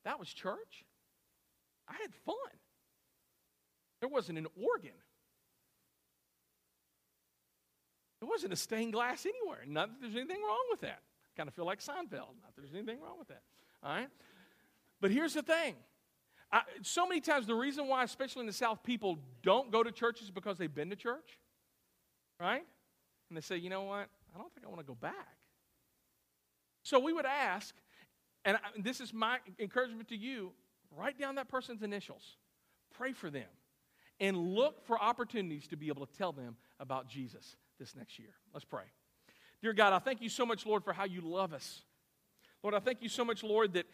that 0.05 0.19
was 0.19 0.29
church? 0.29 0.85
I 1.89 1.93
had 2.01 2.13
fun. 2.25 2.35
There 3.99 4.09
wasn't 4.09 4.37
an 4.37 4.47
organ. 4.55 4.95
There 8.19 8.29
wasn't 8.29 8.53
a 8.53 8.55
stained 8.55 8.93
glass 8.93 9.25
anywhere. 9.25 9.63
Not 9.67 9.89
that 9.89 10.01
there's 10.01 10.15
anything 10.15 10.41
wrong 10.41 10.65
with 10.71 10.81
that. 10.81 10.99
I 10.99 11.31
kind 11.35 11.49
of 11.49 11.53
feel 11.53 11.65
like 11.65 11.79
Seinfeld. 11.79 12.11
Not 12.41 12.55
that 12.55 12.61
there's 12.61 12.73
anything 12.73 13.01
wrong 13.01 13.19
with 13.19 13.27
that. 13.27 13.41
All 13.83 13.93
right? 13.93 14.07
But 15.01 15.11
here's 15.11 15.33
the 15.33 15.43
thing. 15.43 15.75
I, 16.51 16.61
so 16.81 17.07
many 17.07 17.21
times, 17.21 17.47
the 17.47 17.55
reason 17.55 17.87
why, 17.87 18.03
especially 18.03 18.41
in 18.41 18.47
the 18.47 18.53
South, 18.53 18.83
people 18.83 19.17
don't 19.43 19.71
go 19.71 19.83
to 19.83 19.91
church 19.91 20.21
is 20.21 20.31
because 20.31 20.57
they've 20.57 20.73
been 20.73 20.89
to 20.89 20.95
church, 20.95 21.39
right? 22.39 22.63
And 23.29 23.37
they 23.37 23.41
say, 23.41 23.57
you 23.57 23.69
know 23.69 23.83
what? 23.83 24.07
I 24.33 24.37
don't 24.37 24.53
think 24.53 24.65
I 24.65 24.69
want 24.69 24.81
to 24.81 24.85
go 24.85 24.95
back. 24.95 25.37
So 26.83 26.99
we 26.99 27.13
would 27.13 27.25
ask, 27.25 27.73
and 28.45 28.57
I, 28.57 28.59
this 28.77 29.01
is 29.01 29.13
my 29.13 29.39
encouragement 29.59 30.07
to 30.09 30.15
you 30.15 30.51
write 30.95 31.19
down 31.19 31.35
that 31.35 31.49
person's 31.49 31.81
initials, 31.81 32.37
pray 32.93 33.11
for 33.11 33.29
them, 33.29 33.47
and 34.19 34.37
look 34.37 34.85
for 34.85 35.01
opportunities 35.01 35.67
to 35.67 35.75
be 35.75 35.87
able 35.87 36.05
to 36.05 36.17
tell 36.17 36.31
them 36.31 36.55
about 36.79 37.09
Jesus 37.09 37.57
this 37.79 37.95
next 37.95 38.17
year. 38.19 38.29
Let's 38.53 38.65
pray. 38.65 38.83
Dear 39.61 39.73
God, 39.73 39.93
I 39.93 39.99
thank 39.99 40.21
you 40.21 40.29
so 40.29 40.45
much, 40.45 40.65
Lord, 40.65 40.83
for 40.83 40.93
how 40.93 41.05
you 41.05 41.21
love 41.21 41.53
us. 41.53 41.81
Lord, 42.63 42.75
I 42.75 42.79
thank 42.79 43.01
you 43.01 43.09
so 43.09 43.25
much, 43.25 43.43
Lord, 43.43 43.73
that 43.73 43.85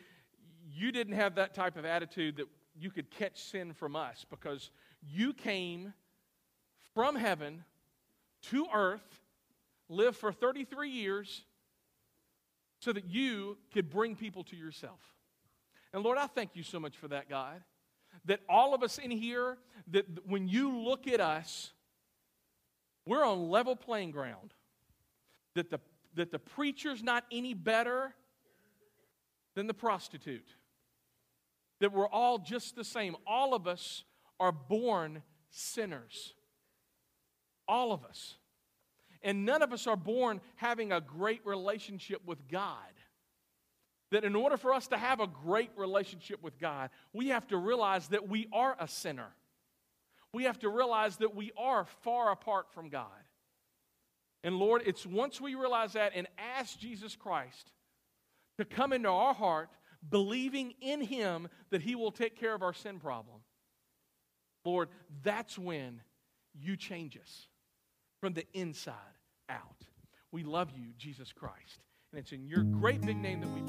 you 0.74 0.92
didn't 0.92 1.14
have 1.14 1.36
that 1.36 1.54
type 1.54 1.78
of 1.78 1.86
attitude 1.86 2.38
that 2.38 2.48
you 2.80 2.90
could 2.90 3.10
catch 3.12 3.42
sin 3.42 3.74
from 3.74 3.96
us 3.96 4.26
because 4.30 4.72
you 5.02 5.34
came 5.34 5.94
from 6.94 7.16
heaven 7.16 7.64
to 8.44 8.68
earth, 8.74 9.20
lived 9.90 10.18
for 10.18 10.32
33 10.32 10.90
years 10.90 11.44
so 12.80 12.92
that 12.92 13.06
you 13.06 13.58
could 13.74 13.90
bring 13.90 14.16
people 14.16 14.44
to 14.46 14.56
yourself. 14.56 15.00
And 15.94 16.04
Lord, 16.04 16.18
I 16.18 16.28
thank 16.28 16.56
you 16.56 16.64
so 16.64 16.80
much 16.80 16.98
for 16.98 17.08
that, 17.10 17.30
God. 17.30 17.62
That 18.26 18.40
all 18.50 18.74
of 18.74 18.84
us 18.84 18.98
in 18.98 19.12
here, 19.12 19.58
that 19.90 20.06
when 20.26 20.48
you 20.48 20.78
look 20.78 21.08
at 21.08 21.22
us, 21.22 21.72
we're 23.06 23.24
on 23.24 23.50
level 23.50 23.76
playing 23.76 24.12
ground. 24.12 24.54
That 25.56 25.70
the 25.70 25.80
that 26.16 26.32
the 26.32 26.40
preacher's 26.40 27.02
not 27.02 27.24
any 27.32 27.54
better 27.54 28.14
than 29.56 29.68
the 29.68 29.74
prostitute, 29.74 30.48
that 31.82 31.92
we're 31.92 32.08
all 32.08 32.38
just 32.38 32.76
the 32.76 32.84
same. 32.84 33.16
All 33.28 33.54
of 33.54 33.68
us 33.68 34.04
are 34.40 34.52
born 34.52 35.24
sinners. 35.50 36.34
All 37.68 37.92
of 37.92 38.06
us. 38.06 38.38
And 39.24 39.46
none 39.46 39.62
of 39.62 39.74
us 39.74 39.86
are 39.88 39.96
born 39.96 40.42
having 40.56 40.92
a 40.92 41.02
great 41.02 41.42
relationship 41.46 42.22
with 42.26 42.48
God. 42.48 42.76
That 44.12 44.24
in 44.24 44.36
order 44.36 44.58
for 44.58 44.74
us 44.74 44.88
to 44.88 44.98
have 44.98 45.20
a 45.20 45.28
great 45.28 45.72
relationship 45.76 46.42
with 46.42 46.60
God, 46.60 46.90
we 47.14 47.30
have 47.30 47.48
to 47.48 47.58
realize 47.58 48.08
that 48.10 48.28
we 48.28 48.48
are 48.54 48.76
a 48.80 48.88
sinner. 48.88 49.30
We 50.34 50.44
have 50.44 50.60
to 50.60 50.70
realize 50.70 51.18
that 51.18 51.36
we 51.36 51.52
are 51.58 51.86
far 52.04 52.32
apart 52.32 52.68
from 52.74 52.90
God. 52.90 53.06
And 54.44 54.58
Lord, 54.58 54.84
it's 54.86 55.06
once 55.06 55.40
we 55.40 55.56
realize 55.56 55.94
that 55.94 56.14
and 56.16 56.28
ask 56.38 56.80
Jesus 56.80 57.16
Christ 57.16 57.72
to 58.58 58.66
come 58.66 58.94
into 58.94 59.10
our 59.10 59.34
heart, 59.34 59.70
believing 60.10 60.74
in 60.82 61.02
Him 61.02 61.48
that 61.70 61.82
He 61.82 61.96
will 61.96 62.12
take 62.12 62.40
care 62.40 62.54
of 62.54 62.62
our 62.64 62.74
sin 62.74 63.00
problem. 63.00 63.38
Lord, 64.66 64.90
that's 65.24 65.58
when 65.58 66.02
you 66.54 66.76
change 66.76 67.18
us 67.18 67.48
from 68.20 68.34
the 68.34 68.46
inside 68.54 68.94
out. 69.50 69.86
We 70.32 70.44
love 70.44 70.70
you, 70.72 70.94
Jesus 70.98 71.32
Christ. 71.32 71.80
And 72.12 72.20
it's 72.20 72.32
in 72.32 72.46
your 72.46 72.64
great 72.64 73.02
big 73.02 73.18
name 73.18 73.42
that 73.42 73.50
we 73.50 73.62